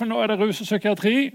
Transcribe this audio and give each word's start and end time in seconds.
for 0.00 0.08
nå 0.08 0.20
er 0.22 0.32
det 0.32 0.40
rus 0.40 0.62
og 0.62 0.68
psykiatri. 0.68 1.30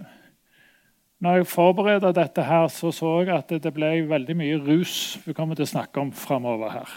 Når 1.22 1.38
jeg 1.38 1.48
forberedte 1.48 2.12
dette, 2.14 2.44
her, 2.44 2.68
så 2.68 2.92
så 2.92 3.22
jeg 3.22 3.34
at 3.38 3.50
det 3.64 3.74
ble 3.74 3.92
veldig 4.10 4.36
mye 4.38 4.58
rus 4.60 5.20
vi 5.26 5.34
kommer 5.34 5.56
til 5.56 5.68
å 5.68 5.74
snakke 5.74 6.02
om 6.02 6.12
framover 6.12 6.74
her. 6.74 6.96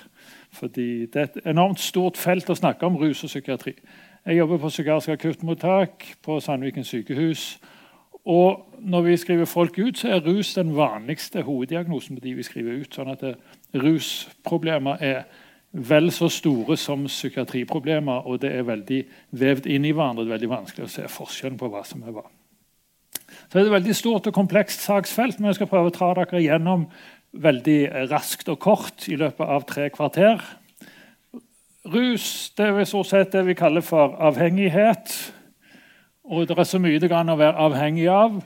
Fordi 0.52 1.06
det 1.06 1.20
er 1.20 1.28
et 1.28 1.50
enormt 1.52 1.80
stort 1.80 2.16
felt 2.16 2.48
å 2.50 2.56
snakke 2.56 2.86
om 2.88 2.96
rus 2.96 3.22
og 3.24 3.30
psykiatri. 3.30 3.76
Jeg 4.26 4.40
jobber 4.40 4.58
på 4.58 4.68
psykiatrisk 4.72 5.12
akuttmottak 5.14 6.06
på 6.24 6.40
Sandviken 6.40 6.84
sykehus. 6.84 7.58
Og 8.28 8.80
når 8.80 9.02
vi 9.06 9.16
skriver 9.16 9.44
folk 9.48 9.78
ut, 9.78 9.98
så 9.98 10.08
er 10.08 10.24
rus 10.26 10.54
den 10.54 10.74
vanligste 10.76 11.44
hoveddiagnosen 11.46 12.16
på 12.16 12.24
de 12.24 12.34
vi 12.34 12.48
skriver 12.48 12.80
ut. 12.80 12.94
sånn 12.94 13.12
at 13.12 13.20
det, 13.20 13.36
Rusproblemer 13.74 14.96
er 15.00 15.22
vel 15.72 16.10
så 16.12 16.28
store 16.32 16.76
som 16.80 17.04
psykiatriproblemer, 17.06 18.26
og 18.26 18.40
det 18.42 18.52
er 18.56 18.66
veldig 18.68 19.02
vevd 19.36 19.68
inn 19.68 19.84
i 19.84 19.92
hverandre. 19.92 20.24
Det 20.24 20.30
er 20.30 20.36
veldig 20.38 20.52
vanskelig 20.54 20.86
å 20.86 20.92
se 20.92 21.06
forskjellen 21.12 21.58
på 21.60 21.68
hva 21.72 21.84
som 21.86 22.02
er 22.02 22.14
hva. 22.16 22.24
Så 23.28 23.54
det 23.54 23.60
er 23.62 23.68
et 23.68 23.76
veldig 23.76 23.96
stort 23.96 24.26
og 24.28 24.36
komplekst 24.36 24.84
saksfelt, 24.84 25.38
men 25.38 25.50
jeg 25.50 25.60
skal 25.60 25.70
prøve 25.70 25.92
å 25.92 25.94
ta 25.94 26.10
dere 26.16 26.42
gjennom 26.42 26.88
veldig 27.32 28.08
raskt 28.10 28.48
og 28.48 28.60
kort 28.64 29.08
i 29.08 29.16
løpet 29.20 29.44
av 29.44 29.66
tre 29.68 29.88
kvarter. 29.92 30.40
Rus 31.88 32.50
det 32.56 32.68
er 32.68 32.88
stort 32.88 33.08
sett 33.08 33.32
det 33.32 33.44
vi 33.46 33.56
kaller 33.56 33.84
for 33.84 34.16
avhengighet. 34.28 35.12
Og 36.28 36.48
det 36.48 36.56
er 36.58 36.68
så 36.68 36.80
mye 36.80 37.00
det 37.00 37.08
kan 37.12 37.28
være 37.28 37.56
avhengig 37.68 38.08
av. 38.12 38.40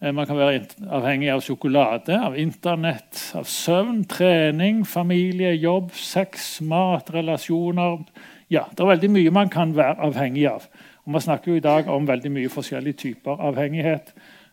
Eh, 0.00 0.14
man 0.14 0.26
kan 0.26 0.38
være 0.38 0.64
avhengig 0.88 1.28
av 1.28 1.42
sjokolade, 1.44 2.16
av 2.16 2.36
Internett, 2.40 3.20
av 3.36 3.44
søvn, 3.44 4.04
trening, 4.08 4.84
familie, 4.88 5.52
jobb, 5.60 5.92
sex, 5.92 6.60
mat, 6.64 7.10
relasjoner. 7.12 8.06
Ja, 8.50 8.64
Det 8.70 8.80
er 8.80 8.96
veldig 8.96 9.10
mye 9.10 9.30
man 9.30 9.48
kan 9.48 9.76
være 9.76 10.00
avhengig 10.00 10.46
av. 10.48 10.68
Og 11.04 11.12
Man 11.12 11.20
snakker 11.20 11.52
jo 11.52 11.56
i 11.56 11.60
dag 11.60 11.88
om 11.88 12.06
veldig 12.06 12.30
mye 12.30 12.48
forskjellige 12.48 12.96
typer 12.96 13.36
avhengighet. 13.40 14.12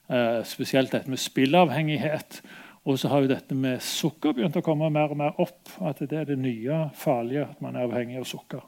Eh, 0.09 0.43
spesielt 0.43 0.91
dette 0.91 1.09
med 1.09 1.17
spillavhengighet. 1.17 2.41
Og 2.85 2.99
så 2.99 3.07
har 3.07 3.21
jo 3.21 3.27
dette 3.27 3.55
med 3.55 3.81
sukker 3.81 4.33
begynt 4.33 4.55
å 4.55 4.61
komme 4.61 4.89
mer 4.89 5.11
og 5.11 5.17
mer 5.17 5.33
opp. 5.37 5.69
At 5.81 5.99
det 5.99 6.13
er 6.13 6.25
det 6.25 6.37
nye 6.37 6.89
farlige, 6.93 7.49
at 7.49 7.61
man 7.61 7.75
er 7.75 7.87
avhengig 7.87 8.17
av 8.17 8.23
sukker. 8.23 8.61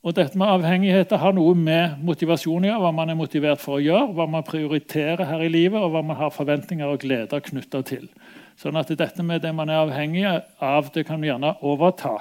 Og 0.00 0.14
dette 0.16 0.38
med 0.40 0.48
avhengigheter 0.48 1.20
har 1.20 1.34
noe 1.36 1.52
med 1.52 1.98
motivasjon 2.08 2.64
å 2.64 2.68
gjøre. 2.70 2.80
Hva 2.80 2.92
man 2.96 3.12
er 3.12 3.18
motivert 3.20 3.60
for 3.60 3.76
å 3.76 3.82
gjøre, 3.84 4.14
hva 4.16 4.24
man 4.32 4.46
prioriterer 4.46 5.26
her 5.28 5.42
i 5.44 5.50
livet, 5.52 5.76
og 5.76 5.92
hva 5.92 6.00
man 6.00 6.16
har 6.16 6.32
forventninger 6.32 6.88
og 6.88 7.02
gleder 7.02 7.42
knytta 7.44 7.82
til. 7.84 8.06
Sånn 8.60 8.80
at 8.80 8.88
dette 8.96 9.24
med 9.26 9.44
det 9.44 9.52
man 9.56 9.68
er 9.68 9.82
avhengig 9.82 10.24
av, 10.24 10.88
det 10.94 11.04
kan 11.08 11.20
gjerne 11.24 11.52
overta. 11.60 12.14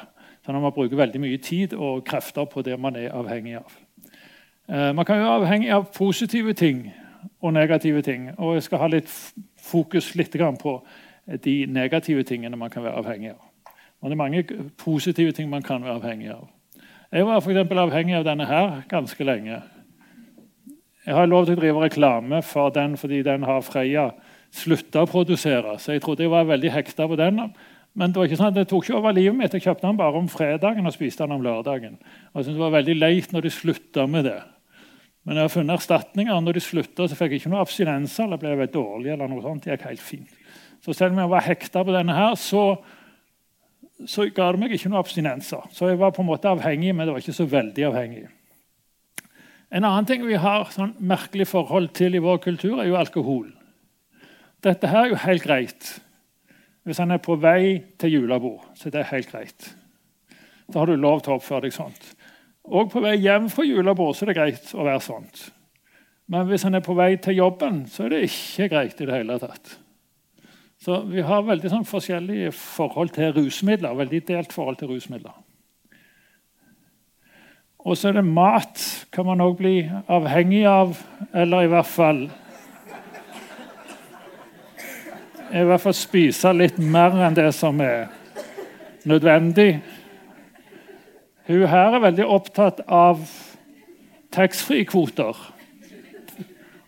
Sånn 0.43 0.59
at 0.59 0.65
man 0.65 0.75
bruker 0.75 0.99
veldig 0.99 1.23
mye 1.23 1.39
tid 1.43 1.77
og 1.77 2.03
krefter 2.07 2.51
på 2.51 2.65
det 2.67 2.75
man 2.79 2.99
er 2.99 3.15
avhengig 3.15 3.55
av. 3.61 3.79
Eh, 4.67 4.91
man 4.91 5.07
kan 5.07 5.23
være 5.23 5.39
avhengig 5.39 5.71
av 5.71 5.87
positive 5.95 6.53
ting 6.59 6.89
og 7.39 7.55
negative 7.55 8.03
ting. 8.03 8.29
Og 8.37 8.57
jeg 8.59 8.67
skal 8.67 8.83
ha 8.83 8.91
litt 8.91 9.15
fokus 9.55 10.13
litt 10.19 10.35
på 10.35 10.77
de 11.47 11.57
negative 11.65 12.27
tingene 12.27 12.59
man 12.59 12.69
kan 12.69 12.83
være 12.83 12.99
avhengig 12.99 13.37
av. 13.37 13.43
Men 14.01 14.11
det 14.11 14.15
er 14.15 14.25
mange 14.27 14.47
positive 14.75 15.31
ting 15.31 15.49
man 15.49 15.63
kan 15.63 15.83
være 15.83 15.95
avhengig 15.95 16.33
av. 16.35 16.47
Jeg 17.09 17.25
var 17.25 17.39
for 17.41 17.57
avhengig 17.57 18.19
av 18.19 18.25
denne 18.27 18.45
her 18.45 18.83
ganske 18.89 19.25
lenge. 19.25 19.55
Jeg 21.07 21.15
har 21.17 21.25
lov 21.25 21.47
til 21.47 21.55
å 21.55 21.57
drive 21.57 21.81
reklame 21.81 22.41
for 22.45 22.69
den 22.69 22.93
fordi 23.01 23.23
den 23.25 23.47
har 23.49 23.63
Freia 23.65 24.11
slutta 24.53 25.01
å 25.01 25.09
produsere. 25.09 25.73
Så 25.81 25.95
jeg 25.95 26.03
trodde 26.03 26.21
jeg 26.21 26.29
var 26.29 26.45
veldig 26.45 26.69
hekta 26.69 27.07
på 27.09 27.17
den. 27.17 27.41
Men 27.97 28.13
det 28.13 28.21
var 28.21 28.29
ikke 28.29 28.37
sånn 28.37 28.51
at 28.51 28.59
det 28.59 28.67
tok 28.69 28.85
ikke 28.85 28.99
over 28.99 29.17
livet 29.17 29.39
mitt. 29.39 29.57
Jeg 29.57 29.65
kjøpte 29.65 29.87
den 29.87 29.97
bare 29.97 30.21
om 30.21 30.29
fredagen 30.29 30.85
og 30.85 30.93
spiste 30.93 31.25
den 31.25 31.33
om 31.39 31.41
lørdagen. 31.41 31.97
Og 32.29 32.43
jeg 32.43 32.45
synes 32.45 32.59
Det 32.59 32.65
var 32.67 32.77
veldig 32.77 32.97
leit 32.99 33.33
når 33.33 33.47
de 33.47 33.55
slutta 33.57 34.05
med 34.05 34.29
det. 34.29 34.37
Men 35.25 35.35
jeg 35.35 35.47
har 35.47 35.55
funnet 35.55 35.79
erstatninger. 35.79 36.41
Når 36.45 36.53
de 36.53 36.65
slutta, 36.67 37.07
så 37.09 37.17
fikk 37.17 37.33
jeg 37.33 37.41
ikke 37.41 37.55
noe 37.55 37.65
abstinenser 37.65 38.29
eller 38.29 38.37
ble 38.37 38.69
dårlig. 38.69 39.11
eller 39.13 39.27
noe 39.27 39.41
sånt. 39.41 39.63
Det 39.63 39.73
gikk 39.73 39.89
helt 39.89 40.05
fint. 40.05 40.29
Så 40.85 40.93
selv 40.93 41.17
om 41.17 41.25
jeg 41.25 41.33
var 41.33 41.41
hekta 41.41 41.83
på 41.83 41.97
denne 41.97 42.13
her, 42.13 42.35
så 42.35 42.77
så 44.07 44.29
ga 44.31 44.51
det 44.53 44.61
meg 44.61 44.73
ikke 44.75 44.91
noen 44.91 45.01
abstinenser. 45.01 45.65
Så 45.75 45.89
jeg 45.89 45.99
var 45.99 46.13
på 46.15 46.23
en 46.23 46.29
måte 46.29 46.51
avhengig, 46.51 46.93
men 46.95 47.07
det 47.07 47.15
var 47.15 47.23
ikke 47.23 47.35
så 47.35 47.47
veldig 47.49 47.87
avhengig. 47.89 48.27
En 49.69 49.85
annen 49.85 50.07
ting 50.09 50.23
vi 50.25 50.39
har 50.39 50.69
sånn 50.73 50.95
merkelig 50.97 51.49
forhold 51.51 51.91
til 51.97 52.15
i 52.17 52.23
vår 52.23 52.39
kultur, 52.45 52.79
er 52.79 52.89
jo 52.89 52.97
alkohol. 52.97 53.49
Dette 54.65 54.89
her 54.89 55.05
er 55.05 55.13
jo 55.13 55.19
helt 55.25 55.45
greit. 55.45 55.91
Hvis 56.87 56.99
han 57.01 57.13
er 57.13 57.21
på 57.21 57.35
vei 57.37 57.83
til 58.01 58.15
julebord, 58.15 58.63
så 58.79 58.89
det 58.89 59.03
er 59.03 59.11
helt 59.11 59.29
greit. 59.29 59.69
Da 60.69 60.81
har 60.81 60.89
du 60.89 60.97
lov 60.97 61.21
til 61.21 61.35
å 61.35 61.37
oppføre 61.37 61.67
deg 61.67 61.75
sånt. 61.75 62.11
Og 62.69 62.89
på 62.91 63.01
vei 63.03 63.15
hjem 63.21 63.49
fra 63.51 63.65
julebord 63.65 64.15
så 64.17 64.25
er 64.25 64.31
det 64.31 64.39
greit 64.39 64.73
å 64.73 64.85
være 64.85 65.03
sånt. 65.05 65.49
Men 66.29 66.49
hvis 66.49 66.65
han 66.65 66.77
er 66.77 66.85
på 66.85 66.95
vei 66.97 67.15
til 67.21 67.39
jobben, 67.39 67.83
så 67.89 68.05
er 68.05 68.13
det 68.13 68.25
ikke 68.27 68.69
greit 68.73 68.99
i 69.01 69.07
det 69.09 69.15
hele 69.15 69.37
tatt. 69.41 69.77
Så 70.79 71.01
vi 71.11 71.19
har 71.27 71.43
veldig 71.43 71.69
sånn, 71.73 71.87
forskjellige 71.87 72.53
forhold 72.55 73.11
til 73.17 73.33
rusmidler. 73.35 73.97
Veldig 73.99 74.21
delt 74.29 74.53
forhold 74.55 74.79
til 74.79 74.93
rusmidler. 74.93 75.35
Og 77.83 77.97
så 77.99 78.09
er 78.09 78.19
det 78.19 78.27
mat. 78.27 78.83
Kan 79.11 79.27
man 79.27 79.43
òg 79.43 79.57
bli 79.59 79.73
avhengig 80.07 80.63
av, 80.69 80.95
eller 81.35 81.65
i 81.65 81.73
hvert 81.73 81.89
fall 81.89 82.29
I 85.49 85.63
hvert 85.65 85.81
fall 85.81 85.95
spise 85.97 86.51
litt 86.53 86.75
mer 86.77 87.15
enn 87.25 87.33
det 87.33 87.47
som 87.57 87.79
er 87.81 88.11
nødvendig. 89.09 89.79
Hun 91.47 91.63
her 91.71 91.95
er 91.97 92.03
veldig 92.03 92.27
opptatt 92.29 92.83
av 92.85 93.23
taxfree-kvoter. 94.29 95.39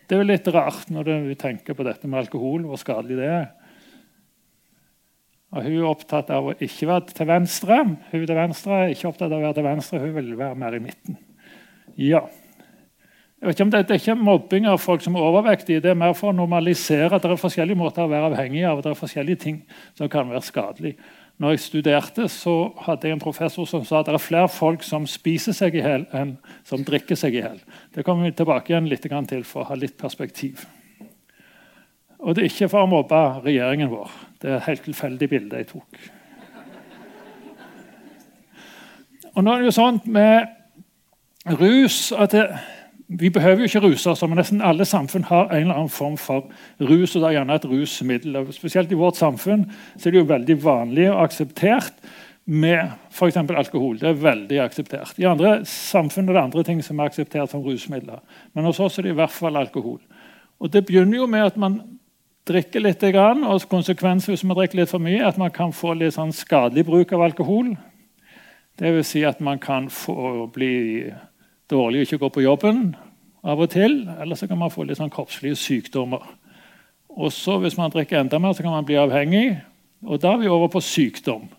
Det 0.05 0.13
er 0.13 0.21
jo 0.21 0.27
litt 0.29 0.51
rart 0.53 0.93
når 0.93 1.09
du 1.09 1.33
tenker 1.41 1.73
på 1.73 1.87
dette 1.87 2.05
med 2.05 2.21
alkohol, 2.21 2.67
hvor 2.69 2.77
skadelig 2.77 3.17
det 3.17 3.31
er. 3.31 3.49
Og 5.51 5.65
Hun 5.65 5.73
er 5.81 5.87
opptatt 5.89 6.29
av 6.31 6.45
å 6.47 6.53
ikke 6.55 6.87
være 6.87 7.11
til 7.11 7.27
venstre. 7.27 7.81
Hun 8.11 8.21
til 8.23 8.37
venstre 8.37 8.77
er 8.85 8.93
ikke 8.93 9.09
opptatt 9.09 9.31
av 9.31 9.39
å 9.39 9.43
være 9.43 9.57
til 9.57 9.67
venstre, 9.67 9.99
hun 9.99 10.13
vil 10.15 10.31
være 10.39 10.55
mer 10.59 10.77
i 10.77 10.83
midten. 10.83 11.17
Ja. 11.99 12.21
Jeg 13.41 13.49
vet 13.49 13.57
ikke 13.57 13.65
om 13.65 13.73
det, 13.73 13.81
det 13.89 13.95
er 13.95 13.99
ikke 14.03 14.15
mobbing 14.21 14.67
av 14.69 14.77
folk 14.79 15.01
som 15.03 15.17
er 15.17 15.25
overvektige. 15.25 15.81
Det 15.83 15.91
er 15.91 15.97
mer 15.97 16.13
for 16.15 16.29
å 16.29 16.37
normalisere 16.37 17.09
at 17.09 17.25
det 17.25 17.33
er 17.33 17.41
forskjellige 17.41 17.79
måter 17.79 18.05
å 18.05 18.11
være 18.11 18.29
avhengig 18.29 18.63
av. 18.69 18.83
Det 18.85 18.91
er 18.93 18.99
forskjellige 18.99 19.41
ting 19.43 19.57
som 19.97 20.11
kan 20.13 20.29
være 20.29 20.45
skadelig. 20.45 20.93
Når 21.41 21.55
jeg 21.55 21.63
studerte, 21.65 22.27
så 22.29 22.53
hadde 22.85 23.09
jeg 23.09 23.17
en 23.17 23.23
professor 23.23 23.65
som 23.67 23.83
sa 23.87 23.99
at 23.99 24.11
det 24.11 24.13
er 24.13 24.21
flere 24.21 24.51
folk 24.51 24.85
som 24.85 25.07
spiser 25.09 25.57
seg 25.57 25.75
i 25.75 25.81
hjel, 25.81 26.05
enn 26.13 26.35
som 26.69 26.85
drikker 26.85 27.17
seg 27.17 27.33
i 27.33 27.41
hjel. 27.41 27.57
Det 27.95 28.05
kommer 28.05 28.29
vi 28.29 28.37
tilbake 28.37 28.71
igjen 28.71 28.87
litt 28.91 29.09
til 29.09 29.43
for 29.43 29.65
å 29.65 29.71
ha 29.71 29.79
litt 29.79 29.97
perspektiv. 29.97 30.61
Og 32.21 32.35
det 32.35 32.43
er 32.43 32.51
ikke 32.51 32.69
for 32.69 32.85
å 32.85 32.89
mobbe 32.89 33.19
regjeringen 33.45 33.89
vår. 33.89 34.11
Det 34.41 34.49
er 34.49 34.59
et 34.59 34.67
helt 34.67 34.83
tilfeldig 34.85 35.29
bilde 35.29 35.61
jeg 35.61 35.71
tok. 35.71 36.01
Og 39.31 39.43
nå 39.43 39.53
er 39.53 39.61
det 39.61 39.71
jo 39.71 39.77
sånn 39.79 40.01
med 40.11 41.57
rus 41.57 42.11
at 42.11 42.35
det, 42.35 42.45
Vi 43.11 43.27
behøver 43.27 43.59
jo 43.59 43.67
ikke 43.67 43.81
ruse 43.83 44.07
oss, 44.07 44.21
men 44.23 44.37
nesten 44.39 44.61
alle 44.63 44.85
samfunn 44.87 45.25
har 45.27 45.49
en 45.49 45.65
eller 45.65 45.75
annen 45.75 45.89
form 45.91 46.13
for 46.15 46.45
rus. 46.79 47.15
og 47.15 47.21
det 47.21 47.27
er 47.27 47.33
gjerne 47.33 47.55
et 47.55 47.65
rusmiddel. 47.65 48.37
Og 48.39 48.53
spesielt 48.55 48.91
i 48.91 48.95
vårt 48.95 49.19
samfunn 49.19 49.65
så 49.97 50.07
er 50.07 50.11
det 50.11 50.21
jo 50.21 50.29
veldig 50.29 50.55
vanlig 50.63 51.09
og 51.11 51.19
akseptert 51.25 51.91
med 52.45 52.93
f.eks. 53.11 53.37
alkohol. 53.37 53.99
Det 53.99 54.07
er 54.07 54.13
veldig 54.13 54.61
akseptert. 54.63 55.19
I 55.19 55.27
andre 55.27 55.65
samfunn 55.65 56.29
er 56.29 56.33
det 56.33 56.41
andre 56.41 56.63
ting 56.63 56.79
som 56.83 56.99
er 56.99 57.11
akseptert 57.11 57.51
som 57.51 57.65
rusmidler. 57.65 58.23
Men 58.53 58.65
hos 58.65 58.79
oss 58.79 58.97
er 58.97 59.09
det 59.09 59.11
i 59.11 59.19
hvert 59.19 59.35
fall 59.35 59.57
alkohol. 59.57 59.99
Og 60.59 60.71
Det 60.71 60.85
begynner 60.85 61.17
jo 61.17 61.27
med 61.27 61.45
at 61.45 61.57
man 61.57 61.81
drikke 62.47 62.81
litt, 62.81 63.03
og 63.03 63.67
konsekvensen 63.69 64.33
hvis 64.33 64.43
man 64.47 64.57
drikker 64.57 64.81
litt 64.81 64.91
for 64.91 65.03
mye, 65.03 65.19
er 65.19 65.29
at 65.29 65.39
man 65.41 65.53
kan 65.53 65.73
få 65.75 65.93
litt 65.97 66.15
sånn 66.15 66.33
skadelig 66.35 66.85
bruk 66.87 67.13
av 67.13 67.25
alkohol. 67.29 67.75
Vil 68.81 69.03
si 69.05 69.21
at 69.27 69.41
man 69.43 69.59
kan 69.61 69.89
få 69.93 70.47
bli 70.53 71.11
dårlig 71.69 72.01
og 72.01 72.07
ikke 72.07 72.21
gå 72.23 72.29
på 72.33 72.45
jobben 72.47 72.95
av 73.45 73.61
og 73.61 73.69
til. 73.73 74.07
Eller 74.19 74.39
så 74.39 74.47
kan 74.49 74.57
man 74.57 74.73
få 74.73 74.87
litt 74.87 74.97
sånn 74.97 75.13
kroppslige 75.13 75.59
sykdommer. 75.59 76.23
Og 77.11 77.31
så 77.35 77.59
Hvis 77.59 77.77
man 77.77 77.91
drikker 77.91 78.19
enda 78.19 78.39
mer, 78.39 78.53
så 78.53 78.63
kan 78.63 78.71
man 78.71 78.85
bli 78.85 78.95
avhengig. 78.95 79.61
Og 80.03 80.21
da 80.21 80.33
er 80.33 80.37
vi 80.41 80.47
over 80.47 80.67
på 80.67 80.81
sykdom. 80.81 81.49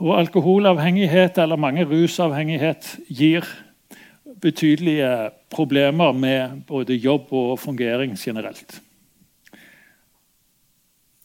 Og 0.00 0.18
alkoholavhengighet 0.18 1.38
eller 1.38 1.56
mange 1.56 1.84
rusavhengighet 1.84 2.98
gir 3.08 3.46
betydelige 4.40 5.30
problemer 5.50 6.12
med 6.12 6.62
både 6.66 6.94
jobb 6.94 7.32
og 7.32 7.58
fungering 7.58 8.16
generelt. 8.18 8.80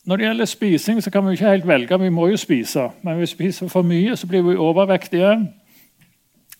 Når 0.05 0.17
det 0.17 0.25
gjelder 0.25 0.45
spising, 0.45 1.03
så 1.03 1.11
kan 1.11 1.25
vi 1.25 1.31
ikke 1.31 1.49
helt 1.49 1.67
velge. 1.67 1.99
Vi 1.99 2.09
må 2.09 2.27
jo 2.27 2.37
spise. 2.37 2.89
Men 3.01 3.17
hvis 3.17 3.31
vi 3.39 3.51
spiser 3.51 3.67
for 3.71 3.81
mye, 3.87 4.15
så 4.15 4.27
blir 4.27 4.41
vi 4.43 4.55
overvektige. 4.55 5.35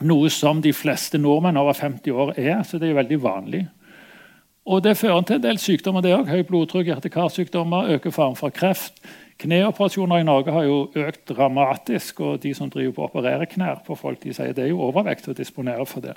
Noe 0.02 0.30
som 0.30 0.62
de 0.62 0.74
fleste 0.74 1.18
nordmenn 1.18 1.58
over 1.58 1.74
50 1.74 2.12
år 2.12 2.34
er. 2.38 2.64
så 2.64 2.80
det 2.80 2.90
er 2.90 2.94
veldig 2.94 3.24
vanlig. 3.24 3.68
Og 4.66 4.84
Det 4.84 4.98
fører 4.98 5.22
til 5.22 5.36
en 5.36 5.44
del 5.44 5.58
sykdommer. 5.58 6.02
det 6.02 6.16
også. 6.16 6.32
Høyt 6.32 6.48
blodtrykk, 6.48 6.88
hjerte-karsykdommer, 6.88 7.94
øker 7.94 8.12
faren 8.12 8.36
for 8.36 8.50
kreft, 8.50 8.94
Kneoperasjoner 9.44 10.22
i 10.22 10.24
Norge 10.24 10.52
har 10.52 10.64
jo 10.64 10.78
økt 10.96 11.26
dramatisk. 11.30 12.20
og 12.20 12.44
De 12.44 12.54
som 12.54 12.70
driver 12.70 12.94
på 12.96 13.04
å 13.04 13.10
operere 13.10 13.48
knær 13.50 13.82
på 13.86 13.98
folk, 14.00 14.22
de 14.24 14.34
sier 14.34 14.54
det 14.54 14.68
er 14.68 14.72
jo 14.72 14.84
overvekt 14.86 15.28
å 15.28 15.36
disponere 15.38 15.86
for 15.90 16.06
det. 16.06 16.16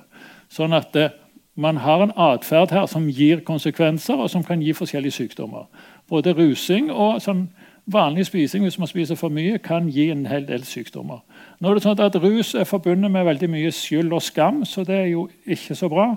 Sånn 0.52 0.76
at 0.76 0.92
det, 0.94 1.10
man 1.56 1.80
har 1.80 2.04
en 2.04 2.12
atferd 2.12 2.70
her 2.70 2.86
som 2.86 3.08
gir 3.08 3.40
konsekvenser, 3.46 4.20
og 4.20 4.30
som 4.30 4.44
kan 4.44 4.62
gi 4.62 4.74
forskjellige 4.76 5.16
sykdommer. 5.16 5.66
Både 6.08 6.34
rusing 6.36 6.90
og 6.92 7.20
sånn 7.24 7.48
vanlig 7.86 8.26
spising 8.26 8.64
hvis 8.66 8.78
man 8.78 8.90
spiser 8.90 9.18
for 9.18 9.32
mye, 9.32 9.58
kan 9.62 9.88
gi 9.90 10.08
en 10.10 10.26
hel 10.26 10.46
del 10.48 10.64
sykdommer. 10.66 11.22
Nå 11.60 11.70
er 11.70 11.78
det 11.78 11.84
sånn 11.84 12.02
at 12.02 12.18
Rus 12.22 12.54
er 12.58 12.66
forbundet 12.68 13.12
med 13.12 13.26
veldig 13.28 13.50
mye 13.50 13.70
skyld 13.74 14.14
og 14.14 14.24
skam, 14.26 14.64
så 14.66 14.84
det 14.86 14.96
er 15.04 15.08
jo 15.12 15.28
ikke 15.46 15.78
så 15.78 15.90
bra. 15.92 16.10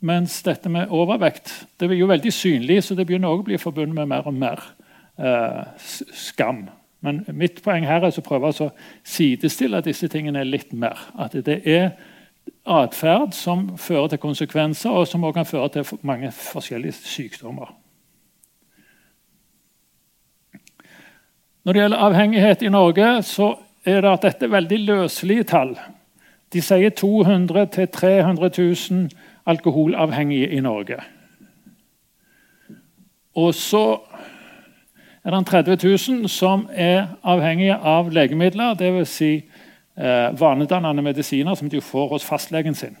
Mens 0.00 0.36
dette 0.46 0.70
med 0.70 0.92
overvekt 0.94 1.50
det 1.78 1.88
er 1.88 1.98
jo 1.98 2.10
veldig 2.10 2.32
synlig, 2.34 2.82
så 2.86 2.94
det 2.94 3.06
begynner 3.08 3.32
også 3.32 3.46
å 3.46 3.48
bli 3.48 3.62
forbundet 3.62 3.96
med 3.98 4.10
mer 4.10 4.28
og 4.30 4.36
mer 4.36 4.62
eh, 5.18 5.64
skam. 6.14 6.68
Men 7.02 7.22
mitt 7.34 7.62
poeng 7.62 7.86
her 7.86 8.06
er 8.06 8.14
å 8.14 8.26
prøve 8.26 8.50
å 8.50 8.70
sidestille 9.06 9.82
disse 9.86 10.10
tingene 10.10 10.46
litt 10.46 10.72
mer. 10.74 10.98
At 11.18 11.34
det 11.46 11.60
er 11.66 11.92
atferd 12.66 13.34
som 13.38 13.68
fører 13.78 14.12
til 14.12 14.22
konsekvenser, 14.22 14.94
og 14.94 15.06
som 15.06 15.26
også 15.26 15.38
kan 15.38 15.50
føre 15.50 15.68
til 15.76 16.00
mange 16.06 16.30
forskjellige 16.34 16.98
sykdommer. 16.98 17.70
Når 21.68 21.72
det 21.72 21.80
gjelder 21.82 22.00
avhengighet 22.00 22.62
i 22.62 22.68
Norge, 22.72 23.06
så 23.28 23.46
er 23.84 24.00
det 24.00 24.08
at 24.08 24.22
dette 24.24 24.46
er 24.46 24.52
veldig 24.54 24.76
løselige 24.86 25.44
tall. 25.50 25.74
De 26.48 26.62
sier 26.64 26.94
200 26.96 27.66
000-300 27.74 28.48
000 28.88 29.10
alkoholavhengige 29.52 30.48
i 30.48 30.62
Norge. 30.64 30.96
Og 33.36 33.52
så 33.54 33.82
er 35.20 35.36
det 35.36 35.42
30 35.50 35.76
000 35.84 36.32
som 36.32 36.64
er 36.72 37.18
avhengige 37.20 37.76
av 37.76 38.08
legemidler, 38.16 38.72
dvs. 38.72 39.12
Si, 39.12 39.34
eh, 40.00 40.40
vanedannende 40.40 41.04
medisiner 41.04 41.54
som 41.54 41.68
de 41.68 41.84
får 41.84 42.08
hos 42.14 42.24
fastlegen 42.24 42.74
sin. 42.74 42.96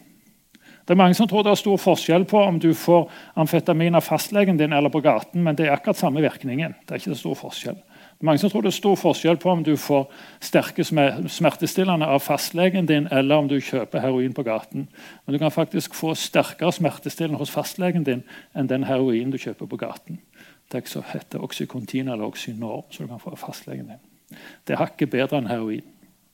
Det 0.84 0.92
er 0.92 1.00
Mange 1.00 1.14
som 1.14 1.28
tror 1.28 1.42
det 1.42 1.50
er 1.54 1.62
stor 1.64 1.80
forskjell 1.80 2.24
på 2.24 2.44
om 2.44 2.60
du 2.60 2.74
får 2.74 3.08
amfetamin 3.36 3.94
av 3.94 4.04
fastlegen 4.04 4.60
din 4.60 4.72
eller 4.72 4.92
på 4.92 5.00
gaten, 5.00 5.42
men 5.42 5.56
det 5.56 5.66
er 5.66 5.72
akkurat 5.72 5.96
samme 5.96 6.20
virkningen. 6.20 6.74
Det 6.84 6.90
er 6.90 7.00
ikke 7.00 7.14
så 7.14 7.20
stor 7.24 7.34
forskjell. 7.48 7.80
Det 8.18 8.24
er 8.24 8.26
mange 8.26 8.40
som 8.42 8.50
tror 8.50 8.64
det 8.66 8.72
er 8.72 8.74
stor 8.74 8.96
forskjell 8.98 9.36
på 9.38 9.50
om 9.52 9.60
du 9.62 9.76
får 9.78 10.08
sterke 10.42 10.82
smertestillende 10.82 12.06
av 12.10 12.18
fastlegen 12.18 12.88
din, 12.90 13.06
eller 13.14 13.38
om 13.38 13.46
du 13.46 13.60
kjøper 13.62 14.02
heroin 14.02 14.34
på 14.34 14.42
gaten. 14.42 14.88
Men 15.22 15.36
du 15.36 15.38
kan 15.38 15.54
faktisk 15.54 15.94
få 15.94 16.16
sterkere 16.18 16.72
smertestillende 16.74 17.38
hos 17.38 17.54
fastlegen 17.54 18.02
din 18.02 18.24
enn 18.58 18.66
den 18.66 18.88
heroinen 18.90 19.30
du 19.30 19.38
kjøper 19.38 19.70
på 19.70 19.78
gaten. 19.78 20.18
Det 20.66 20.82
heter 21.12 21.44
Oxycontin 21.46 22.08
eller 22.08 22.26
Oxynorm, 22.26 22.90
så 22.90 23.06
du 23.06 23.08
kan 23.08 23.22
få 23.22 23.36
av 23.36 23.38
fastlegen 23.38 23.86
din. 23.86 24.02
Det 24.66 24.74
er 24.74 24.82
hakket 24.82 25.14
bedre 25.14 25.38
enn 25.38 25.46
heroin. 25.46 25.86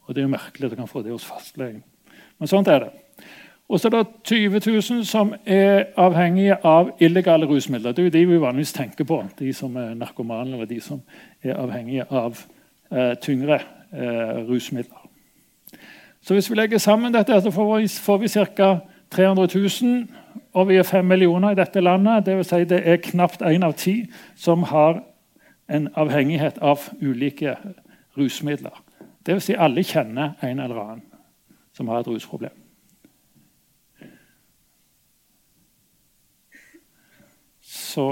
Og 0.09 0.15
det 0.15 0.23
er 0.23 0.31
jo 0.31 0.33
merkelig 0.33 0.65
at 0.65 0.73
du 0.73 0.81
kan 0.81 0.89
få 0.89 1.05
det 1.05 1.13
hos 1.13 1.29
fastlegen. 1.29 1.85
Men 2.41 2.49
sånt 2.49 2.69
er 2.73 2.87
det. 2.87 3.04
Og 3.69 3.81
så 3.81 3.89
er 3.89 3.91
det 3.91 4.07
20 4.25 4.61
000 4.91 5.05
som 5.05 5.35
er 5.47 5.85
avhengige 5.97 6.57
av 6.67 6.91
illegale 7.01 7.47
rusmidler. 7.47 7.93
Det 7.93 8.03
er 8.03 8.05
jo 8.05 8.11
de 8.11 8.27
vi 8.27 8.41
vanligvis 8.41 8.73
tenker 8.73 9.05
på. 9.05 9.25
De 9.39 9.53
som 9.53 9.77
er 9.77 9.95
narkomane 9.95 10.53
eller 10.53 10.69
de 10.69 10.81
som 10.81 11.01
er 11.43 11.57
avhengige 11.57 12.05
av 12.11 12.37
eh, 12.93 13.15
tyngre 13.23 13.55
eh, 13.93 14.45
rusmidler. 14.49 15.09
Så 16.21 16.35
Hvis 16.35 16.51
vi 16.51 16.57
legger 16.57 16.79
sammen 16.79 17.15
dette, 17.15 17.41
så 17.41 17.51
får 17.51 17.77
vi, 17.77 17.89
vi 18.23 18.29
ca. 18.29 18.79
300 19.11 19.49
000. 19.83 20.07
Og 20.53 20.69
vi 20.69 20.77
er 20.77 20.83
5 20.83 21.05
millioner 21.05 21.51
i 21.51 21.55
dette 21.55 21.81
landet. 21.81 22.27
Det, 22.27 22.37
vil 22.37 22.45
si 22.45 22.65
det 22.65 22.83
er 22.85 22.97
knapt 22.97 23.43
én 23.43 23.65
av 23.65 23.73
ti 23.73 24.11
som 24.37 24.63
har 24.63 25.03
en 25.69 25.89
avhengighet 25.95 26.59
av 26.59 26.81
ulike 27.03 27.57
rusmidler. 28.19 28.83
Det 29.27 29.35
vil 29.35 29.41
si 29.41 29.57
alle 29.59 29.83
kjenner 29.83 30.37
en 30.43 30.61
eller 30.61 30.81
annen 30.81 31.03
som 31.73 31.89
har 31.89 32.01
et 32.01 32.09
rusproblem. 32.09 32.64
Så, 37.95 38.05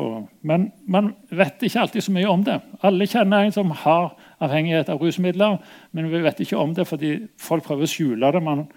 men 0.47 0.69
man 0.87 1.09
vet 1.35 1.63
ikke 1.67 1.81
alltid 1.83 2.05
så 2.07 2.13
mye 2.15 2.31
om 2.31 2.43
det. 2.47 2.61
Alle 2.87 3.09
kjenner 3.11 3.43
en 3.43 3.55
som 3.55 3.73
har 3.83 4.13
avhengighet 4.43 4.93
av 4.93 5.03
rusmidler, 5.03 5.57
men 5.91 6.11
vi 6.13 6.21
vet 6.23 6.43
ikke 6.45 6.61
om 6.61 6.75
det 6.77 6.87
fordi 6.87 7.17
folk 7.41 7.67
prøver 7.67 7.89
å 7.89 7.91
skjule 7.91 8.31
det. 8.31 8.43
Man 8.47 8.69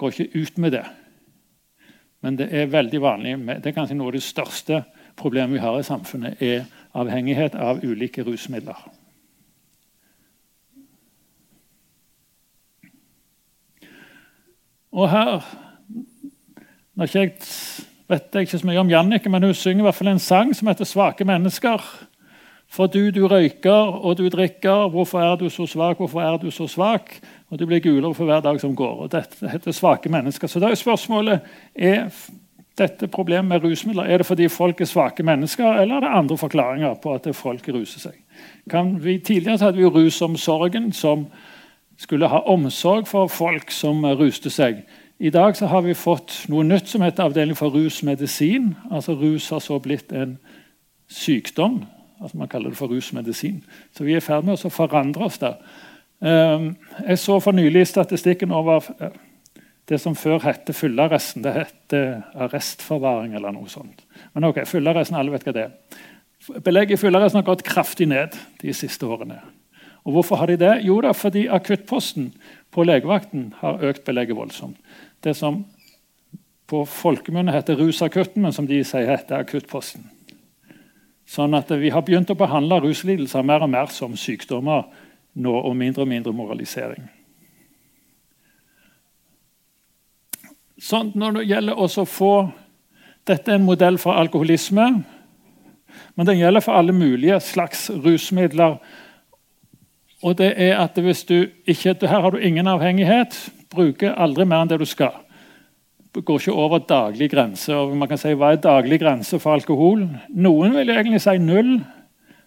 går 0.00 0.14
ikke 0.14 0.40
ut 0.40 0.60
med 0.64 0.72
det. 0.78 0.84
Men 2.24 2.38
det 2.40 2.48
er 2.56 2.72
veldig 2.72 3.00
vanlig. 3.04 3.36
Det 3.60 3.68
er 3.68 3.76
kanskje 3.76 3.98
noe 3.98 4.08
av 4.08 4.16
det 4.16 4.24
største 4.24 4.80
problemet 5.20 5.58
vi 5.58 5.64
har 5.66 5.76
i 5.76 5.84
samfunnet, 5.84 6.40
er 6.40 6.64
avhengighet 6.96 7.58
av 7.60 7.84
ulike 7.84 8.24
rusmidler. 8.24 8.78
Og 14.94 15.10
her 15.10 15.42
Når 16.94 17.08
ikke 17.10 17.20
jeg 17.20 17.32
vet 18.14 18.34
jeg 18.34 18.46
ikke 18.46 18.62
så 18.62 18.70
mye 18.70 18.82
om 18.82 18.90
Jannicke, 18.90 19.30
men 19.30 19.42
hun 19.42 19.54
synger 19.54 19.84
i 19.84 19.88
hvert 19.88 19.98
fall 19.98 20.14
en 20.14 20.22
sang 20.22 20.54
som 20.54 20.68
heter 20.68 20.84
'Svake 20.88 21.24
mennesker'. 21.24 21.84
For 22.74 22.86
du, 22.86 23.10
du 23.10 23.26
røyker 23.28 24.00
og 24.02 24.18
du 24.18 24.28
drikker, 24.28 24.88
hvorfor 24.90 25.20
er 25.20 25.36
du 25.36 25.48
så 25.48 25.66
svak, 25.66 25.96
hvorfor 25.96 26.20
er 26.20 26.36
du 26.42 26.50
så 26.50 26.66
svak? 26.66 27.20
Og 27.50 27.58
du 27.58 27.66
blir 27.66 27.78
gulere 27.78 28.14
for 28.14 28.24
hver 28.24 28.40
dag 28.40 28.60
som 28.60 28.74
går. 28.76 28.96
og 29.04 29.12
Dette 29.12 29.48
heter 29.48 29.72
svake 29.72 30.08
mennesker. 30.08 30.48
Så 30.48 30.60
da 30.60 30.72
er 30.72 30.74
spørsmålet 30.74 31.40
er 31.74 32.10
dette 32.78 33.06
problemet 33.06 33.48
med 33.48 33.62
rusmidler 33.62 34.04
er 34.04 34.18
det 34.18 34.26
fordi 34.26 34.48
folk 34.48 34.80
er 34.80 34.84
svake 34.90 35.22
mennesker, 35.22 35.80
eller 35.80 35.96
er 35.96 36.00
det 36.00 36.16
andre 36.18 36.38
forklaringer 36.38 36.94
på 36.94 37.14
at 37.14 37.28
folk 37.36 37.68
ruser 37.68 38.00
seg? 38.00 38.18
Vi, 39.00 39.18
tidligere 39.18 39.58
hadde 39.58 39.78
vi 39.78 39.84
rusomsorgen, 39.84 40.92
som 40.92 41.26
skulle 41.98 42.28
ha 42.28 42.38
omsorg 42.38 43.06
for 43.06 43.26
folk 43.26 43.70
som 43.70 44.04
ruste 44.04 44.50
seg. 44.50 44.82
I 45.24 45.30
dag 45.30 45.56
har 45.56 45.80
vi 45.82 45.94
fått 45.96 46.34
noe 46.52 46.66
nytt 46.68 46.90
som 46.90 47.00
heter 47.00 47.24
Avdeling 47.24 47.56
for 47.56 47.72
rusmedisin. 47.72 48.74
Altså 48.92 49.14
Rus 49.16 49.46
har 49.54 49.62
så 49.64 49.78
blitt 49.80 50.10
en 50.12 50.34
sykdom. 51.08 51.78
altså 52.20 52.36
Man 52.36 52.50
kaller 52.52 52.74
det 52.74 52.76
for 52.76 52.92
rusmedisin. 52.92 53.62
Så 53.96 54.04
vi 54.04 54.12
er 54.12 54.20
i 54.20 54.24
ferd 54.24 54.44
med 54.44 54.60
å 54.60 54.68
forandre 54.68 55.24
oss 55.24 55.40
der. 55.40 55.56
Ehm, 56.20 56.74
jeg 57.08 57.22
så 57.22 57.38
for 57.40 57.56
nylig 57.56 57.86
statistikken 57.88 58.52
over 58.52 58.84
eh, 59.00 59.16
det 59.88 60.02
som 60.02 60.12
før 60.12 60.44
het 60.44 60.68
fyllearresten. 60.68 61.40
Det 61.46 61.56
het 61.56 61.96
arrestforvaring 62.34 63.32
eller 63.32 63.56
noe 63.56 63.72
sånt. 63.72 64.04
Men 64.34 64.50
ok, 64.50 64.66
fyllearresten, 64.68 65.16
alle 65.16 65.32
vet 65.32 65.48
hva 65.48 65.56
det 65.56 65.68
er. 65.70 65.98
Belegget 66.60 66.98
i 66.98 67.00
fyllearresten 67.00 67.40
har 67.40 67.48
gått 67.48 67.64
kraftig 67.64 68.10
ned 68.12 68.36
de 68.60 68.76
siste 68.76 69.08
årene. 69.08 69.40
Og 70.04 70.18
Hvorfor 70.18 70.36
har 70.36 70.52
de 70.52 70.60
det? 70.60 70.82
Jo, 70.84 71.00
da, 71.00 71.16
fordi 71.16 71.46
akuttposten 71.48 72.34
på 72.76 72.84
legevakten 72.84 73.54
har 73.62 73.80
økt 73.80 74.04
belegget 74.04 74.36
voldsomt 74.36 74.76
det 75.24 75.34
som 75.38 75.62
på 76.70 76.84
folkemunne 76.88 77.52
heter 77.52 77.76
rusakutten, 77.76 78.42
men 78.42 78.52
som 78.52 78.66
de 78.68 78.80
sier 78.86 79.08
heter 79.10 79.42
akuttposten. 79.42 80.06
Sånn 81.28 81.56
at 81.56 81.70
Vi 81.70 81.90
har 81.90 82.04
begynt 82.04 82.30
å 82.30 82.36
behandle 82.36 82.80
ruslidelser 82.84 83.42
mer 83.42 83.64
og 83.64 83.70
mer 83.72 83.92
som 83.92 84.16
sykdommer 84.16 84.84
nå, 85.34 85.52
og 85.52 85.76
mindre 85.76 86.04
og 86.04 86.08
mindre 86.08 86.32
moralisering. 86.36 87.08
Sånn, 90.80 91.12
når 91.14 91.38
det 91.38 91.48
gjelder 91.48 91.80
å 91.80 92.04
få 92.04 92.34
Dette 93.24 93.48
er 93.48 93.56
en 93.56 93.64
modell 93.64 93.96
for 93.96 94.12
alkoholisme, 94.20 94.84
men 96.14 96.26
den 96.28 96.36
gjelder 96.42 96.60
for 96.60 96.76
alle 96.76 96.92
mulige 96.92 97.38
slags 97.40 97.86
rusmidler. 97.88 98.74
Og 100.20 100.36
det 100.36 100.50
er 100.60 100.76
at 100.76 100.98
hvis 101.00 101.24
du 101.24 101.48
ikke, 101.64 101.96
Her 102.04 102.20
har 102.20 102.30
du 102.30 102.36
ingen 102.38 102.68
avhengighet 102.68 103.38
bruker 103.74 104.14
aldri 104.14 104.46
mer 104.48 104.64
enn 104.64 104.72
det 104.72 104.80
du 104.82 104.86
skal. 104.88 105.20
Går 106.14 106.40
ikke 106.40 106.54
over 106.54 106.82
daglig 106.86 107.30
grense. 107.32 107.74
og 107.74 107.96
man 107.96 108.08
kan 108.08 108.18
si, 108.18 108.32
Hva 108.34 108.52
er 108.52 108.62
daglig 108.62 109.00
grense 109.02 109.38
for 109.42 109.58
alkohol? 109.58 110.06
Noen 110.30 110.74
vil 110.76 110.90
egentlig 110.94 111.20
si 111.20 111.38
null. 111.38 111.78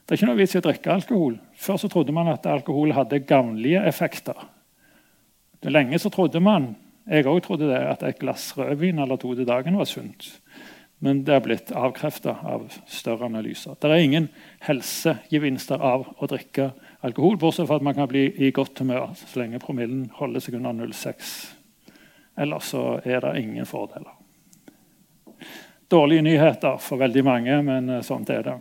Det 0.08 0.16
er 0.16 0.22
ikke 0.22 0.30
noe 0.30 0.40
vits 0.40 0.56
i 0.56 0.60
å 0.62 0.64
drikke 0.64 0.94
alkohol. 0.94 1.40
Før 1.56 1.78
så 1.82 1.90
trodde 1.92 2.16
man 2.16 2.32
at 2.32 2.46
alkohol 2.48 2.94
hadde 2.96 3.26
gavnlige 3.28 3.84
effekter. 3.84 4.38
Det 5.60 5.74
lenge 5.74 6.00
så 6.00 6.10
trodde 6.14 6.40
man 6.40 6.76
jeg 7.08 7.28
også 7.28 7.46
trodde 7.46 7.70
det, 7.70 7.78
at 7.80 8.04
et 8.04 8.20
glass 8.20 8.50
rødvin 8.58 9.00
eller 9.00 9.16
to 9.16 9.34
til 9.36 9.48
dagen 9.48 9.78
var 9.78 9.88
sunt. 9.88 10.28
Men 11.00 11.22
det 11.28 11.36
er 11.36 11.44
blitt 11.46 11.72
avkrefta 11.78 12.40
av 12.50 12.64
større 12.90 13.28
analyser. 13.30 13.76
Det 13.78 13.90
er 13.90 14.02
ingen 14.02 14.30
helsegevinster 14.66 15.82
av 15.84 16.08
å 16.18 16.30
drikke 16.30 16.72
alkohol, 17.06 17.38
bortsett 17.38 17.70
fra 17.70 17.78
at 17.78 17.86
man 17.86 17.98
kan 17.98 18.10
bli 18.10 18.32
i 18.42 18.50
godt 18.56 18.82
humør 18.82 19.12
så 19.20 19.44
lenge 19.44 19.62
promillen 19.62 20.08
holder 20.18 20.42
seg 20.42 20.58
under 20.58 20.74
0,6. 20.74 21.36
Ellers 22.38 22.72
så 22.74 22.98
er 23.06 23.22
det 23.22 23.36
ingen 23.44 23.70
fordeler. 23.70 24.16
Dårlige 25.92 26.26
nyheter 26.26 26.82
for 26.82 27.00
veldig 27.00 27.24
mange, 27.24 27.62
men 27.64 27.94
eh, 27.94 28.04
sånt 28.04 28.34
er 28.34 28.44
det. 28.44 28.58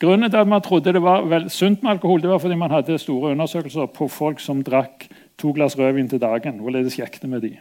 Grunnen 0.00 0.30
til 0.30 0.40
at 0.40 0.48
man 0.48 0.62
trodde 0.64 0.94
det 0.96 1.02
var 1.04 1.48
sunt 1.52 1.82
med 1.82 1.96
alkohol, 1.96 2.22
det 2.22 2.30
var 2.30 2.38
fordi 2.40 2.56
man 2.56 2.72
hadde 2.72 3.00
store 3.00 3.34
undersøkelser 3.34 3.90
på 3.92 4.08
folk 4.08 4.40
som 4.40 4.62
drakk 4.64 5.08
to 5.40 5.52
glass 5.56 5.76
rødvin 5.76 6.08
til 6.08 6.22
dagen. 6.22 6.60
Hvorledes 6.60 6.96
gikk 6.96 7.18
det 7.20 7.28
med 7.28 7.44
de? 7.44 7.56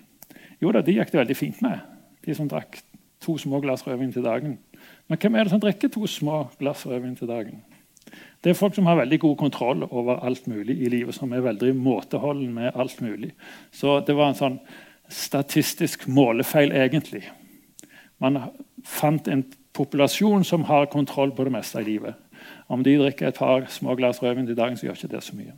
Jo 0.61 0.71
da, 0.75 0.81
de 0.83 0.95
gikk 0.95 1.11
det 1.13 1.21
veldig 1.21 1.37
fint 1.37 1.61
med. 1.63 1.79
De 2.25 2.35
som 2.35 2.49
drakk 2.51 2.81
to 3.23 3.37
små 3.39 3.59
glass 3.63 3.85
rødvin 3.87 4.11
til 4.13 4.23
dagen. 4.23 4.57
Men 5.07 5.19
hvem 5.19 5.35
er 5.35 5.45
det 5.45 5.53
som 5.53 5.61
drikker 5.63 5.91
to 5.91 6.07
små 6.07 6.45
glass 6.59 6.85
rødvin 6.87 7.15
til 7.15 7.31
dagen? 7.31 7.63
Det 8.43 8.51
er 8.51 8.57
folk 8.57 8.75
som 8.75 8.87
har 8.87 8.99
veldig 8.99 9.19
god 9.19 9.35
kontroll 9.37 9.83
over 9.89 10.19
alt 10.25 10.47
mulig 10.47 10.79
i 10.81 10.89
livet. 10.89 11.15
Som 11.15 11.33
er 11.33 11.43
veldig 11.45 11.75
måteholden 11.75 12.53
med 12.53 12.71
alt 12.75 13.01
mulig. 13.01 13.33
Så 13.71 13.99
det 14.07 14.15
var 14.15 14.31
en 14.31 14.39
sånn 14.39 14.59
statistisk 15.09 16.07
målefeil, 16.07 16.71
egentlig. 16.71 17.23
Man 18.19 18.37
fant 18.85 19.27
en 19.27 19.43
populasjon 19.73 20.43
som 20.43 20.63
har 20.69 20.89
kontroll 20.91 21.31
på 21.35 21.45
det 21.47 21.53
meste 21.55 21.81
i 21.81 21.87
livet. 21.87 22.15
Om 22.67 22.83
de 22.83 22.97
drikker 22.99 23.27
et 23.27 23.39
par 23.39 23.65
små 23.71 23.95
glass 23.95 24.21
rødvin 24.23 24.47
til 24.47 24.57
dagen, 24.57 24.77
så 24.77 24.87
gjør 24.87 24.99
ikke 24.99 25.15
det 25.15 25.23
så 25.23 25.35
mye. 25.35 25.55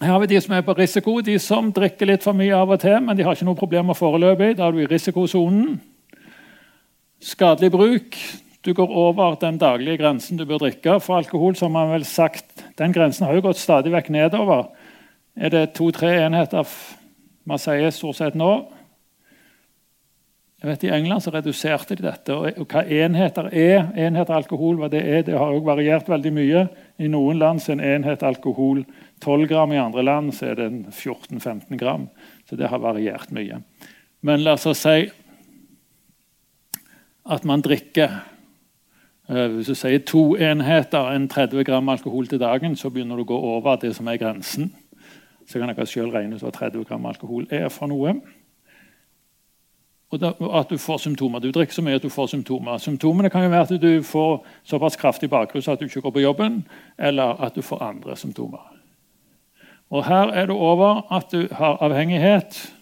Her 0.00 0.14
har 0.14 0.20
vi 0.22 0.30
de 0.30 0.38
som 0.40 0.54
er 0.56 0.62
på 0.64 0.72
risiko, 0.78 1.18
de 1.20 1.34
som 1.36 1.66
drikker 1.76 2.08
litt 2.08 2.22
for 2.24 2.32
mye 2.32 2.56
av 2.56 2.70
og 2.72 2.80
til, 2.80 2.96
men 3.04 3.18
de 3.18 3.24
har 3.26 3.36
ikke 3.36 3.44
noe 3.44 3.58
problemer 3.58 3.96
foreløpig. 3.98 4.54
Da 4.56 4.70
er 4.70 4.72
du 4.72 4.78
i 4.80 4.88
risikosonen. 4.88 5.74
Skadelig 7.20 7.68
bruk. 7.74 8.16
Du 8.64 8.72
går 8.76 8.94
over 9.02 9.36
den 9.40 9.58
daglige 9.60 10.00
grensen 10.00 10.40
du 10.40 10.46
bør 10.48 10.62
drikke 10.64 10.96
for 11.04 11.20
alkohol. 11.20 11.56
som 11.56 11.72
man 11.72 11.92
vel 11.92 12.04
sagt, 12.04 12.64
Den 12.78 12.92
grensen 12.92 13.26
har 13.26 13.34
jo 13.34 13.40
gått 13.40 13.60
stadig 13.60 13.92
vekk 13.92 14.08
nedover. 14.08 14.70
Er 15.36 15.48
det 15.50 15.74
to-tre 15.74 16.24
enheter 16.24 16.66
man 17.44 17.58
sier 17.58 17.90
stort 17.90 18.16
sett 18.16 18.34
nå? 18.34 18.72
Jeg 20.62 20.68
vet 20.68 20.84
I 20.84 20.88
England 20.92 21.22
så 21.22 21.30
reduserte 21.30 21.96
de 21.96 22.02
dette. 22.02 22.34
og 22.34 22.66
Hva 22.68 22.84
enheter 22.84 23.48
er, 23.52 23.92
enheter 23.96 24.34
alkohol, 24.34 24.76
hva 24.76 24.88
det 24.88 25.04
er, 25.04 25.22
det 25.22 25.38
har 25.38 25.52
også 25.52 25.64
variert 25.64 26.08
veldig 26.08 26.32
mye. 26.32 26.68
I 26.98 27.08
noen 27.08 27.38
land 27.38 27.60
er 27.68 27.72
en 27.72 27.80
enhet 27.80 28.22
alkohol 28.22 28.84
12 29.20 29.48
gram, 29.48 29.72
i 29.72 29.80
andre 29.80 30.02
land 30.02 30.34
så 30.34 30.50
er 30.50 30.58
det 30.58 30.70
14-15 30.90 31.76
gram. 31.76 32.08
Så 32.48 32.56
det 32.56 32.68
har 32.68 32.82
variert 32.82 33.30
mye. 33.30 33.60
Men 34.20 34.44
la 34.44 34.56
oss 34.56 34.68
si 34.80 35.10
at 37.30 37.44
man 37.44 37.62
drikker 37.62 38.10
eh, 39.28 39.46
Hvis 39.54 39.70
du 39.70 39.76
sier 39.78 40.02
to 40.04 40.34
enheter, 40.36 41.12
en 41.12 41.28
30 41.28 41.64
gram 41.64 41.88
alkohol 41.88 42.26
til 42.26 42.40
dagen, 42.40 42.76
så 42.76 42.90
begynner 42.90 43.16
du 43.16 43.22
å 43.22 43.30
gå 43.30 43.40
over 43.54 43.78
det 43.80 43.94
som 43.96 44.08
er 44.08 44.18
grensen. 44.18 44.72
Så 45.46 45.60
kan 45.60 45.70
dere 45.70 45.86
selv 45.86 46.14
regne 46.14 46.36
ut 46.36 46.44
hva 46.44 46.52
30 46.54 46.84
gram 46.88 47.06
alkohol 47.06 47.46
er 47.50 47.68
for 47.68 47.90
noe. 47.90 48.16
Og 50.10 50.24
at 50.58 50.70
du 50.70 50.78
får 50.78 51.04
symptomer. 51.04 51.38
Du 51.38 51.52
drikker 51.54 51.74
så 51.74 51.82
mye 51.86 52.00
at 52.00 52.02
du 52.02 52.10
får 52.10 52.32
symptomer. 52.32 52.78
Symptomene 52.82 53.30
kan 53.30 53.44
jo 53.46 53.52
være 53.52 53.68
at 53.68 53.82
du 53.82 54.02
får 54.02 54.40
såpass 54.66 54.98
kraftig 54.98 55.30
bakrus 55.30 55.68
at 55.68 55.78
du 55.78 55.86
ikke 55.86 56.02
går 56.08 56.16
på 56.16 56.24
jobben, 56.24 56.64
eller 56.98 57.38
at 57.38 57.54
du 57.54 57.62
får 57.62 57.82
andre 57.82 58.16
symptomer. 58.16 58.69
Og 59.90 60.04
Her 60.06 60.30
er 60.30 60.46
det 60.46 60.54
over 60.54 61.02
at 61.12 61.32
du 61.32 61.48
har 61.52 61.80
avhengighet, 61.82 62.74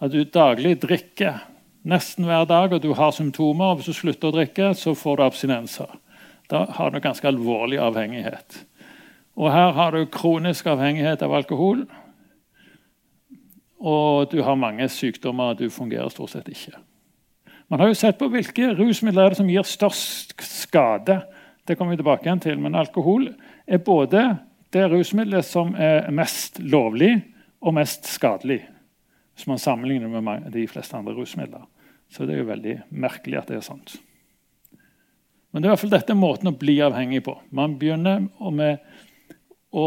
at 0.00 0.12
du 0.12 0.24
daglig 0.24 0.80
drikker 0.82 1.38
nesten 1.86 2.26
hver 2.26 2.44
dag, 2.44 2.72
og 2.72 2.82
du 2.82 2.92
har 2.94 3.10
symptomer. 3.14 3.64
og 3.64 3.76
Hvis 3.76 3.86
du 3.86 3.92
slutter 3.92 4.28
å 4.28 4.34
drikke, 4.34 4.72
så 4.74 4.94
får 4.94 5.16
du 5.16 5.22
abstinenser. 5.22 5.94
Da 6.50 6.64
har 6.78 6.90
du 6.90 7.00
ganske 7.00 7.28
alvorlig 7.28 7.78
avhengighet. 7.78 8.64
Og 9.36 9.52
Her 9.52 9.72
har 9.72 9.94
du 9.94 10.04
kronisk 10.06 10.66
avhengighet 10.66 11.22
av 11.22 11.34
alkohol. 11.34 11.86
Og 13.78 14.30
du 14.32 14.42
har 14.42 14.58
mange 14.58 14.88
sykdommer. 14.88 15.54
Du 15.54 15.70
fungerer 15.70 16.10
stort 16.10 16.34
sett 16.34 16.48
ikke. 16.50 16.74
Man 17.70 17.80
har 17.80 17.88
jo 17.88 17.94
sett 17.94 18.18
på 18.18 18.30
hvilke 18.32 18.72
rusmidler 18.74 19.28
er 19.28 19.34
det 19.34 19.38
som 19.38 19.50
gir 19.50 19.62
størst 19.62 20.34
skade. 20.42 21.20
Det 21.68 21.76
kommer 21.76 21.94
vi 21.94 22.00
tilbake 22.00 22.26
igjen 22.26 22.42
til. 22.42 22.58
Men 22.58 22.74
alkohol 22.74 23.28
er 23.68 23.78
både 23.84 24.24
det 24.74 24.84
rusmiddelet 24.92 25.46
som 25.46 25.72
er 25.74 26.10
mest 26.14 26.60
lovlig 26.60 27.14
og 27.64 27.74
mest 27.78 28.08
skadelig. 28.10 28.60
Hvis 29.34 29.46
man 29.48 29.60
sammenligner 29.62 30.20
med 30.20 30.50
de 30.52 30.66
fleste 30.68 30.96
andre 30.98 31.14
rusmidler. 31.14 31.64
Så 32.10 32.26
det 32.26 32.34
er 32.34 32.42
jo 32.42 32.50
veldig 32.50 32.76
merkelig 32.90 33.38
at 33.38 33.50
det 33.50 33.58
er 33.60 33.66
sant. 33.66 33.96
Men 35.50 35.62
det 35.62 35.68
er 35.68 35.70
i 35.70 35.74
hvert 35.76 35.84
fall 35.84 35.94
dette 35.94 36.16
måten 36.18 36.50
å 36.50 36.56
bli 36.58 36.76
avhengig 36.84 37.22
på. 37.24 37.36
Man 37.54 37.78
begynner 37.80 38.26
med 38.52 38.82
å 39.72 39.86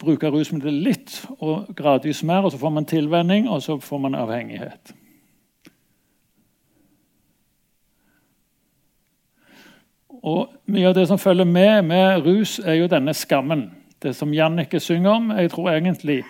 bruke 0.00 0.30
rusmidler 0.32 0.74
litt 0.74 1.16
og 1.38 1.72
gradvis 1.76 2.22
mer, 2.26 2.44
og 2.44 2.54
så 2.54 2.60
får 2.60 2.74
man 2.76 2.88
tilvenning, 2.88 3.48
og 3.50 3.62
så 3.64 3.76
får 3.82 4.02
man 4.06 4.16
avhengighet. 4.18 4.94
Og 10.20 10.48
Mye 10.70 10.86
av 10.86 10.94
det 10.94 11.08
som 11.10 11.18
følger 11.18 11.48
med 11.48 11.84
med 11.88 12.26
rus, 12.26 12.58
er 12.62 12.76
jo 12.78 12.90
denne 12.90 13.14
skammen. 13.16 13.64
Det 14.02 14.14
som 14.16 14.34
Jannicke 14.34 14.80
synger 14.80 15.10
om. 15.10 15.30
Jeg 15.30 15.50
tror 15.50 15.70
egentlig 15.70 16.24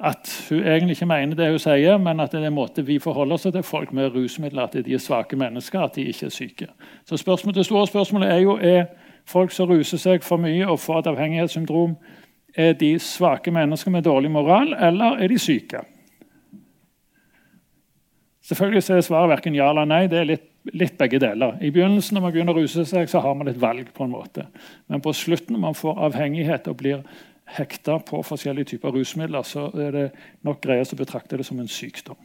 at 0.00 0.46
hun 0.50 0.58
egentlig 0.58 0.90
ikke 0.90 1.06
mener 1.06 1.36
det 1.36 1.48
hun 1.50 1.58
sier, 1.58 1.98
men 1.98 2.20
at 2.20 2.32
det 2.32 2.42
er 2.42 2.50
en 2.50 2.54
måte 2.54 2.84
vi 2.84 2.98
forholder 2.98 3.34
oss 3.34 3.46
til 3.48 3.62
folk 3.62 3.92
med 3.92 4.14
rusmidler, 4.14 4.62
at 4.62 4.84
de 4.84 4.94
er 4.94 4.98
svake 4.98 5.36
mennesker, 5.36 5.80
at 5.80 5.96
de 5.96 6.04
ikke 6.04 6.26
er 6.26 6.30
syke. 6.30 6.66
Så 7.04 7.16
spørsmålet, 7.16 7.56
Det 7.56 7.66
store 7.66 7.86
spørsmålet 7.86 8.30
er 8.30 8.38
jo 8.38 8.58
er 8.62 8.84
folk 9.24 9.50
som 9.50 9.68
ruser 9.68 9.98
seg 9.98 10.22
for 10.22 10.36
mye 10.36 10.68
og 10.68 10.80
får 10.80 10.98
et 10.98 11.06
avhengighetssyndrom, 11.06 11.96
er 12.56 12.72
de 12.72 12.98
svake 12.98 13.50
mennesker 13.50 13.90
med 13.90 14.02
dårlig 14.02 14.30
moral, 14.30 14.74
eller 14.74 15.16
er 15.16 15.28
de 15.28 15.38
syke? 15.38 15.80
Selvfølgelig 18.42 18.90
er 18.90 19.00
svaret 19.00 19.28
verken 19.28 19.54
ja 19.54 19.68
eller 19.70 19.84
nei. 19.84 20.06
Det 20.06 20.18
er 20.18 20.24
litt, 20.24 20.44
litt, 20.72 20.96
begge 20.98 21.20
deler. 21.22 21.56
I 21.60 21.70
begynnelsen 21.70 22.16
når 22.16 22.24
man 22.24 22.34
begynner 22.34 22.56
å 22.56 22.62
ruse 22.62 22.84
seg, 22.88 23.08
så 23.10 23.22
har 23.24 23.34
man 23.38 23.48
et 23.48 23.60
valg. 23.60 23.92
på 23.94 24.04
en 24.04 24.10
måte. 24.10 24.46
Men 24.88 25.00
på 25.00 25.12
slutten, 25.12 25.54
når 25.54 25.60
man 25.60 25.74
får 25.74 25.98
avhengighet 26.08 26.68
og 26.68 26.76
blir 26.76 27.02
hekta 27.56 27.98
på 27.98 28.22
forskjellige 28.26 28.72
typer 28.74 28.90
rusmidler, 28.90 29.42
så 29.42 29.70
er 29.78 29.92
det 29.92 30.06
nok 30.42 30.60
greiest 30.60 30.92
å 30.92 30.98
betrakte 30.98 31.36
det 31.36 31.46
som 31.46 31.60
en 31.60 31.68
sykdom. 31.68 32.16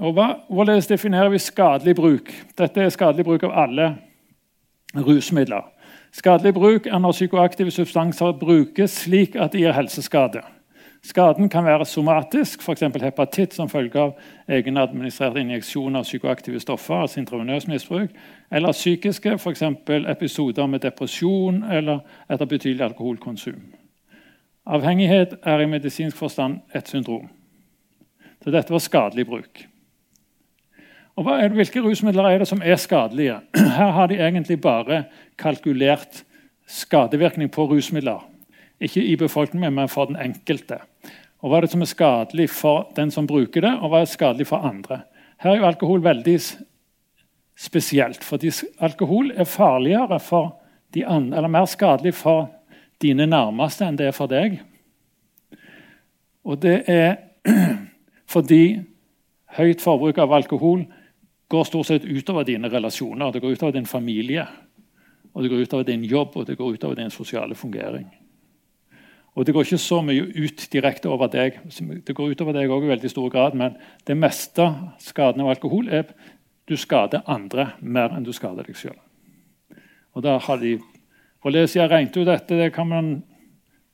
Og 0.00 0.14
hva, 0.16 0.40
Hvorledes 0.48 0.88
definerer 0.88 1.28
vi 1.28 1.38
skadelig 1.38 1.94
bruk? 1.96 2.32
Dette 2.56 2.80
er 2.80 2.94
skadelig 2.94 3.26
bruk 3.28 3.44
av 3.44 3.52
alle 3.66 3.90
rusmidler. 4.96 5.68
Skadelig 6.12 6.54
bruk 6.56 6.86
er 6.86 7.00
når 7.00 7.12
psykoaktive 7.12 7.70
substanser 7.72 8.32
brukes 8.40 9.02
slik 9.04 9.36
at 9.36 9.52
de 9.52 9.62
gir 9.62 9.76
helseskade. 9.76 10.42
Skaden 11.02 11.48
kan 11.48 11.64
være 11.64 11.84
somatisk, 11.84 12.62
f.eks. 12.62 12.84
hepatitt 13.02 13.54
som 13.54 13.68
følge 13.68 13.98
av 13.98 14.12
egenadministrert 14.46 15.40
injeksjon 15.40 15.98
av 15.98 16.06
psykoaktive 16.06 16.60
stoffer, 16.62 16.94
altså 16.94 17.18
intravenøs 17.20 17.66
misbruk, 17.66 18.14
eller 18.50 18.72
psykiske, 18.72 19.34
f.eks. 19.34 19.64
episoder 20.14 20.70
med 20.70 20.84
depresjon 20.86 21.64
eller 21.64 22.04
etter 22.30 22.46
betydelig 22.46 22.86
alkoholkonsum. 22.86 23.58
Avhengighet 24.66 25.40
er 25.42 25.64
i 25.64 25.66
medisinsk 25.66 26.16
forstand 26.16 26.60
et 26.74 26.88
syndrom. 26.88 27.26
Så 28.44 28.54
dette 28.54 28.70
var 28.70 28.82
skadelig 28.82 29.26
bruk. 29.26 29.66
Og 31.16 31.26
det, 31.26 31.52
Hvilke 31.52 31.82
rusmidler 31.82 32.30
er 32.30 32.38
det 32.38 32.48
som 32.48 32.62
er 32.64 32.76
skadelige? 32.76 33.40
Her 33.78 33.90
har 33.90 34.06
de 34.06 34.22
egentlig 34.22 34.60
bare 34.60 35.04
kalkulert 35.38 36.22
skadevirkning 36.66 37.50
på 37.50 37.66
rusmidler. 37.66 38.31
Ikke 38.82 39.02
i 39.04 39.16
befolkningen, 39.16 39.74
men 39.74 39.90
for 39.90 40.10
den 40.10 40.18
enkelte. 40.18 40.80
Og 41.42 41.50
Hva 41.50 41.58
er 41.58 41.66
det 41.66 41.72
som 41.72 41.82
er 41.82 41.90
skadelig 41.90 42.48
for 42.54 42.90
den 42.96 43.10
som 43.10 43.26
bruker 43.26 43.64
det, 43.64 43.72
og 43.82 43.90
hva 43.90 44.02
er 44.02 44.10
skadelig 44.10 44.46
for 44.50 44.62
andre? 44.62 45.02
Her 45.42 45.56
er 45.56 45.58
jo 45.58 45.66
alkohol 45.66 46.04
veldig 46.04 46.36
spesielt, 47.58 48.22
fordi 48.24 48.52
alkohol 48.78 49.32
er 49.34 49.48
farligere 49.48 50.20
for 50.22 50.52
de 50.94 51.06
andre, 51.06 51.36
eller 51.36 51.50
mer 51.50 51.66
skadelig 51.66 52.14
for 52.14 52.46
dine 53.02 53.26
nærmeste 53.26 53.86
enn 53.86 53.98
det 53.98 54.06
er 54.10 54.16
for 54.16 54.30
deg. 54.30 54.60
Og 56.46 56.62
det 56.62 56.82
er 56.90 57.16
fordi 58.34 58.80
høyt 59.58 59.82
forbruk 59.82 60.18
av 60.22 60.38
alkohol 60.38 60.86
går 61.52 61.68
stort 61.68 61.90
sett 61.90 62.06
utover 62.06 62.46
dine 62.48 62.70
relasjoner. 62.72 63.32
Det 63.32 63.42
går 63.42 63.58
utover 63.58 63.74
din 63.74 63.86
familie, 63.86 64.46
og 65.34 65.42
det 65.42 65.50
går 65.50 65.66
utover 65.66 65.90
din 65.90 66.04
jobb 66.06 66.36
og 66.36 66.46
det 66.46 66.56
går 66.56 66.78
utover 66.78 67.02
din 67.02 67.10
sosiale 67.10 67.58
fungering. 67.58 68.06
Og 69.34 69.46
Det 69.46 69.54
går 69.54 69.64
ikke 69.64 69.78
så 69.80 70.02
mye 70.04 70.26
ut 70.28 70.66
direkte 70.72 71.08
over 71.08 71.30
deg. 71.32 71.56
Det 72.04 72.14
går 72.14 72.34
utover 72.34 72.52
deg 72.52 72.70
også 72.70 72.84
i 72.84 72.92
veldig 72.92 73.10
stor 73.10 73.30
grad, 73.32 73.54
men 73.56 73.76
det 74.06 74.16
meste 74.16 74.66
skaden 75.00 75.40
av 75.40 75.54
alkohol 75.54 75.88
er 75.88 76.10
du 76.68 76.76
skader 76.76 77.24
andre 77.26 77.72
mer 77.80 78.12
enn 78.12 78.26
du 78.26 78.32
skader 78.32 78.68
deg 78.68 78.76
sjøl. 78.76 78.98
Og 80.12 80.22
da 80.22 80.38
har 80.38 80.60
de 80.60 80.78
Hvorledes 81.42 81.72
jeg 81.74 81.90
regnet 81.90 82.14
ut 82.14 82.28
dette, 82.28 82.54
det, 82.54 82.84
man, 82.86 83.16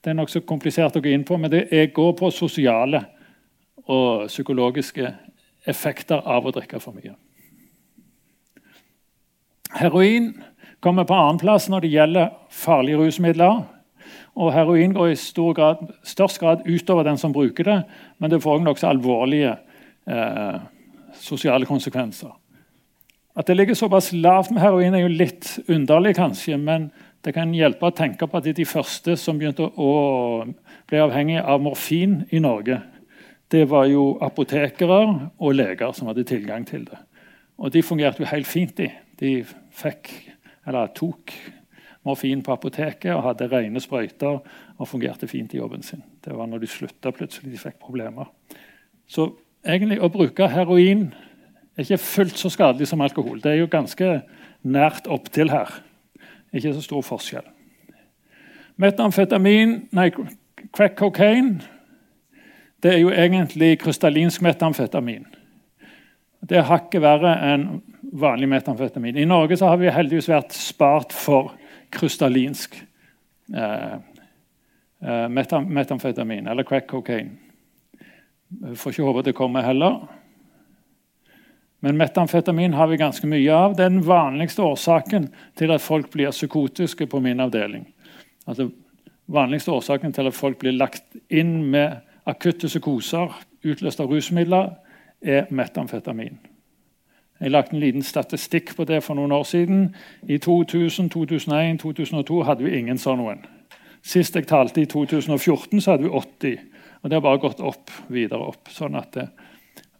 det 0.04 0.10
er 0.10 0.16
nokså 0.18 0.42
komplisert 0.44 0.98
å 0.98 1.00
gå 1.00 1.14
inn 1.14 1.24
på, 1.24 1.38
men 1.40 1.48
det 1.48 1.86
går 1.96 2.10
på 2.18 2.28
sosiale 2.28 3.00
og 3.88 4.26
psykologiske 4.28 5.08
effekter 5.64 6.20
av 6.28 6.44
å 6.44 6.52
drikke 6.52 6.76
for 6.82 6.92
mye. 6.92 7.14
Heroin 9.78 10.34
kommer 10.84 11.08
på 11.08 11.16
annenplass 11.16 11.70
når 11.72 11.86
det 11.86 11.94
gjelder 11.94 12.36
farlige 12.52 13.00
rusmidler. 13.00 13.64
Og 14.38 14.52
Heroin 14.54 14.94
går 14.94 15.12
i 15.12 15.52
grad, 15.56 15.80
størst 16.06 16.38
grad 16.38 16.66
utover 16.66 17.02
den 17.04 17.18
som 17.18 17.32
bruker 17.34 17.64
det, 17.64 17.78
men 18.18 18.30
det 18.30 18.42
får 18.42 18.58
også 18.58 18.64
nokså 18.64 18.86
alvorlige 18.86 19.56
eh, 20.06 20.60
sosiale 21.18 21.66
konsekvenser. 21.66 22.30
At 23.38 23.46
det 23.46 23.56
ligger 23.56 23.74
såpass 23.74 24.12
lavt 24.12 24.50
med 24.50 24.62
heroin, 24.62 24.94
er 24.94 25.04
jo 25.04 25.10
litt 25.10 25.58
underlig, 25.68 26.16
kanskje, 26.18 26.56
men 26.58 26.88
det 27.22 27.34
kan 27.34 27.54
hjelpe 27.54 27.86
å 27.86 27.94
tenke 27.94 28.26
på 28.26 28.38
at 28.38 28.46
de 28.54 28.66
første 28.66 29.16
som 29.18 29.38
begynte 29.38 29.66
å 29.66 29.92
bli 30.90 31.02
avhengige 31.02 31.42
av 31.42 31.62
morfin 31.62 32.20
i 32.30 32.40
Norge, 32.42 32.80
det 33.50 33.64
var 33.70 33.86
jo 33.90 34.16
apotekere 34.22 35.00
og 35.38 35.54
leger 35.54 35.94
som 35.96 36.10
hadde 36.10 36.26
tilgang 36.28 36.66
til 36.68 36.84
det. 36.86 36.98
Og 37.58 37.72
de 37.74 37.82
fungerte 37.82 38.22
jo 38.22 38.30
helt 38.30 38.46
fint 38.46 38.80
i 38.84 38.90
De 39.18 39.40
fikk, 39.74 40.12
eller 40.62 40.92
tok 40.94 41.32
morfin 42.06 42.42
på 42.42 42.54
apoteket 42.54 43.12
og 43.14 43.24
hadde 43.26 43.48
rene 43.52 43.80
sprøyter 43.82 44.38
og 44.78 44.88
fungerte 44.88 45.28
fint 45.28 45.54
i 45.54 45.60
jobben 45.60 45.82
sin. 45.82 46.02
Det 46.24 46.36
var 46.36 46.46
når 46.46 46.62
de 46.62 46.70
slutta 46.70 47.12
plutselig 47.14 47.52
de 47.52 47.60
fikk 47.60 47.78
problemer. 47.82 48.30
Så 49.08 49.30
egentlig 49.66 50.00
å 50.00 50.10
bruke 50.12 50.48
heroin 50.52 51.08
er 51.76 51.84
ikke 51.84 52.00
fullt 52.02 52.38
så 52.38 52.50
skadelig 52.52 52.88
som 52.90 53.02
alkohol. 53.04 53.40
Det 53.42 53.52
er 53.52 53.62
jo 53.62 53.70
ganske 53.70 54.20
nært 54.62 55.06
opptil 55.10 55.52
her. 55.52 55.72
Ikke 56.52 56.74
så 56.74 56.82
stor 56.84 57.04
forskjell. 57.06 57.46
Metamfetamin, 58.78 59.88
nei, 59.92 60.10
crack 60.72 60.96
cocaine 60.98 61.58
det 62.82 62.94
er 62.94 63.00
jo 63.02 63.10
egentlig 63.10 63.78
krystallinsk 63.82 64.42
metamfetamin. 64.42 65.24
Det 66.48 66.60
er 66.60 66.68
hakket 66.68 67.02
verre 67.02 67.32
enn 67.42 67.64
vanlig 68.14 68.46
metamfetamin. 68.48 69.18
I 69.18 69.26
Norge 69.26 69.58
har 69.58 69.80
vi 69.80 69.90
heldigvis 69.90 70.30
vært 70.30 70.54
spart 70.54 71.12
for 71.12 71.56
krystallinsk 71.90 72.74
eh, 73.54 73.94
eh 75.02 75.28
metamfetamin, 75.28 76.46
eller 76.46 76.62
crack 76.62 76.88
cocaine. 76.90 77.36
Får 78.74 78.92
ikke 78.92 79.02
håpe 79.02 79.22
det 79.22 79.36
kommer 79.36 79.62
heller. 79.62 80.00
Men 81.80 81.96
metamfetamin 81.96 82.74
har 82.74 82.86
vi 82.86 82.96
ganske 82.96 83.26
mye 83.26 83.54
av. 83.54 83.76
Det 83.76 83.84
er 83.84 83.92
den 83.92 84.06
vanligste 84.06 84.62
årsaken 84.62 85.28
til 85.58 85.70
at 85.70 85.84
folk 85.84 86.10
blir 86.10 86.32
psykotiske 86.34 87.06
på 87.06 87.20
min 87.22 87.40
avdeling. 87.40 87.84
Altså, 88.46 88.70
vanligste 89.26 89.72
årsaken 89.72 90.12
til 90.12 90.26
at 90.26 90.34
folk 90.34 90.58
blir 90.58 90.74
lagt 90.74 91.04
inn 91.30 91.70
med 91.70 92.00
akutte 92.26 92.66
psykoser 92.66 93.36
utløst 93.66 94.00
av 94.00 94.10
rusmidler, 94.10 94.72
er 95.22 95.48
metamfetamin. 95.50 96.38
Jeg 97.40 97.50
lagde 97.50 97.72
en 97.72 97.80
liten 97.80 98.02
statistikk 98.02 98.76
på 98.76 98.84
det 98.84 99.02
for 99.02 99.14
noen 99.14 99.32
år 99.32 99.44
siden. 99.46 99.94
I 100.28 100.38
2000, 100.38 101.10
2001, 101.10 101.80
2002 101.80 102.42
hadde 102.42 102.64
vi 102.64 102.78
ingen 102.78 102.98
sånn 102.98 103.20
noen. 103.22 103.44
Sist 104.02 104.36
jeg 104.36 104.46
talte, 104.46 104.82
i 104.82 104.86
2014, 104.86 105.80
så 105.80 105.90
hadde 105.94 106.08
vi 106.08 106.10
80. 106.10 106.58
Og 107.02 107.10
det 107.10 107.16
har 107.16 107.22
bare 107.22 107.38
gått 107.38 107.60
opp, 107.60 107.90
videre 108.08 108.50
opp. 108.50 108.68
sånn 108.70 108.98
at 108.98 109.12
det, 109.14 109.28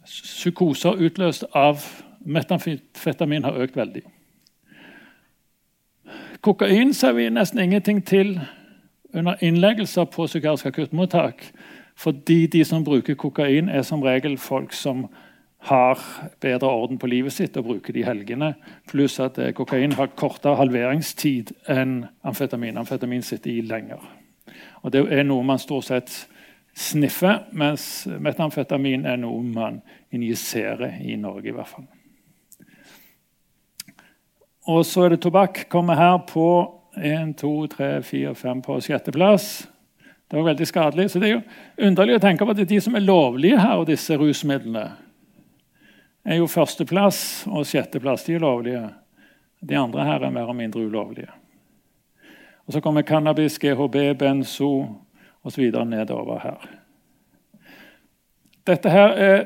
psykoser 0.05 0.99
utløst 0.99 1.45
av 1.55 1.85
metamfetamin 2.25 3.45
har 3.45 3.59
økt 3.61 3.77
veldig. 3.77 4.03
Kokain 6.41 6.95
ser 6.95 7.13
vi 7.13 7.29
nesten 7.31 7.61
ingenting 7.61 8.01
til 8.07 8.41
under 9.15 9.37
innleggelser 9.41 10.05
på 10.05 10.27
psykiatrisk 10.27 10.67
akuttmottak. 10.67 11.45
Fordi 11.99 12.47
de 12.47 12.65
som 12.65 12.85
bruker 12.85 13.15
kokain, 13.15 13.69
er 13.69 13.83
som 13.83 14.03
regel 14.03 14.39
folk 14.39 14.73
som 14.73 15.09
har 15.59 15.99
bedre 16.41 16.71
orden 16.71 16.99
på 16.99 17.11
livet 17.11 17.35
sitt 17.35 17.57
og 17.59 17.67
bruker 17.67 17.93
de 17.93 18.05
helgene. 18.07 18.53
Pluss 18.89 19.19
at 19.21 19.39
eh, 19.43 19.53
kokain 19.57 19.97
har 19.99 20.15
kortere 20.17 20.59
halveringstid 20.61 21.53
enn 21.69 22.05
amfetamin. 22.23 22.79
Amfetamin 22.79 23.25
sitter 23.27 23.51
i 23.51 23.67
lenger. 23.67 24.03
Og 24.83 24.93
Det 24.93 25.05
er 25.13 25.27
noe 25.27 25.45
man 25.45 25.59
stort 25.59 25.89
sett 25.91 26.13
sniffer, 26.79 27.49
mens 27.53 28.07
metamfetamin 28.07 29.07
er 29.07 29.19
noe 29.19 29.43
man 29.43 29.81
injiserer 30.15 31.01
i 31.03 31.17
Norge. 31.17 31.49
i 31.49 31.57
hvert 31.57 31.69
fall. 31.69 31.89
Og 34.69 34.85
så 34.87 35.05
er 35.05 35.17
det 35.17 35.23
tobakk. 35.25 35.65
Kommer 35.69 35.97
her 35.97 36.19
på 36.29 36.47
1, 36.97 37.35
2, 37.41 37.67
3, 37.67 38.03
4, 38.03 38.35
5 38.35 38.63
på 38.63 38.81
sjetteplass. 38.81 39.69
Det 40.29 40.37
var 40.37 40.45
veldig 40.51 40.67
skadelig. 40.67 41.11
Så 41.11 41.19
det 41.19 41.29
er 41.29 41.35
jo 41.39 41.89
underlig 41.89 42.19
å 42.19 42.23
tenke 42.23 42.45
på 42.45 42.53
at 42.53 42.59
det 42.59 42.67
er 42.67 42.75
de 42.75 42.81
som 42.85 42.95
er 42.95 43.07
lovlige 43.07 43.61
her, 43.61 43.79
og 43.81 43.89
disse 43.89 44.17
rusmidlene, 44.17 44.91
er 46.29 46.41
jo 46.43 46.49
førsteplass 46.51 47.47
og 47.49 47.67
sjetteplass. 47.67 48.27
De 48.27 48.37
er 48.37 48.45
lovlige. 48.45 48.85
De 49.65 49.77
andre 49.79 50.05
her 50.05 50.27
er 50.27 50.35
mer 50.35 50.51
og 50.53 50.57
mindre 50.57 50.85
ulovlige. 50.85 51.31
Og 52.67 52.73
Så 52.73 52.81
kommer 52.81 53.03
cannabis, 53.03 53.59
GHB, 53.59 54.19
benzo 54.19 54.87
osv. 55.45 55.71
nedover 55.87 56.39
her. 56.39 56.69
Dette 58.67 58.91
her 58.91 59.09
er 59.09 59.45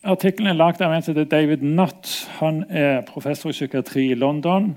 Artikkelen 0.00 0.48
er 0.48 0.56
lagd 0.56 0.80
av 0.80 0.94
en 0.94 1.02
som 1.04 1.12
heter 1.12 1.26
David 1.28 1.60
Nutt. 1.60 2.08
Han 2.38 2.62
er 2.72 3.02
professor 3.04 3.52
i 3.52 3.52
psykiatri 3.52 4.06
i 4.14 4.16
London. 4.16 4.70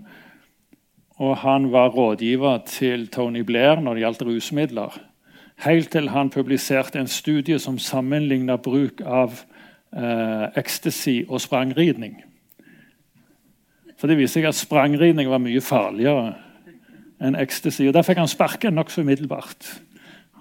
Og 1.15 1.37
han 1.37 1.69
var 1.71 1.93
rådgiver 1.95 2.57
til 2.67 3.07
Tony 3.07 3.45
Blair 3.47 3.79
når 3.79 3.93
det 3.93 4.03
gjaldt 4.03 4.25
rusmidler. 4.27 4.97
Helt 5.63 5.93
til 5.95 6.09
han 6.11 6.31
publiserte 6.33 6.99
en 6.99 7.07
studie 7.07 7.55
som 7.59 7.79
sammenligna 7.79 8.57
bruk 8.59 8.99
av 8.99 9.45
eh, 9.95 10.45
ecstasy 10.59 11.23
og 11.27 11.41
sprangridning. 11.41 12.17
For 13.97 14.07
Det 14.07 14.17
viser 14.17 14.41
seg 14.41 14.49
at 14.49 14.59
sprangridning 14.59 15.29
var 15.29 15.39
mye 15.39 15.61
farligere 15.61 16.33
enn 17.23 17.37
ecstasy. 17.39 17.87
og 17.87 17.93
Der 17.93 18.03
fikk 18.03 18.19
han 18.19 18.27
sparken 18.27 18.75
nokså 18.75 19.01
umiddelbart. 19.01 19.81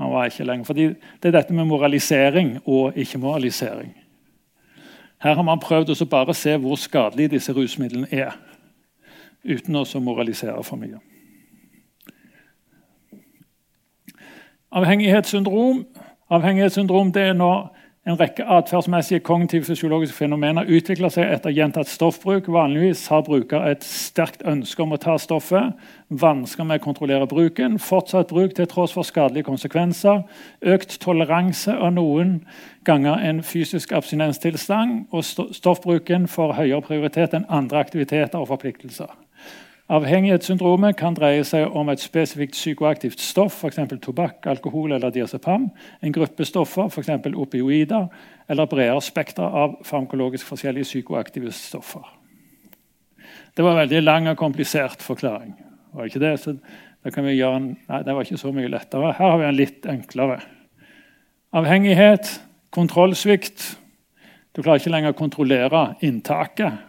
Han 0.01 0.11
var 0.11 0.27
ikke 0.27 0.45
lenger, 0.45 0.65
fordi 0.65 0.87
Det 1.21 1.29
er 1.29 1.39
dette 1.39 1.55
med 1.55 1.65
moralisering 1.65 2.59
og 2.67 2.97
ikke-moralisering. 2.97 3.95
Her 5.23 5.35
har 5.35 5.43
man 5.43 5.61
prøvd 5.61 5.95
å 5.95 6.09
bare 6.11 6.35
se 6.35 6.57
hvor 6.57 6.77
skadelige 6.77 7.29
disse 7.29 7.53
rusmidlene 7.53 8.09
er, 8.11 8.33
uten 9.45 9.77
å 9.77 10.01
moralisere 10.01 10.65
for 10.65 10.77
mye. 10.77 10.99
Avhengighetssyndrom 14.73 15.85
Avhengighetssyndrom 16.33 17.13
det 17.13 17.23
er 17.23 17.33
når 17.37 17.75
en 18.03 18.17
rekke 18.19 18.43
atferdsmessige 18.51 19.23
kognitive 19.23 19.65
fysiologiske 19.69 20.17
fenomener 20.17 20.67
utvikler 20.67 21.13
seg 21.15 21.29
etter 21.37 21.55
gjentatt 21.55 21.87
stoffbruk. 21.87 22.49
Vanligvis 22.51 23.05
har 23.13 23.23
bruker 23.23 23.63
et 23.71 23.87
sterkt 23.87 24.43
ønske 24.49 24.83
om 24.83 24.97
å 24.97 24.99
ta 24.99 25.15
stoffet, 25.23 25.77
vansker 26.11 26.67
med 26.67 26.83
å 26.83 26.85
kontrollere 26.89 27.29
bruken, 27.31 27.79
fortsatt 27.79 28.35
bruk 28.35 28.57
til 28.59 28.67
tross 28.67 28.97
for 28.97 29.07
skadelige 29.07 29.47
konsekvenser, 29.47 30.25
økt 30.75 30.99
toleranse 31.05 31.77
og 31.79 31.95
noen 31.95 32.41
ganger 32.83 33.23
en 33.23 33.43
fysisk 33.47 33.95
abstinenstilstand, 33.95 35.07
og 35.15 35.23
stoffbruken 35.55 36.27
får 36.27 36.57
høyere 36.59 36.83
prioritet 36.83 37.39
enn 37.39 37.47
andre 37.47 37.85
aktiviteter 37.87 38.43
og 38.43 38.51
forpliktelser. 38.51 39.15
Avhengighetssyndromet 39.93 40.97
kan 40.97 41.13
dreie 41.13 41.43
seg 41.45 41.75
om 41.77 41.91
et 41.93 42.01
spesifikt 42.01 42.55
psykoaktivt 42.57 43.21
stoff, 43.21 43.59
f.eks. 43.61 43.81
tobakk, 44.01 44.47
alkohol 44.49 44.95
eller 44.97 45.13
diazepam, 45.13 45.67
en 46.01 46.15
gruppe 46.17 46.47
stoffer, 46.49 46.89
f.eks. 46.89 47.11
opioider, 47.37 48.07
eller 48.49 48.71
bredere 48.71 49.03
spekter 49.05 49.45
av 49.45 49.77
farmakologisk 49.85 50.49
forskjellige 50.49 50.89
psykoaktive 50.89 51.53
stoffer. 51.53 52.07
Det 53.53 53.65
var 53.65 53.75
en 53.75 53.83
veldig 53.83 54.03
lang 54.03 54.33
og 54.33 54.41
komplisert 54.41 55.05
forklaring. 55.05 55.53
Var 55.93 56.09
ikke 56.09 56.25
det? 56.25 56.35
Så 56.41 56.57
da 57.05 57.13
kan 57.13 57.29
vi 57.29 57.37
gjøre 57.37 57.61
en, 57.61 57.71
nei, 57.91 58.03
det 58.07 58.17
var 58.17 58.25
ikke 58.25 58.41
så 58.41 58.53
mye 58.57 58.73
lettere. 58.73 59.13
Her 59.19 59.35
har 59.35 59.41
vi 59.43 59.49
en 59.51 59.61
litt 59.61 59.89
enklere. 59.93 60.41
Avhengighet, 61.53 62.39
kontrollsvikt. 62.73 63.75
Du 64.57 64.63
klarer 64.63 64.81
ikke 64.81 64.95
lenger 64.95 65.13
å 65.13 65.21
kontrollere 65.21 65.91
inntaket. 66.01 66.81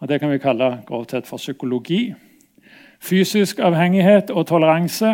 og 0.00 0.08
Det 0.08 0.22
kan 0.22 0.32
vi 0.32 0.40
kalle 0.40 0.78
grovt 0.88 1.12
sett 1.12 1.28
for 1.28 1.36
psykologi. 1.36 2.14
Fysisk 3.02 3.60
avhengighet 3.62 4.30
og 4.30 4.46
toleranse, 4.48 5.12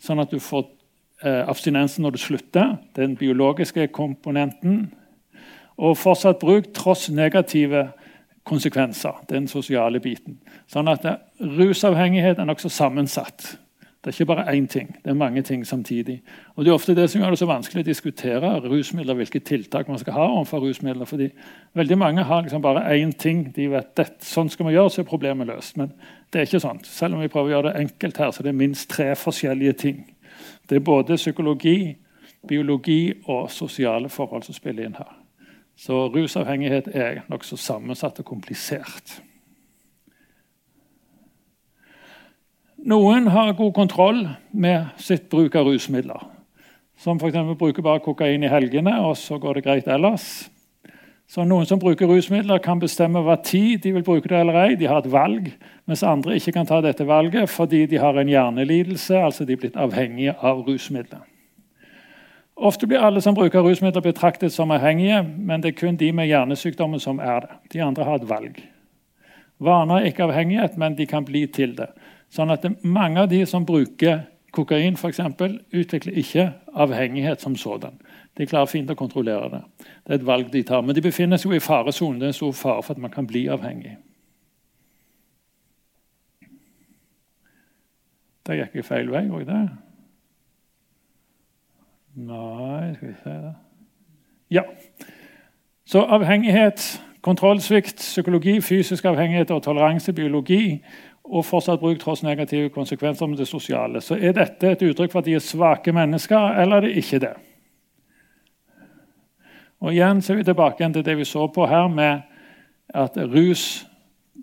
sånn 0.00 0.22
at 0.22 0.32
du 0.32 0.40
får 0.42 0.64
eh, 1.24 1.42
abstinensen 1.48 2.04
når 2.04 2.16
du 2.16 2.22
slutter. 2.22 2.76
Den 2.96 3.16
biologiske 3.20 3.88
komponenten. 3.94 4.92
Og 5.76 5.98
fortsatt 5.98 6.40
bruk 6.42 6.70
tross 6.76 7.08
negative 7.10 7.88
konsekvenser. 8.46 9.24
Den 9.30 9.48
sosiale 9.50 10.00
biten. 10.00 10.38
Sånn 10.70 10.88
at 10.92 11.02
det, 11.04 11.16
Rusavhengighet 11.40 12.38
er 12.38 12.48
nokså 12.48 12.70
sammensatt. 12.72 13.54
Det 14.04 14.10
er 14.10 14.20
ikke 14.20 14.34
bare 14.34 14.52
én 14.52 14.66
ting, 14.68 14.96
det 15.04 15.10
er 15.10 15.14
mange 15.14 15.42
ting 15.42 15.66
samtidig. 15.66 16.22
Og 16.56 16.64
Det 16.64 16.70
er 16.70 16.74
ofte 16.74 16.94
det 16.94 17.10
som 17.10 17.22
gjør 17.22 17.30
det 17.30 17.38
så 17.38 17.46
vanskelig 17.46 17.84
å 17.84 17.86
diskutere 17.86 18.50
rusmidler, 18.60 19.14
hvilke 19.14 19.40
tiltak 19.40 19.88
man 19.88 19.98
skal 19.98 20.12
ha 20.12 20.26
overfor 20.26 20.60
rusmidler. 20.60 21.04
fordi 21.04 21.30
veldig 21.74 21.98
mange 21.98 22.22
har 22.22 22.42
liksom 22.42 22.62
bare 22.62 23.02
én 23.02 23.12
ting. 23.12 23.52
De 23.56 23.70
vet 23.70 23.98
at 23.98 24.20
sånn 24.20 24.50
skal 24.50 24.66
vi 24.66 24.72
gjøre, 24.72 24.90
så 24.90 25.00
er 25.00 25.04
problemet 25.04 25.46
løst. 25.46 25.76
Men 25.76 25.92
det 26.32 26.40
er 26.40 26.46
ikke 26.46 26.60
sånn. 26.60 26.84
Selv 26.84 27.14
om 27.14 27.20
vi 27.20 27.28
prøver 27.28 27.48
å 27.48 27.54
gjøre 27.54 27.72
det 27.72 27.80
enkelt 27.80 28.16
her, 28.16 28.30
så 28.30 28.42
det 28.42 28.48
er 28.48 28.60
minst 28.60 28.90
tre 28.90 29.14
forskjellige 29.14 29.72
ting. 29.72 30.14
Det 30.68 30.76
er 30.76 30.80
både 30.80 31.16
psykologi, 31.16 31.96
biologi 32.48 33.12
og 33.26 33.50
sosiale 33.50 34.08
forhold 34.08 34.44
som 34.44 34.54
spiller 34.54 34.84
inn 34.84 34.94
her. 34.94 35.16
Så 35.76 36.08
rusavhengighet 36.08 36.88
er 36.94 37.22
nokså 37.28 37.56
sammensatt 37.56 38.18
og 38.18 38.24
komplisert. 38.24 39.22
Noen 42.84 43.30
har 43.32 43.54
god 43.56 43.72
kontroll 43.72 44.26
med 44.52 44.90
sitt 45.00 45.30
bruk 45.32 45.54
av 45.56 45.64
rusmidler. 45.64 46.20
Som 47.00 47.16
f.eks. 47.16 47.38
bruker 47.56 47.82
bare 47.82 48.02
kokain 48.04 48.44
i 48.44 48.50
helgene, 48.52 48.92
og 49.08 49.16
så 49.16 49.38
går 49.40 49.56
det 49.56 49.64
greit 49.64 49.88
ellers. 49.88 50.50
Så 51.24 51.46
Noen 51.48 51.64
som 51.64 51.80
bruker 51.80 52.10
rusmidler, 52.12 52.60
kan 52.60 52.82
bestemme 52.82 53.22
hva 53.24 53.38
tid 53.40 53.80
de 53.86 53.94
vil 53.96 54.04
bruke 54.04 54.28
det 54.28 54.36
eller 54.36 54.60
ei. 54.66 54.76
De 54.76 54.90
har 54.90 55.00
et 55.00 55.08
valg, 55.08 55.48
mens 55.88 56.04
andre 56.04 56.36
ikke 56.36 56.52
kan 56.58 56.68
ta 56.68 56.82
dette 56.84 57.08
valget 57.08 57.48
fordi 57.48 57.86
de 57.88 58.02
har 58.02 58.20
en 58.20 58.28
hjernelidelse, 58.28 59.16
altså 59.16 59.48
de 59.48 59.56
er 59.56 59.64
blitt 59.64 59.80
avhengige 59.80 60.36
av 60.44 60.60
rusmidler. 60.68 61.24
Ofte 62.54 62.86
blir 62.86 63.00
alle 63.00 63.24
som 63.24 63.34
bruker 63.34 63.64
rusmidler, 63.64 64.04
betraktet 64.04 64.52
som 64.52 64.76
avhengige, 64.76 65.24
men 65.24 65.64
det 65.64 65.72
er 65.72 65.80
kun 65.80 65.96
de 65.96 66.12
med 66.12 66.28
hjernesykdommen 66.28 67.00
som 67.00 67.16
er 67.16 67.46
det. 67.48 67.62
De 67.72 67.82
andre 67.82 68.04
har 68.04 68.20
et 68.20 68.28
valg. 68.28 68.60
Vaner 69.64 70.02
er 70.02 70.12
ikke 70.12 70.28
avhengighet, 70.28 70.76
men 70.76 71.00
de 71.00 71.08
kan 71.08 71.24
bli 71.24 71.46
til 71.48 71.72
det. 71.80 71.88
Sånn 72.34 72.50
at 72.50 72.66
Mange 72.82 73.22
av 73.22 73.28
de 73.30 73.44
som 73.46 73.66
bruker 73.66 74.24
kokain, 74.54 74.96
eksempel, 74.96 75.60
utvikler 75.72 76.18
ikke 76.18 76.52
avhengighet 76.74 77.40
som 77.40 77.56
sådan. 77.56 77.98
De 78.38 78.46
klarer 78.46 78.70
fint 78.70 78.90
å 78.90 78.98
kontrollere 78.98 79.50
det. 79.50 79.62
Det 79.78 80.12
er 80.12 80.18
et 80.18 80.26
valg 80.26 80.50
de 80.50 80.62
tar. 80.66 80.82
Men 80.82 80.94
de 80.94 81.02
befinner 81.02 81.38
seg 81.38 81.52
jo 81.52 81.58
i 81.58 81.62
faresonen. 81.62 82.20
Det 82.20 82.26
er 82.26 82.34
en 82.34 82.40
stor 82.40 82.52
fare 82.58 82.82
for 82.82 82.94
at 82.94 83.02
man 83.02 83.10
kan 83.10 83.26
bli 83.26 83.46
avhengig. 83.50 83.96
Der 88.46 88.58
gikk 88.58 88.74
jeg 88.74 88.84
feil 88.84 89.10
vei, 89.10 89.24
gjorde 89.24 89.46
jeg 89.46 89.52
det? 89.54 89.68
Nei, 92.14 92.94
skal 92.94 93.08
vi 93.08 93.14
se 93.22 93.38
det. 93.46 93.54
Ja. 94.54 94.62
Så 95.84 96.02
avhengighet, 96.02 96.84
kontrollsvikt, 97.22 97.96
psykologi, 97.96 98.60
fysisk 98.60 99.04
avhengighet 99.04 99.50
og 99.50 99.62
toleranse, 99.62 100.12
biologi 100.12 100.82
og 101.24 101.44
fortsatt 101.44 101.80
bruk 101.80 101.98
tross 102.00 102.22
negative 102.22 102.68
konsekvenser 102.68 103.26
med 103.26 103.38
det 103.40 103.48
sosiale. 103.48 104.00
Så 104.00 104.18
er 104.20 104.36
dette 104.36 104.70
et 104.70 104.82
uttrykk 104.82 105.12
for 105.12 105.22
at 105.22 105.28
de 105.28 105.34
er 105.38 105.42
svake 105.42 105.92
mennesker, 105.92 106.60
eller 106.60 106.76
er 106.76 106.86
det 106.86 106.96
ikke 107.00 107.22
det? 107.24 107.32
Og 109.80 109.92
igjen 109.92 110.22
så 110.22 110.32
er 110.32 110.36
vi 110.36 110.44
tilbake 110.44 110.92
til 110.92 111.04
det 111.04 111.16
vi 111.18 111.24
så 111.28 111.46
på 111.46 111.66
her, 111.66 111.88
med 111.88 112.20
at 112.88 113.16
rus 113.16 113.86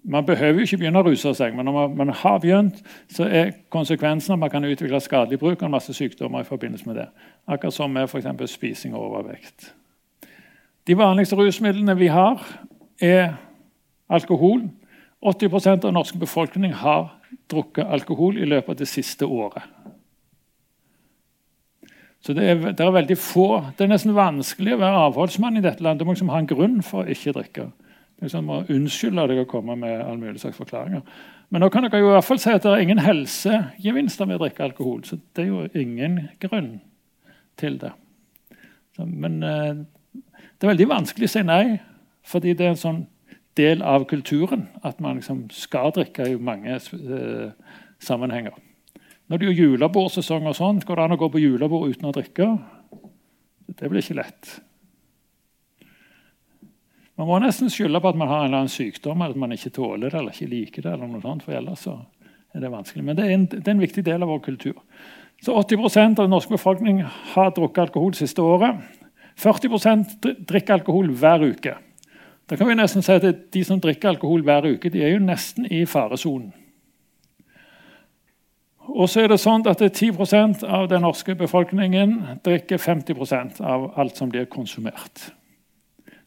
Man 0.04 0.26
behøver 0.26 0.54
jo 0.54 0.65
ikke 0.65 0.78
begynne 0.78 1.02
å 1.02 1.04
ruse 1.04 1.34
seg, 1.36 1.52
men 1.54 1.67
når 1.67 1.74
man, 1.76 1.96
man 1.98 2.10
har 2.15 2.38
begynt, 2.39 2.78
så 3.12 3.26
er 3.28 3.52
konsekvensen 3.70 4.34
at 4.34 4.39
man 4.39 4.50
kan 4.50 4.63
utvikle 4.65 5.02
skadelig 5.04 5.38
bruk 5.39 5.60
og 5.60 5.65
en 5.67 5.74
masse 5.76 5.94
sykdommer 5.94 6.41
i 6.41 6.48
forbindelse 6.48 6.88
med 6.88 6.96
det. 6.96 7.06
Akkurat 7.46 7.76
som 7.76 7.91
med 7.91 8.08
f.eks. 8.08 8.54
spising 8.54 8.96
og 8.96 9.04
overvekt. 9.12 9.74
De 10.88 10.98
vanligste 10.98 11.36
rusmidlene 11.36 11.98
vi 12.00 12.08
har, 12.08 12.39
er 13.02 13.36
alkohol. 14.10 14.63
80% 15.21 15.67
av 15.71 15.79
den 15.86 15.97
norske 15.99 16.17
befolkning 16.17 16.73
har 16.73 17.12
drukket 17.51 17.86
alkohol 17.86 18.39
i 18.41 18.47
løpet 18.47 18.73
av 18.73 18.79
det 18.79 18.89
siste 18.89 19.25
året. 19.25 19.63
Så 22.21 22.34
det 22.38 22.45
er, 22.45 22.60
det 22.77 22.86
er, 22.86 22.93
veldig 22.93 23.17
få. 23.17 23.47
Det 23.77 23.86
er 23.86 23.93
nesten 23.95 24.13
vanskelig 24.13 24.75
å 24.75 24.81
være 24.81 25.05
avholdsmann 25.07 25.57
i 25.57 25.63
dette 25.63 25.81
landet. 25.81 26.03
Du 26.03 26.10
må 26.10 26.13
liksom 26.13 26.29
ha 26.34 26.41
en 26.41 26.49
grunn 26.49 26.81
for 26.86 27.01
å 27.01 27.13
ikke 27.13 27.34
drikke. 27.38 27.69
Du 28.21 28.27
liksom 28.27 28.45
må 28.45 28.60
unnskylde 28.69 29.25
deg 29.31 29.41
å 29.41 29.49
komme 29.49 29.77
med 29.81 30.03
all 30.03 30.19
mulig 30.21 30.41
slags 30.41 30.60
forklaringer. 30.62 31.01
Men 31.49 31.65
nå 31.65 31.71
kan 31.73 31.88
dere 31.88 32.03
jo 32.03 32.12
i 32.12 32.13
hvert 32.13 32.27
fall 32.27 32.39
si 32.41 32.53
at 32.53 32.62
det 32.63 32.75
er 32.75 32.84
ingen 32.86 33.01
helsegevinster 33.01 34.29
ved 34.29 34.38
å 34.38 34.43
drikke 34.43 34.67
alkohol. 34.67 35.01
Så 35.05 35.17
det 35.34 35.47
er 35.47 35.49
jo 35.49 35.65
ingen 35.81 36.19
grunn 36.43 36.75
til 37.60 37.79
det. 37.81 37.89
Så, 38.95 39.07
men 39.10 39.41
eh, 39.41 39.81
det 40.13 40.67
er 40.67 40.73
veldig 40.75 40.91
vanskelig 40.93 41.29
å 41.29 41.34
si 41.34 41.43
nei, 41.47 41.65
fordi 42.27 42.53
det 42.53 42.67
er 42.67 42.75
en 42.75 42.79
sånn 42.84 43.01
del 43.59 43.81
av 43.83 44.05
kulturen 44.09 44.67
at 44.87 44.99
man 45.03 45.19
liksom 45.19 45.45
skal 45.53 45.93
drikke 45.95 46.29
i 46.29 46.39
mange 46.39 46.77
eh, 46.77 47.51
sammenhenger. 47.99 48.55
Når 49.31 49.39
det 49.39 49.47
er 49.47 49.59
julebordsesong, 49.61 50.47
og 50.49 50.57
sånn, 50.57 50.81
går 50.83 50.99
det 50.99 51.03
an 51.05 51.15
å 51.15 51.19
gå 51.21 51.29
på 51.31 51.39
julebord 51.39 51.93
uten 51.93 52.09
å 52.09 52.15
drikke? 52.15 52.47
Det 53.71 53.87
blir 53.87 54.03
ikke 54.03 54.19
lett. 54.19 54.57
Man 57.19 57.29
må 57.29 57.37
nesten 57.43 57.69
skylde 57.71 58.01
på 58.01 58.11
at 58.11 58.17
man 58.19 58.31
har 58.31 58.41
en 58.41 58.49
eller 58.49 58.63
annen 58.63 58.73
sykdom, 58.73 59.21
eller 59.21 59.35
at 59.35 59.43
man 59.43 59.55
ikke 59.55 59.71
tåler 59.75 60.09
det 60.09 60.19
eller 60.19 60.35
ikke 60.35 60.51
liker 60.51 60.85
det. 60.87 60.93
eller 60.95 61.11
noe 61.11 61.23
sånt, 61.23 61.45
for 61.45 61.55
ellers 61.55 61.83
så 61.85 61.99
er 62.55 62.63
det 62.63 62.71
vanskelig. 62.73 63.03
Men 63.07 63.19
det 63.19 63.27
er 63.27 63.35
en, 63.35 63.45
det 63.51 63.61
er 63.61 63.75
en 63.75 63.83
viktig 63.83 64.03
del 64.07 64.25
av 64.25 64.31
vår 64.33 64.41
kultur. 64.47 64.81
Så 65.41 65.55
80% 65.57 66.19
av 66.19 66.25
den 66.25 66.33
norske 66.35 66.53
befolkning 66.53 67.03
har 67.33 67.53
drukket 67.55 67.85
alkohol 67.87 68.17
siste 68.17 68.43
året. 68.43 68.81
40% 69.41 70.17
drikker 70.49 70.75
alkohol 70.75 71.13
hver 71.17 71.45
uke. 71.47 71.75
Da 72.51 72.57
kan 72.59 72.67
vi 72.67 72.75
nesten 72.75 72.99
si 72.99 73.13
at 73.15 73.53
De 73.53 73.61
som 73.63 73.79
drikker 73.79 74.09
alkohol 74.09 74.41
hver 74.43 74.65
uke, 74.73 74.89
de 74.91 74.99
er 74.99 75.13
jo 75.13 75.23
nesten 75.23 75.69
i 75.71 75.85
faresonen. 75.87 76.49
Og 78.91 79.07
så 79.07 79.21
er 79.21 79.29
det 79.31 79.37
sånn 79.39 79.63
at 79.71 79.79
10% 79.79 80.65
av 80.67 80.89
den 80.91 81.05
norske 81.05 81.31
befolkningen 81.39 82.17
drikker 82.43 82.81
50% 82.81 83.61
av 83.63 83.85
alt 83.95 84.19
som 84.19 84.33
blir 84.33 84.49
konsumert. 84.51 85.29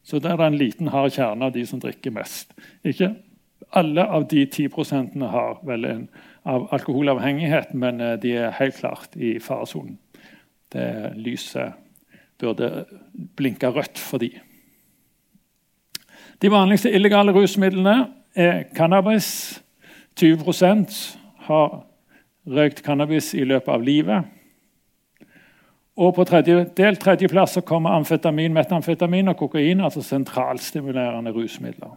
Så 0.01 0.17
der 0.17 0.33
er 0.33 0.41
det 0.41 0.47
en 0.47 0.59
liten 0.63 0.89
hard 0.95 1.13
kjerne 1.13 1.51
av 1.51 1.53
de 1.53 1.67
som 1.69 1.83
drikker 1.83 2.15
mest. 2.17 2.57
Ikke 2.81 3.11
alle 3.77 4.07
av 4.07 4.25
de 4.31 4.47
10 4.47 5.29
har 5.29 5.61
vel 5.67 5.85
en 5.85 6.09
av 6.49 6.71
alkoholavhengighet, 6.73 7.75
men 7.75 8.01
eh, 8.01 8.17
de 8.21 8.33
er 8.47 8.57
helt 8.63 8.81
klart 8.81 9.17
i 9.17 9.37
faresonen. 9.41 9.99
Det 10.73 11.13
lyset 11.21 11.77
burde 12.41 12.87
blinke 13.37 13.69
rødt 13.69 14.01
for 14.01 14.25
de. 14.25 14.33
De 16.45 16.51
vanligste 16.53 16.91
illegale 16.93 17.33
rusmidlene 17.33 17.93
er 18.37 18.67
cannabis. 18.77 19.63
20% 20.21 20.93
har 21.47 21.71
røykt 22.45 22.83
cannabis 22.85 23.31
i 23.33 23.47
løpet 23.49 23.71
av 23.73 23.83
livet. 23.83 24.27
Og 25.97 26.11
på 26.13 26.27
tredje, 26.29 26.67
del 26.77 26.99
tredjeplass 27.01 27.57
kommer 27.65 27.97
amfetamin, 27.97 28.53
metamfetamin 28.53 29.33
og 29.33 29.39
kokain, 29.41 29.81
altså 29.81 30.03
sentralstimulerende 30.05 31.33
rusmidler. 31.33 31.95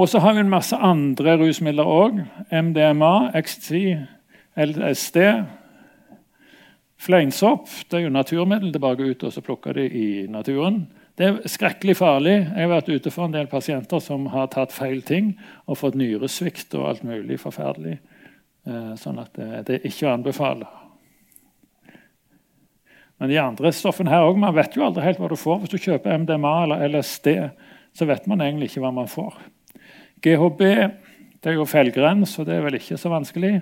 Og 0.00 0.08
så 0.08 0.22
har 0.24 0.38
vi 0.38 0.40
en 0.40 0.54
masse 0.54 0.76
andre 0.76 1.34
rusmidler 1.42 1.84
òg. 1.84 2.22
MDMA, 2.48 3.34
XT, 3.36 3.74
LSD. 4.56 5.20
Fleinsopp 6.96 7.68
det 7.90 8.00
er 8.00 8.06
jo 8.08 8.16
naturmiddel. 8.16 8.72
Det 8.72 8.80
bare 8.80 8.96
går 8.96 9.12
ut 9.12 9.28
og 9.28 9.44
plukker 9.44 9.76
det 9.76 9.90
i 9.92 10.08
naturen. 10.30 10.86
Det 11.20 11.26
er 11.28 11.50
skrekkelig 11.52 11.98
farlig. 11.98 12.32
Jeg 12.32 12.64
har 12.64 12.70
vært 12.70 12.86
ute 12.88 13.10
for 13.12 13.28
en 13.28 13.34
del 13.34 13.48
pasienter 13.50 14.00
som 14.00 14.22
har 14.32 14.46
tatt 14.54 14.72
feil 14.72 15.02
ting 15.04 15.34
og 15.66 15.76
fått 15.76 15.98
nyresvikt 16.00 16.72
og 16.78 16.86
alt 16.88 17.02
mulig 17.04 17.36
forferdelig. 17.42 17.98
Eh, 18.64 18.94
sånn 18.96 19.20
at 19.20 19.34
det, 19.36 19.48
det 19.68 19.76
er 19.76 19.84
ikke 19.90 20.08
å 20.08 20.14
anbefale. 20.14 20.70
Men 23.20 23.28
de 23.28 23.36
andre 23.42 23.74
stoffene 23.76 24.08
her 24.08 24.24
også, 24.24 24.40
man 24.46 24.56
vet 24.56 24.80
jo 24.80 24.88
aldri 24.88 25.04
helt 25.04 25.20
hva 25.20 25.28
du 25.28 25.36
får. 25.36 25.60
Hvis 25.60 25.76
du 25.76 25.84
kjøper 25.90 26.24
MDMA 26.24 26.56
eller 26.62 26.88
LSD, 26.88 27.30
så 27.92 28.08
vet 28.08 28.24
man 28.24 28.40
egentlig 28.40 28.72
ikke 28.72 28.86
hva 28.86 28.96
man 29.02 29.12
får. 29.12 29.36
GHB 30.24 30.64
det 30.64 31.52
er 31.52 31.60
jo 31.60 31.68
fellgrens, 31.68 32.38
og 32.40 32.48
det 32.48 32.56
er 32.56 32.64
vel 32.64 32.80
ikke 32.80 32.96
så 33.00 33.12
vanskelig. 33.12 33.58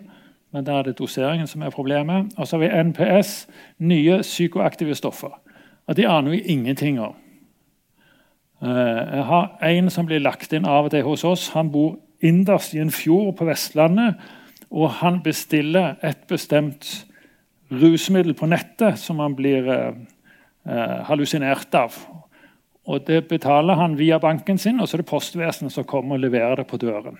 Men 0.55 0.67
da 0.67 0.79
er 0.79 0.87
det 0.87 1.01
doseringen 1.03 1.51
som 1.51 1.67
er 1.67 1.75
problemet. 1.75 2.31
Og 2.39 2.47
så 2.47 2.55
har 2.55 2.69
vi 2.69 2.91
NPS, 2.91 3.49
nye 3.83 4.23
psykoaktive 4.23 4.95
stoffer. 4.95 5.35
Og 5.91 5.99
De 5.99 6.07
aner 6.07 6.39
vi 6.39 6.47
ingenting 6.55 7.03
om. 7.03 7.19
Eh, 8.63 9.17
jeg 9.17 9.25
har 9.31 9.51
en 9.63 9.91
som 9.91 10.07
blir 10.07 10.21
lagt 10.21 10.53
inn 10.53 10.67
av 10.67 10.89
og 10.89 10.91
til 10.91 11.07
hos 11.07 11.25
oss. 11.25 11.49
Han 11.55 11.71
bor 11.71 11.97
innerst 12.21 12.75
i 12.75 12.83
en 12.83 12.91
fjord 12.91 13.37
på 13.39 13.47
Vestlandet 13.47 14.19
og 14.71 14.91
han 15.01 15.23
bestiller 15.25 15.97
et 16.05 16.27
bestemt 16.29 17.07
rusmiddel 17.73 18.35
på 18.37 18.49
nettet 18.49 19.01
som 19.01 19.21
han 19.23 19.37
blir 19.37 19.69
eh, 19.73 19.99
eh, 20.69 20.99
hallusinert 21.09 21.75
av. 21.77 21.97
Og 22.89 23.05
Det 23.05 23.27
betaler 23.29 23.77
han 23.77 23.97
via 23.99 24.19
banken 24.19 24.59
sin, 24.59 24.81
og 24.81 24.89
så 24.89 24.97
er 24.97 25.03
det 25.03 25.11
postvesenet 25.11 25.73
som 25.73 25.85
kommer 25.85 26.17
og 26.17 26.25
leverer 26.25 26.57
det 26.61 26.67
på 26.69 26.81
døren. 26.81 27.19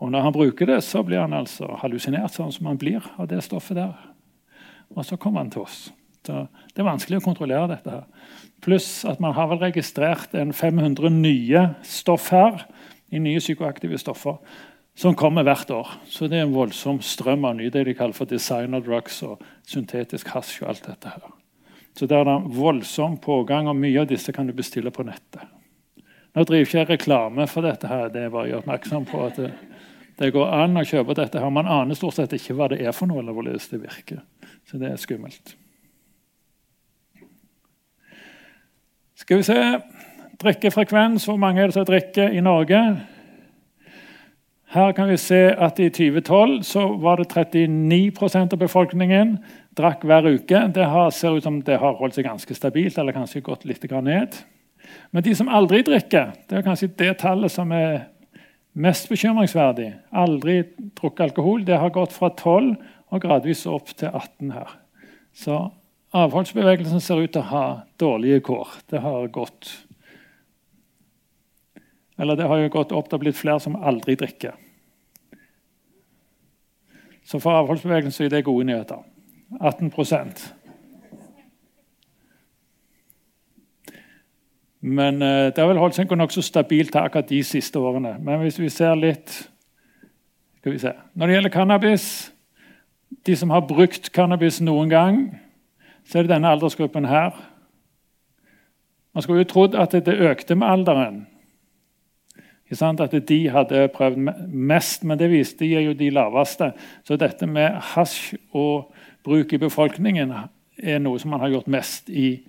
Og 0.00 0.10
Når 0.12 0.22
han 0.22 0.32
bruker 0.32 0.66
det, 0.66 0.82
så 0.84 1.02
blir 1.02 1.20
han 1.20 1.32
altså 1.32 1.68
hallusinert 1.80 2.32
sånn 2.32 2.52
som 2.52 2.66
han 2.66 2.78
blir 2.78 3.04
av 3.16 3.28
det 3.28 3.42
stoffet 3.44 3.76
der. 3.76 3.94
Og 4.92 5.04
så 5.04 5.16
kommer 5.16 5.40
han 5.40 5.50
til 5.50 5.64
oss. 5.64 5.90
Det 6.32 6.82
er 6.82 6.88
vanskelig 6.88 7.20
å 7.20 7.26
kontrollere 7.26 7.70
dette. 7.74 7.90
her. 7.90 8.04
Pluss 8.64 9.04
at 9.04 9.20
man 9.20 9.34
har 9.36 9.50
vel 9.52 9.62
registrert 9.62 10.34
en 10.34 10.52
500 10.52 11.10
nye 11.12 11.68
stoff 11.82 12.30
her, 12.34 12.66
i 13.14 13.20
nye 13.22 13.38
psykoaktive 13.38 13.98
stoffer 14.02 14.40
som 14.96 15.14
kommer 15.14 15.44
hvert 15.44 15.70
år. 15.70 15.90
Så 16.08 16.26
det 16.26 16.40
er 16.40 16.46
en 16.46 16.54
voldsom 16.56 17.02
strøm 17.04 17.44
av 17.44 17.58
nye, 17.58 17.70
det 17.70 17.84
de 17.86 17.94
kaller 17.94 18.16
for 18.16 18.28
designer 18.28 18.80
drugs 18.82 19.20
og 19.26 19.42
syntetisk 19.68 20.32
hasj. 20.32 20.62
og 20.62 20.70
alt 20.72 20.88
dette 20.88 21.12
her. 21.12 21.26
Så 21.96 22.08
det 22.08 22.16
er 22.16 22.28
en 22.28 22.48
voldsom 22.52 23.18
pågang, 23.20 23.68
og 23.68 23.76
mye 23.76 24.00
av 24.00 24.08
disse 24.08 24.32
kan 24.32 24.46
du 24.46 24.52
bestille 24.56 24.90
på 24.90 25.04
nettet. 25.04 25.44
Nå 26.36 26.44
driver 26.44 26.66
ikke 26.66 26.78
jeg 26.78 26.88
reklame 26.88 27.46
for 27.48 27.64
dette, 27.64 27.88
her, 27.88 28.08
det 28.12 28.26
er 28.26 28.32
bare 28.32 28.44
å 28.44 28.50
gjøre 28.50 28.64
oppmerksom 28.64 29.06
på 29.08 29.22
at 29.24 29.38
det, 29.40 29.52
det, 30.18 30.32
går 30.32 30.50
an 30.52 30.76
å 30.76 30.84
kjøpe 30.84 31.16
dette. 31.16 31.40
her. 31.40 31.50
Man 31.50 31.68
aner 31.68 31.96
stort 31.96 32.18
sett 32.18 32.32
ikke 32.36 32.56
hva 32.56 32.68
det 32.72 32.82
er 32.84 32.92
for 32.92 33.08
noe, 33.08 33.22
eller 33.22 33.36
hvordan 33.36 33.56
det 33.56 33.80
virker. 33.80 34.20
Så 34.68 34.80
det 34.80 34.90
er 34.90 35.00
skummelt. 35.00 35.56
Skal 39.16 39.40
vi 39.40 39.42
se 39.48 39.60
Drikkefrekvens. 40.36 41.24
Hvor 41.24 41.36
mange 41.40 41.62
er 41.62 41.70
det 41.70 41.74
som 41.74 41.84
drikker 41.88 42.34
i 42.36 42.40
Norge? 42.44 42.80
Her 44.74 44.90
kan 44.92 45.08
vi 45.08 45.16
se 45.16 45.38
at 45.48 45.78
I 45.80 45.88
2012 45.88 46.62
så 46.68 46.82
var 47.00 47.16
det 47.16 47.30
39% 47.32 48.52
av 48.52 48.58
befolkningen 48.60 49.38
drakk 49.78 50.04
hver 50.04 50.28
uke. 50.28 50.60
Det 50.74 50.84
har, 50.84 51.10
ser 51.10 51.38
ut 51.38 51.46
som 51.46 51.62
det 51.64 51.78
har 51.80 51.96
holdt 51.96 52.18
seg 52.18 52.26
ganske 52.28 52.54
stabilt, 52.54 52.98
eller 52.98 53.16
kanskje 53.16 53.40
gått 53.46 53.64
litt 53.64 53.88
ned. 53.90 54.36
Men 55.10 55.22
de 55.22 55.34
som 55.34 55.48
aldri 55.48 55.80
drikker, 55.82 56.34
det 56.48 56.58
er 56.58 56.66
kanskje 56.66 56.92
det 56.98 57.16
tallet 57.22 57.52
som 57.52 57.72
er 57.72 58.10
mest 58.74 59.08
bekymringsverdig. 59.08 59.94
Aldri 60.12 60.62
drukket 61.00 61.30
alkohol. 61.30 61.64
Det 61.64 61.78
har 61.80 61.90
gått 61.90 62.12
fra 62.12 62.28
12 62.28 62.76
og 63.08 63.22
gradvis 63.22 63.64
opp 63.66 63.94
til 63.96 64.12
18 64.12 64.52
her. 64.52 64.76
Så 65.32 65.70
avholdsbevegelsen 66.14 67.00
ser 67.00 67.22
ut 67.22 67.32
til 67.34 67.42
å 67.42 67.50
ha 67.50 67.64
dårlige 68.00 68.42
kår. 68.46 68.76
Det 68.90 69.02
har 69.02 69.26
gått 69.34 69.72
Eller 72.18 72.36
det 72.36 72.46
har 72.48 72.56
jo 72.56 72.68
gått 72.72 72.92
opp, 72.96 73.10
det 73.10 73.12
har 73.12 73.20
blitt 73.20 73.36
flere 73.36 73.60
som 73.60 73.74
aldri 73.76 74.14
drikker. 74.16 74.54
Så 77.28 77.36
for 77.42 77.58
avholdsbevegelsen 77.58 78.24
er 78.24 78.30
det 78.32 78.46
gode 78.46 78.64
nyheter. 78.64 79.02
18% 79.60 80.46
Men 84.80 85.22
eh, 85.22 85.50
det 85.52 85.58
har 85.58 85.68
vel 85.68 85.82
holdt 85.82 85.98
seg 85.98 86.10
nokså 86.14 86.42
stabilt 86.46 86.94
til 86.94 87.02
akkurat 87.02 87.28
de 87.28 87.42
siste 87.44 87.78
årene. 87.78 88.16
Men 88.22 88.40
hvis 88.40 88.58
vi 88.62 88.70
ser 88.72 88.96
litt 88.96 89.34
vi 90.66 90.78
se. 90.82 90.92
Når 91.14 91.26
det 91.26 91.34
gjelder 91.36 91.52
cannabis 91.54 92.06
De 93.26 93.36
som 93.38 93.50
har 93.50 93.62
brukt 93.66 94.10
cannabis 94.12 94.60
noen 94.60 94.90
gang, 94.90 95.18
så 96.06 96.18
er 96.18 96.26
det 96.26 96.34
denne 96.34 96.50
aldersgruppen 96.54 97.08
her. 97.10 97.34
Man 99.14 99.22
skulle 99.22 99.42
jo 99.42 99.50
trodd 99.50 99.74
at 99.74 99.92
det 99.92 100.20
økte 100.20 100.54
med 100.54 100.68
alderen. 100.68 101.26
At 102.70 103.14
de 103.28 103.38
hadde 103.48 103.88
prøvd 103.94 104.18
mest, 104.48 105.04
men 105.04 105.18
det 105.18 105.30
viste 105.30 105.64
de 105.64 105.76
er 105.76 105.86
jo 105.86 105.92
de 105.94 106.10
laveste. 106.10 106.72
Så 107.04 107.16
dette 107.16 107.46
med 107.46 107.78
hasj 107.94 108.34
og 108.52 108.92
bruk 109.24 109.52
i 109.52 109.58
befolkningen 109.62 110.32
er 110.82 110.98
noe 110.98 111.18
som 111.18 111.30
man 111.30 111.40
har 111.40 111.54
gjort 111.54 111.70
mest 111.70 112.10
i. 112.10 112.42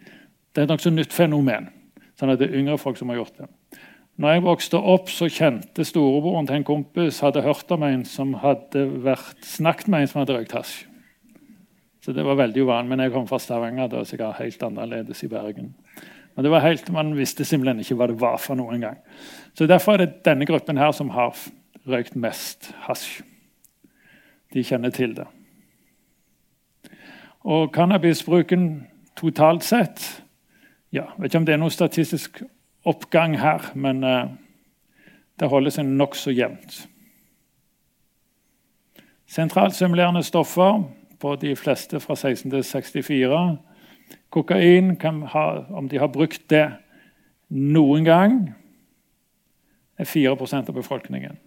Det 0.52 0.62
er 0.62 0.66
et 0.66 0.74
nokså 0.74 0.90
nytt 0.90 1.14
fenomen. 1.14 1.70
sånn 2.18 2.34
at 2.34 2.40
det 2.40 2.50
er 2.50 2.58
yngre 2.58 2.80
folk 2.82 2.98
som 2.98 3.10
har 3.10 3.20
gjort 3.20 3.38
det. 3.38 3.48
Når 4.18 4.32
jeg 4.32 4.44
vokste 4.44 4.78
opp, 4.82 5.10
så 5.14 5.28
kjente 5.30 5.86
storebroren 5.86 6.48
til 6.50 6.56
en 6.58 6.64
kompis 6.66 7.20
hadde 7.22 7.44
hørt 7.46 7.72
om 7.72 7.84
en 7.86 8.06
som 8.06 8.34
hadde 8.42 8.88
vært, 9.06 9.44
snakket 9.46 9.88
med 9.88 10.02
en 10.02 10.10
som 10.10 10.24
hadde 10.24 10.34
røykt 10.34 10.56
hasj. 10.58 10.80
Så 12.08 12.14
det 12.16 12.24
var 12.24 12.38
veldig 12.40 12.62
uvanlig. 12.64 12.90
Men 12.90 13.02
jeg 13.04 13.12
kom 13.12 13.26
fra 13.28 13.36
Stavanger, 13.40 13.90
da, 13.92 14.00
så 14.08 14.16
jeg 14.16 14.22
var 14.24 14.38
helt 14.40 14.62
annerledes 14.64 15.24
i 15.26 15.28
Bergen. 15.28 15.74
Men 16.36 16.46
det 16.46 16.52
var 16.54 16.62
helt, 16.64 16.90
Man 16.90 17.18
visste 17.18 17.44
simpelthen 17.46 17.82
ikke 17.84 17.98
hva 18.00 18.08
det 18.08 18.22
var 18.22 18.38
for 18.40 18.56
noen 18.56 18.80
gang. 18.80 19.02
Så 19.54 19.68
Derfor 19.68 19.94
er 19.94 20.06
det 20.06 20.24
denne 20.24 20.46
gruppen 20.48 20.78
her 20.78 20.94
som 20.96 21.10
har 21.10 21.36
røykt 21.84 22.16
mest 22.16 22.72
hasj. 22.86 23.26
De 24.54 24.64
kjenner 24.64 24.90
til 24.90 25.18
det. 25.18 25.26
Og 27.44 27.74
cannabisbruken 27.76 28.88
totalt 29.20 29.68
sett 29.68 30.24
ja, 30.96 31.10
vet 31.18 31.28
ikke 31.28 31.42
om 31.42 31.46
det 31.46 31.58
er 31.58 31.60
noen 31.60 31.76
statistisk 31.76 32.40
oppgang 32.88 33.36
her, 33.36 33.74
men 33.76 34.00
uh, 34.04 34.30
det 35.40 35.50
holder 35.52 35.76
seg 35.76 35.92
nokså 35.92 36.32
jevnt. 36.32 36.86
Sentralstimulerende 39.28 40.24
stoffer 40.24 40.86
på 41.20 41.36
de 41.36 41.56
fleste 41.56 42.00
fra 42.00 42.16
16 42.16 42.52
til 42.52 42.64
64. 42.64 43.58
Kokain, 44.30 44.96
ha, 45.34 45.46
om 45.70 45.90
de 45.90 46.00
har 46.00 46.12
brukt 46.12 46.50
det 46.50 46.68
noen 47.50 48.06
gang, 48.06 48.38
er 49.98 50.06
4% 50.06 50.70
av 50.70 50.76
befolkningen. 50.76 51.40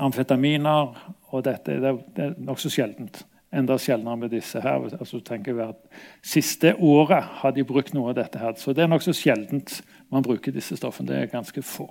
Amfetaminer 0.00 0.96
og 1.30 1.44
dette 1.46 1.78
det, 1.80 1.92
det 2.16 2.24
er 2.24 2.36
nokså 2.42 2.72
sjeldent. 2.72 3.22
Enda 3.54 3.76
sjeldnere 3.78 4.24
med 4.24 4.32
disse 4.34 4.58
her. 4.60 4.88
Altså, 4.98 5.20
tenker 5.22 5.54
vi 5.54 5.62
at 5.62 5.78
Siste 6.26 6.74
året 6.74 7.22
har 7.42 7.54
de 7.54 7.64
brukt 7.64 7.94
noe 7.94 8.10
av 8.10 8.16
dette. 8.18 8.38
her, 8.38 8.54
Så 8.56 8.72
det 8.72 8.82
er 8.82 8.90
nokså 8.90 9.14
sjeldent 9.14 9.82
man 10.10 10.22
bruker 10.22 10.52
disse 10.52 10.76
stoffene. 10.76 11.08
Det 11.08 11.16
er 11.16 11.26
ganske 11.26 11.62
få. 11.62 11.86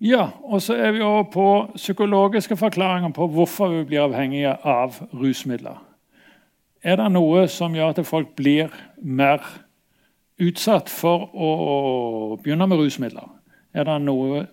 Ja, 0.00 0.28
og 0.42 0.62
så 0.62 0.76
er 0.78 0.92
vi 0.94 1.00
over 1.02 1.22
på 1.22 1.70
psykologiske 1.74 2.56
forklaringer 2.56 3.10
på 3.10 3.26
hvorfor 3.26 3.68
vi 3.68 3.84
blir 3.84 4.04
avhengige 4.04 4.52
av 4.62 5.00
rusmidler. 5.10 5.80
Er 6.82 7.00
det 7.00 7.08
noe 7.10 7.48
som 7.50 7.74
gjør 7.74 7.96
at 7.96 8.06
folk 8.06 8.30
blir 8.38 8.70
mer 9.02 9.42
utsatt 10.38 10.86
for 10.90 11.26
å 11.34 11.50
begynne 12.44 12.68
med 12.70 12.78
rusmidler? 12.78 13.26
Er 13.74 13.90
det 13.90 13.98
noe 14.06 14.46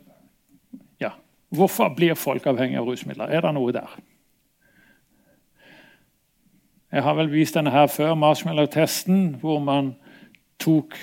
Ja, 1.00 1.12
hvorfor 1.54 1.94
blir 1.94 2.18
folk 2.18 2.48
avhengige 2.48 2.82
av 2.82 2.90
rusmidler? 2.90 3.30
Er 3.30 3.46
det 3.46 3.54
noe 3.54 3.72
der? 3.72 3.90
Jeg 6.92 7.04
har 7.04 7.14
vel 7.14 7.30
vist 7.30 7.54
denne 7.54 7.70
her 7.70 7.88
før, 7.88 8.16
marshmallow-testen, 8.16 9.36
hvor 9.42 9.60
man 9.60 9.94
tok 10.60 10.96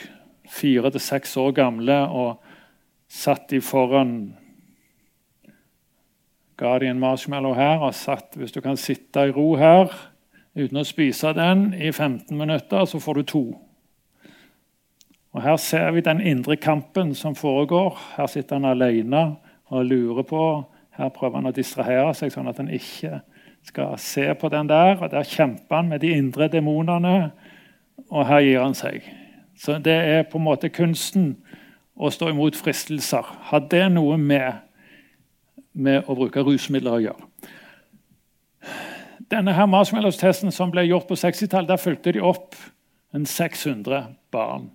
fire 0.49 0.91
til 0.91 1.01
seks 1.01 1.37
år 1.37 1.53
gamle 1.53 1.99
og 2.09 2.52
satt 3.12 3.51
de 3.51 3.61
foran 3.61 4.14
Ga 6.57 6.79
de 6.79 6.87
en 6.87 7.01
marshmallow 7.01 7.55
her 7.55 7.83
og 7.83 7.94
satt 7.94 8.37
Hvis 8.37 8.53
du 8.53 8.61
kan 8.61 8.77
sitte 8.77 9.27
i 9.29 9.35
ro 9.35 9.55
her 9.61 9.92
uten 10.53 10.77
å 10.77 10.85
spise 10.85 11.31
den 11.33 11.70
i 11.72 11.88
15 11.88 12.37
minutter, 12.37 12.85
så 12.85 12.98
får 13.01 13.14
du 13.14 13.22
to. 13.25 13.42
Og 15.33 15.40
Her 15.40 15.57
ser 15.57 15.94
vi 15.96 16.03
den 16.05 16.20
indre 16.20 16.59
kampen 16.61 17.14
som 17.16 17.33
foregår. 17.35 17.96
Her 18.18 18.29
sitter 18.29 18.61
han 18.61 18.68
alene 18.68 19.22
og 19.72 19.87
lurer 19.88 20.27
på. 20.29 20.42
Her 20.92 21.09
prøver 21.09 21.40
han 21.40 21.48
å 21.48 21.55
distrahere 21.57 22.12
seg, 22.12 22.35
sånn 22.35 22.53
at 22.53 22.61
han 22.61 22.68
ikke 22.68 23.22
skal 23.64 23.96
se 23.96 24.27
på 24.37 24.53
den 24.53 24.68
der. 24.68 24.98
og 25.01 25.09
Der 25.11 25.25
kjemper 25.25 25.77
han 25.77 25.88
med 25.88 26.05
de 26.05 26.12
indre 26.12 26.51
demonene, 26.53 27.33
og 28.11 28.27
her 28.29 28.44
gir 28.44 28.61
han 28.61 28.77
seg. 28.77 29.09
Så 29.57 29.79
Det 29.79 29.96
er 29.96 30.22
på 30.29 30.37
en 30.37 30.44
måte 30.44 30.68
kunsten 30.68 31.37
å 32.03 32.11
stå 32.11 32.33
imot 32.33 32.59
fristelser. 32.59 33.27
Har 33.51 33.67
det 33.71 33.85
noe 33.95 34.19
med, 34.19 34.62
med 35.73 36.09
å 36.11 36.17
bruke 36.19 36.43
rusmidler 36.43 36.99
å 36.99 37.03
gjøre? 37.07 37.29
Denne 39.33 39.55
her 39.57 39.69
marshmallows-testen 39.71 40.53
som 40.53 40.73
ble 40.73 40.85
gjort 40.85 41.07
på 41.09 41.17
60-tallet, 41.17 41.71
der 41.71 41.81
fulgte 41.81 42.12
de 42.12 42.21
opp 42.21 42.57
en 43.17 43.25
600 43.29 44.03
barn. 44.35 44.71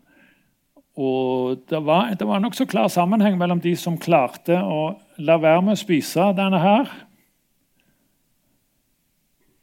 Og 0.98 1.62
Det 1.70 1.84
var, 1.86 2.14
det 2.18 2.26
var 2.26 2.42
nokså 2.42 2.66
klar 2.66 2.88
sammenheng 2.90 3.38
mellom 3.38 3.62
de 3.62 3.76
som 3.78 4.00
klarte 4.02 4.58
å 4.58 4.96
la 5.22 5.38
være 5.38 5.62
med 5.62 5.78
å 5.78 5.82
spise 5.84 6.32
denne 6.38 6.62
her. 6.64 6.90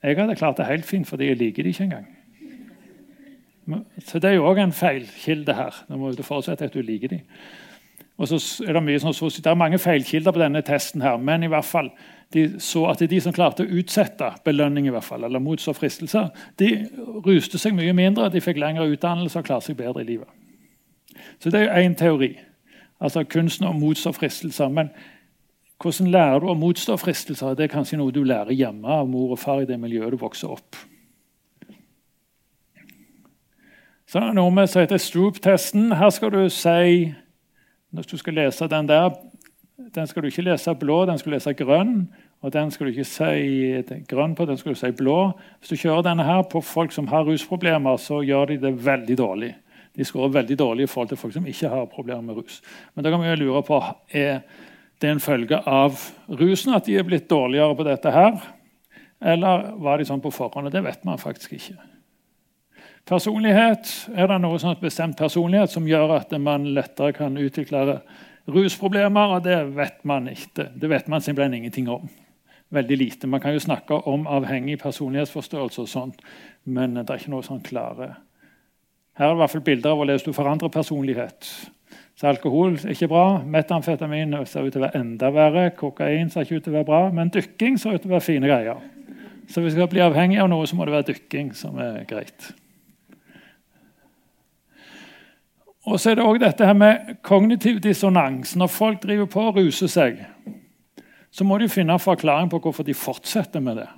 Jeg 0.05 0.21
hadde 0.21 0.37
klart 0.37 0.61
det 0.61 0.69
helt 0.69 0.87
fint, 0.87 1.09
fordi 1.09 1.33
jeg 1.33 1.41
liker 1.41 1.65
det 1.65 1.75
ikke 1.75 1.89
engang. 1.89 2.14
Så 4.05 4.19
Det 4.19 4.31
er 4.31 4.35
jo 4.35 4.49
òg 4.49 4.61
en 4.61 4.73
feilkilde 4.73 5.55
her. 5.55 5.85
Nå 5.89 5.97
må 5.97 6.13
du 6.17 6.23
forutsette 6.23 6.65
at 6.65 6.75
du 6.75 6.83
liker 6.83 7.09
dem. 7.09 7.21
Og 8.19 8.29
så 8.29 8.39
er 8.63 8.73
Det 8.73 8.83
mye 8.83 9.01
sånn, 9.01 9.13
det 9.13 9.47
er 9.47 9.55
mange 9.59 9.79
feilkilder 9.79 10.33
på 10.33 10.39
denne 10.39 10.63
testen, 10.63 11.03
her, 11.03 11.17
men 11.17 11.43
i 11.43 11.49
hvert 11.51 11.65
fall, 11.65 11.91
de 12.33 12.61
så 12.61 12.87
at 12.91 12.99
de 12.99 13.21
som 13.21 13.33
klarte 13.33 13.65
å 13.65 13.79
utsette 13.81 14.31
belønning, 14.45 14.87
i 14.87 14.91
hvert 14.91 15.05
fall, 15.05 15.25
eller 15.25 15.43
motstå 15.43 15.75
fristelser, 15.75 16.31
de 16.57 16.89
ruste 17.27 17.59
seg 17.59 17.75
mye 17.75 17.93
mindre, 17.93 18.31
de 18.31 18.41
fikk 18.41 18.59
lengre 18.59 18.87
utdannelse 18.87 19.39
og 19.39 19.45
klarte 19.45 19.67
seg 19.67 19.77
bedre 19.77 20.03
i 20.03 20.05
livet. 20.05 20.29
Så 21.41 21.51
Det 21.51 21.61
er 21.61 21.65
jo 21.65 21.89
én 21.89 21.97
teori. 21.97 22.39
Altså 23.01 23.25
kunsten 23.25 23.67
å 23.67 23.75
motstå 23.77 24.15
fristelser. 24.15 24.69
Men 24.69 24.91
hvordan 25.83 26.11
lærer 26.11 26.41
du 26.41 26.47
å 26.47 26.55
motstå 26.55 26.97
fristelser? 26.97 27.55
Det 27.55 27.67
er 27.67 27.75
kanskje 27.75 27.99
noe 27.99 28.15
du 28.15 28.23
lærer 28.25 28.55
hjemme 28.55 28.89
av 28.89 29.09
mor 29.09 29.35
og 29.35 29.39
far 29.39 29.63
i 29.63 29.69
det 29.69 29.79
miljøet 29.81 30.15
du 30.15 30.17
vokser 30.17 30.55
opp. 30.55 30.77
Så 34.15 34.21
er 34.23 34.29
det 34.31 34.39
noe 34.39 34.51
med 34.55 34.69
som 34.71 34.79
heter 34.79 35.01
Stroop-testen. 35.03 35.89
Her 35.99 36.13
skal 36.15 36.31
du 36.31 36.45
si 36.47 37.15
Når 37.91 38.05
du 38.07 38.17
skal 38.17 38.37
lese 38.39 38.69
den 38.71 38.87
der 38.87 39.09
Den 39.97 40.07
skal 40.07 40.23
du 40.23 40.29
ikke 40.29 40.43
lese 40.43 40.75
blå, 40.75 41.05
den 41.05 41.19
skal 41.19 41.33
du 41.33 41.35
lese 41.35 41.53
grønn. 41.59 42.13
Og 42.41 42.53
den 42.53 42.71
skal 42.71 42.87
du 42.87 42.91
ikke 42.93 43.05
si 43.05 43.99
grønn 44.07 44.37
på, 44.39 44.45
den 44.47 44.57
skal 44.57 44.71
du 44.71 44.79
si 44.79 44.93
blå. 44.95 45.33
Hvis 45.59 45.73
du 45.73 45.77
kjører 45.77 46.05
denne 46.07 46.23
her 46.23 46.43
på 46.43 46.61
folk 46.63 46.93
som 46.93 47.09
har 47.11 47.25
rusproblemer, 47.27 47.97
så 47.97 48.21
gjør 48.23 48.53
de 48.53 48.59
det 48.63 48.73
veldig 48.85 49.17
dårlig. 49.19 49.49
De 49.97 50.05
skårer 50.07 50.31
veldig 50.37 50.59
dårlig 50.59 50.85
i 50.85 50.93
forhold 50.93 51.09
til 51.09 51.19
folk 51.19 51.35
som 51.35 51.47
ikke 51.47 51.69
har 51.73 51.91
problemer 51.91 52.23
med 52.23 52.39
rus. 52.39 52.61
Men 52.95 53.05
da 53.05 53.11
kan 53.11 53.23
vi 53.23 53.33
jo 53.33 53.41
lure 53.41 53.63
på 53.67 53.81
er 54.13 54.45
det 55.03 55.11
en 55.11 55.21
følge 55.21 55.59
av 55.59 55.99
rusen 56.29 56.75
at 56.75 56.87
de 56.87 56.95
er 57.01 57.09
blitt 57.09 57.27
dårligere 57.31 57.75
på 57.75 57.89
dette 57.91 58.15
her? 58.15 58.39
Eller 59.19 59.75
var 59.75 59.99
de 59.99 60.07
sånn 60.07 60.23
på 60.23 60.31
forhånd? 60.31 60.71
Det 60.71 60.85
vet 60.87 61.03
man 61.05 61.19
faktisk 61.19 61.59
ikke. 61.59 61.94
Personlighet, 63.05 64.09
Er 64.17 64.29
det 64.31 64.37
noe 64.41 64.57
sånn 64.57 64.79
bestemt 64.81 65.19
personlighet 65.19 65.69
som 65.69 65.85
gjør 65.85 66.15
at 66.17 66.31
man 66.41 66.65
lettere 66.73 67.13
kan 67.13 67.37
utvikle 67.37 68.01
rusproblemer? 68.49 69.35
og 69.37 69.43
Det 69.45 69.59
vet 69.77 70.05
man 70.05 70.29
ikke. 70.29 70.71
Det 70.75 70.89
vet 70.89 71.09
man 71.09 71.21
simpelthen 71.21 71.55
ingenting 71.55 71.89
om. 71.89 72.09
Veldig 72.73 72.97
lite. 72.97 73.27
Man 73.27 73.41
kan 73.41 73.53
jo 73.53 73.61
snakke 73.61 73.95
om 74.09 74.27
avhengig 74.27 74.79
personlighetsforstørrelse, 74.81 75.83
og 75.83 75.89
sånt, 75.89 76.23
men 76.65 76.95
det 76.95 77.11
er 77.11 77.21
ikke 77.21 77.35
noe 77.35 77.45
sånn 77.45 77.61
klare 77.61 78.17
Her 79.15 79.27
er 79.27 79.29
det 79.29 79.37
i 79.37 79.43
hvert 79.43 79.51
fall 79.51 79.61
bilder 79.69 79.91
av 79.91 79.97
hvordan 80.01 80.25
du 80.25 80.33
forandrer 80.33 80.69
personlighet. 80.69 81.71
Så 82.17 82.27
alkohol 82.27 82.75
er 82.81 82.97
ikke 82.97 83.09
bra. 83.13 83.43
Metamfetamin 83.45 84.35
ser 84.47 84.65
ut 84.65 84.73
til 84.73 84.81
å 84.81 84.89
være 84.89 84.99
enda 84.99 85.31
verre. 85.31 85.71
Kokain 85.77 86.31
ser 86.31 86.43
ikke 86.43 86.57
ut 86.57 86.65
til 86.65 86.73
å 86.73 86.79
være 86.81 86.89
bra, 86.89 87.05
men 87.13 87.31
dykking 87.31 87.79
ser 87.79 87.95
ut 87.95 88.03
til 88.03 88.11
å 88.11 88.17
være 88.17 88.27
fine 88.27 88.49
greier. 88.49 88.83
Så 89.47 89.61
hvis 89.61 89.77
vi 89.77 89.79
skal 89.79 89.93
bli 89.93 90.03
avhengig 90.03 90.41
av 90.43 90.49
noe, 90.49 90.67
så 90.67 90.75
må 90.75 90.89
det 90.89 90.97
være 90.97 91.13
dykking 91.13 91.55
som 91.55 91.79
er 91.79 92.03
greit. 92.11 92.55
Og 95.85 96.01
så 96.01 96.11
er 96.11 96.17
det 96.17 96.25
også 96.25 96.41
dette 96.47 96.67
her 96.67 96.77
med 96.77 97.17
kognitiv 97.23 97.81
dissonans. 97.85 98.55
Når 98.57 98.73
folk 98.73 99.03
driver 99.03 99.29
på 99.29 99.43
og 99.51 99.59
ruser 99.59 99.91
seg, 99.91 100.23
så 101.35 101.45
må 101.45 101.59
de 101.59 101.69
finne 101.69 101.93
en 101.93 102.01
forklaring 102.01 102.49
på 102.51 102.61
hvorfor 102.63 102.87
de 102.87 102.95
fortsetter 102.97 103.61
med 103.61 103.83
det. 103.83 103.91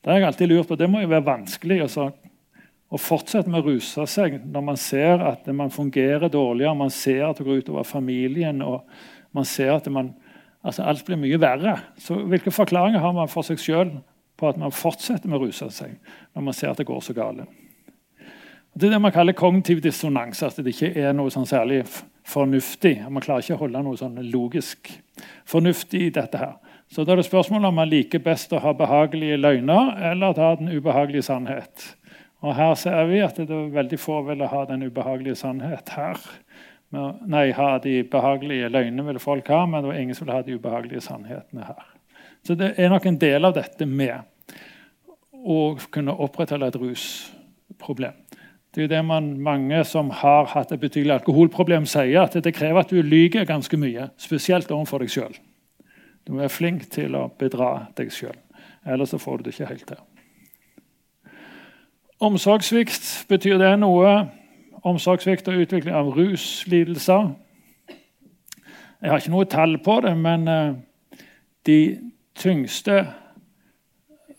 Det 0.00 0.12
har 0.12 0.22
jeg 0.22 0.28
alltid 0.30 0.48
lurt 0.48 0.68
på. 0.70 0.78
Det 0.78 0.88
må 0.90 1.02
jo 1.02 1.10
være 1.10 1.26
vanskelig. 1.26 1.82
Altså. 1.88 2.10
å 2.88 2.96
fortsette 2.96 3.50
med 3.52 3.60
å 3.60 3.68
ruse 3.68 4.06
seg 4.08 4.38
når 4.48 4.62
man 4.64 4.78
ser 4.80 5.20
at 5.20 5.44
man 5.52 5.68
fungerer 5.68 6.30
dårligere, 6.32 6.72
man 6.74 6.90
ser 6.90 7.26
at 7.26 7.36
det 7.36 7.44
går 7.44 7.58
utover 7.60 7.84
familien, 7.84 8.62
og 8.64 8.86
man 9.36 9.44
ser 9.44 9.74
at 9.74 9.90
man, 9.92 10.14
altså 10.64 10.86
alt 10.88 11.04
blir 11.04 11.20
mye 11.20 11.40
verre. 11.40 11.74
Så 12.00 12.16
Hvilke 12.16 12.54
forklaringer 12.54 13.04
har 13.04 13.12
man 13.12 13.28
for 13.28 13.44
seg 13.44 13.60
sjøl 13.60 13.92
på 14.40 14.48
at 14.48 14.56
man 14.56 14.72
fortsetter 14.72 15.28
med 15.28 15.36
å 15.36 15.44
ruse 15.44 15.68
seg 15.68 15.98
når 16.32 16.46
man 16.48 16.56
ser 16.56 16.72
at 16.72 16.80
det 16.80 16.88
går 16.88 17.04
så 17.04 17.12
galt? 17.12 17.44
Det 18.78 18.86
er 18.86 18.92
det 18.94 18.98
man 19.02 19.10
kaller 19.12 19.34
kognitiv 19.34 19.80
dissonans. 19.82 20.42
At 20.46 20.58
det 20.62 20.70
ikke 20.70 20.92
er 21.02 21.14
noe 21.16 21.32
sånn 21.34 21.48
særlig 21.48 21.80
fornuftig. 22.28 23.00
Man 23.10 23.24
klarer 23.24 23.42
ikke 23.42 23.56
å 23.56 23.62
holde 23.64 23.80
noe 23.82 23.98
sånn 23.98 24.20
logisk 24.30 24.92
fornuftig 25.48 26.02
i 26.06 26.10
dette. 26.14 26.38
her. 26.38 26.52
Så 26.86 27.02
da 27.04 27.12
er 27.12 27.16
det 27.16 27.26
spørsmålet 27.26 27.68
om 27.68 27.74
man 27.74 27.90
liker 27.90 28.22
best 28.22 28.52
å 28.52 28.60
ha 28.62 28.72
behagelige 28.72 29.40
løgner 29.40 29.96
eller 30.12 30.38
ha 30.38 30.52
den 30.60 30.70
ubehagelige 30.70 31.26
sannhet. 31.26 31.88
Og 32.40 32.54
Her 32.54 32.74
ser 32.74 33.04
vi 33.10 33.18
at 33.20 33.36
det 33.36 33.50
er 33.50 33.74
veldig 33.74 33.98
få 33.98 34.20
ville 34.28 34.46
ha 34.46 34.64
den 34.64 34.86
ubehagelige 34.86 35.40
sannhet 35.42 35.88
her. 35.88 36.22
Nei, 37.26 37.50
ha 37.52 37.78
de 37.82 38.02
behagelige 38.08 38.70
løgnene 38.70 39.04
ville 39.04 39.20
folk 39.20 39.48
ha, 39.48 39.64
men 39.66 39.82
det 39.82 39.90
var 39.90 39.98
ingen 39.98 40.14
som 40.14 40.26
ville 40.26 40.38
ha 40.38 40.46
de 40.46 40.54
ubehagelige 40.54 41.02
sannhetene 41.04 41.66
her. 41.66 41.82
Så 42.46 42.54
det 42.54 42.76
er 42.78 42.94
nok 42.94 43.10
en 43.10 43.18
del 43.18 43.44
av 43.44 43.58
dette 43.58 43.90
med 43.90 44.22
å 45.34 45.74
kunne 45.90 46.14
opprettholde 46.14 46.70
et 46.70 46.80
rusproblem. 46.80 48.27
Det 48.74 48.82
er 48.82 48.86
jo 48.86 48.92
det 48.92 49.04
man, 49.04 49.30
mange 49.40 49.80
som 49.88 50.10
har 50.12 50.50
hatt 50.52 50.72
et 50.72 50.80
betydelig 50.80 51.14
alkoholproblem, 51.16 51.86
sier. 51.88 52.26
At 52.26 52.36
det 52.44 52.54
krever 52.54 52.84
at 52.84 52.92
du 52.92 53.00
lyver 53.00 53.48
ganske 53.48 53.80
mye, 53.80 54.10
spesielt 54.20 54.70
overfor 54.70 55.02
deg 55.02 55.12
sjøl. 55.12 55.38
Du 56.26 56.34
må 56.34 56.42
være 56.42 56.52
flink 56.52 56.84
til 56.92 57.16
å 57.16 57.30
bedra 57.40 57.88
deg 57.96 58.12
sjøl, 58.12 58.36
ellers 58.84 59.14
så 59.14 59.20
får 59.20 59.38
du 59.40 59.48
det 59.48 59.54
ikke 59.56 59.70
helt 59.70 59.86
til. 59.88 60.02
Omsorgssvikt 62.20 63.26
betyr 63.30 63.60
det 63.62 63.72
noe. 63.80 64.26
Omsorgssvikt 64.84 65.48
og 65.48 65.62
utvikling 65.62 65.94
av 65.96 66.10
ruslidelser. 66.16 67.30
Jeg 68.98 69.12
har 69.12 69.22
ikke 69.22 69.32
noe 69.32 69.46
tall 69.46 69.76
på 69.78 70.00
det, 70.02 70.12
men 70.18 70.48
eh, 70.50 71.22
de 71.66 71.80
tyngste 72.38 73.04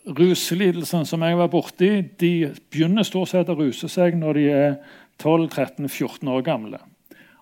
ruslidelsene 0.06 1.06
som 1.06 1.22
jeg 1.24 1.36
var 1.38 1.50
borti, 1.52 1.90
de 2.20 2.32
begynner 2.72 3.06
stort 3.06 3.32
sett 3.32 3.50
å 3.52 3.58
ruse 3.58 3.88
seg 3.90 4.16
når 4.18 4.38
de 4.38 4.46
er 4.52 4.78
12-13-14 5.20 6.30
år 6.32 6.44
gamle. 6.46 6.80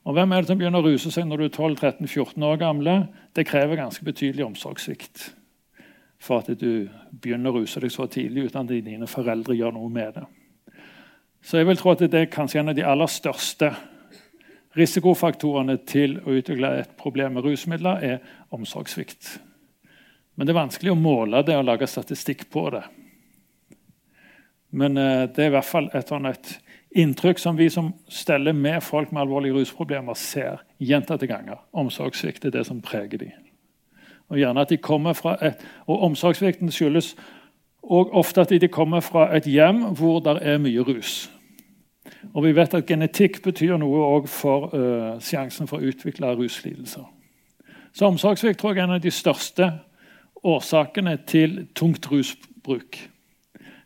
Og 0.08 0.14
Hvem 0.16 0.32
er 0.32 0.40
det 0.40 0.50
som 0.50 0.58
begynner 0.58 0.82
å 0.82 0.88
ruse 0.88 1.12
seg 1.12 1.26
når 1.28 1.42
du 1.42 1.44
er 1.46 1.54
12-13-14 1.54 2.46
år 2.48 2.60
gamle? 2.60 2.94
Det 3.36 3.46
krever 3.46 3.78
ganske 3.78 4.04
betydelig 4.04 4.46
omsorgssvikt 4.46 5.28
for 6.18 6.42
at 6.42 6.50
du 6.58 6.88
begynner 7.12 7.52
å 7.52 7.60
ruse 7.60 7.78
deg 7.78 7.92
så 7.94 8.08
tidlig 8.10 8.48
uten 8.48 8.64
at 8.64 8.72
dine 8.82 9.06
foreldre 9.06 9.54
gjør 9.54 9.76
noe 9.76 9.90
med 9.92 10.16
det. 10.16 10.24
Så 11.46 11.60
jeg 11.60 11.68
vil 11.68 11.78
tro 11.78 11.92
at 11.92 12.02
det 12.02 12.18
er 12.18 12.32
kanskje 12.32 12.58
en 12.58 12.72
av 12.72 12.74
de 12.74 12.82
aller 12.82 13.12
største 13.12 13.70
risikofaktorene 14.78 15.78
til 15.88 16.18
å 16.24 16.34
utvikle 16.40 16.72
et 16.80 16.90
problem 16.98 17.38
med 17.38 17.46
rusmidler, 17.46 18.02
er 18.02 18.18
omsorgssvikt. 18.54 19.38
Men 20.38 20.46
det 20.46 20.52
er 20.54 20.60
vanskelig 20.60 20.92
å 20.94 20.98
måle 20.98 21.42
det 21.42 21.56
og 21.58 21.66
lage 21.66 21.88
statistikk 21.90 22.44
på 22.54 22.68
det. 22.70 22.84
Men 24.70 24.94
eh, 25.00 25.24
det 25.26 25.42
er 25.42 25.50
i 25.50 25.54
hvert 25.56 25.66
fall 25.66 25.88
et, 25.96 26.12
et 26.30 26.52
inntrykk 27.02 27.40
som 27.42 27.58
vi 27.58 27.66
som 27.74 27.90
steller 28.06 28.54
med 28.54 28.78
folk 28.86 29.10
med 29.10 29.24
alvorlige 29.24 29.56
rusproblemer, 29.56 30.14
ser 30.14 30.62
gjentatte 30.78 31.26
ganger. 31.26 31.58
Omsorgssvikt 31.74 32.46
er 32.46 32.54
det 32.54 32.62
som 32.68 32.84
preger 32.84 33.18
dem. 33.24 33.34
Og 34.30 34.38
gjerne 34.38 34.62
at 34.62 34.70
de 34.70 34.78
kommer 34.78 35.18
fra 35.18 35.34
et, 35.42 35.58
og 35.90 36.06
Omsorgssvikten 36.06 36.70
skyldes 36.70 37.16
og 37.82 38.14
ofte 38.14 38.44
at 38.44 38.54
de 38.54 38.68
kommer 38.70 39.02
fra 39.02 39.26
et 39.34 39.48
hjem 39.48 39.88
hvor 39.98 40.20
det 40.22 40.36
er 40.46 40.62
mye 40.62 40.86
rus. 40.86 41.32
Og 42.34 42.44
vi 42.44 42.54
vet 42.54 42.78
at 42.78 42.86
Genetikk 42.86 43.40
betyr 43.42 43.74
noe 43.80 44.20
for 44.30 44.70
uh, 44.70 45.18
sjansen 45.24 45.66
for 45.66 45.80
å 45.80 45.90
utvikle 45.90 46.30
ruslidelser. 46.36 47.06
Så 47.90 48.06
Omsorgssvikt 48.06 48.60
tror 48.60 48.76
jeg 48.76 48.84
er 48.84 48.90
en 48.90 48.98
av 48.98 49.02
de 49.02 49.10
største 49.10 49.72
årsakene 50.44 51.18
til 51.26 51.68
tungt 51.74 52.10
rusbruk. 52.12 53.10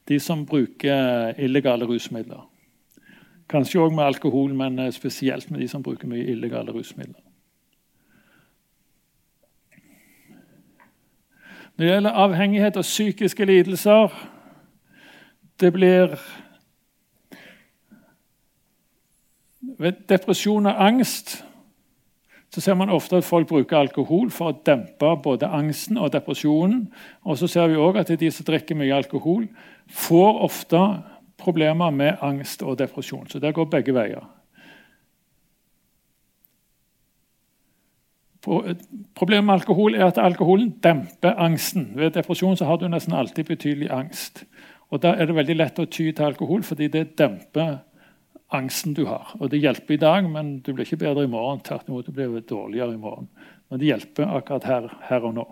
De 0.09 0.21
som 0.21 0.47
bruker 0.47 1.35
illegale 1.39 1.85
rusmidler. 1.85 2.49
Kanskje 3.49 3.81
òg 3.81 3.93
med 3.95 4.05
alkohol, 4.05 4.55
men 4.55 4.79
eh, 4.79 4.93
spesielt 4.93 5.51
med 5.51 5.61
de 5.61 5.69
som 5.69 5.83
bruker 5.83 6.09
mye 6.09 6.25
illegale 6.25 6.73
rusmidler. 6.73 7.21
Når 11.77 11.85
det 11.85 11.93
gjelder 11.93 12.11
avhengighet 12.11 12.77
og 12.77 12.83
psykiske 12.83 13.45
lidelser 13.45 14.29
Det 15.61 15.73
blir 15.73 16.19
Ved 19.79 19.93
depresjon 20.09 20.67
og 20.67 20.87
angst 20.87 21.45
så 22.53 22.61
ser 22.61 22.77
man 22.77 22.91
ofte 22.93 23.17
at 23.17 23.25
folk 23.25 23.49
bruker 23.49 23.79
alkohol 23.79 24.29
for 24.31 24.53
å 24.53 24.59
dempe 24.67 25.15
både 25.25 25.49
angsten 25.49 25.97
og 25.97 26.11
depresjonen. 26.13 26.85
Og 27.25 27.39
så 27.41 27.49
ser 27.49 27.71
vi 27.73 27.79
også 27.81 28.03
at 28.03 28.13
de 28.21 28.29
som 28.31 28.45
drikker 28.45 28.77
mye 28.77 28.93
alkohol, 28.93 29.47
får 29.89 30.43
ofte 30.45 30.83
problemer 31.41 31.91
med 31.91 32.21
angst 32.21 32.63
og 32.63 32.77
depresjon. 32.79 33.25
Så 33.29 33.41
det 33.41 33.55
går 33.57 33.71
begge 33.73 33.95
veier. 33.97 34.27
Problemet 38.43 39.47
med 39.47 39.55
alkohol 39.55 39.97
er 39.97 40.11
at 40.11 40.21
alkoholen 40.21 40.75
demper 40.83 41.39
angsten. 41.41 41.93
Ved 41.97 42.19
depresjon 42.19 42.59
har 42.61 42.77
du 42.77 42.89
nesten 42.91 43.15
alltid 43.15 43.49
betydelig 43.49 43.89
angst. 43.91 44.45
Og 44.91 45.01
Da 45.01 45.15
er 45.15 45.27
det 45.27 45.35
veldig 45.35 45.57
lett 45.57 45.79
å 45.79 45.87
ty 45.87 46.11
til 46.13 46.25
alkohol, 46.25 46.63
fordi 46.63 46.89
det 46.89 47.17
demper 47.17 47.79
angsten 48.55 48.95
du 48.95 49.05
har. 49.09 49.35
Og 49.41 49.51
Det 49.51 49.61
hjelper 49.61 49.95
i 49.95 50.01
dag, 50.01 50.29
men 50.31 50.59
du 50.61 50.73
blir 50.73 50.85
ikke 50.85 51.05
bedre 51.05 51.25
i 51.25 51.31
morgen. 51.31 51.61
Tvert 51.61 51.89
imot, 51.89 52.07
du 52.07 52.13
blir 52.13 52.41
dårligere 52.41 52.95
i 52.95 53.01
morgen. 53.01 53.29
Men 53.71 53.81
det 53.81 53.87
hjelper 53.87 54.37
akkurat 54.37 54.65
her, 54.65 54.89
her 55.09 55.27
og 55.27 55.35
nå. 55.35 55.47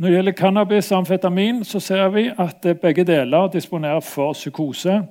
Når 0.00 0.08
det 0.08 0.16
gjelder 0.16 0.32
cannabis 0.32 0.92
og 0.92 0.98
amfetamin, 0.98 1.64
så 1.64 1.80
ser 1.80 2.08
vi 2.08 2.30
at 2.32 2.64
begge 2.80 3.04
deler 3.04 3.50
disponerer 3.52 4.00
for 4.00 4.32
psykose. 4.32 5.02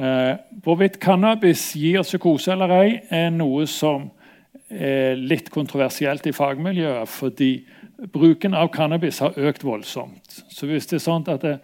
Eh, 0.00 0.32
hvorvidt 0.64 0.98
cannabis 0.98 1.76
gir 1.78 2.02
psykose 2.02 2.52
eller 2.52 2.72
ei, 2.74 2.96
er 3.10 3.30
noe 3.30 3.68
som 3.70 4.08
er 4.70 5.14
litt 5.14 5.50
kontroversielt 5.54 6.26
i 6.26 6.32
fagmiljøet. 6.34 7.08
Fordi 7.08 7.52
bruken 8.12 8.54
av 8.54 8.72
cannabis 8.74 9.20
har 9.22 9.38
økt 9.38 9.64
voldsomt. 9.64 10.40
Så 10.50 10.66
hvis 10.66 10.90
det 10.90 10.98
er 10.98 11.04
sånn 11.04 11.28
at 11.30 11.44
det, 11.44 11.58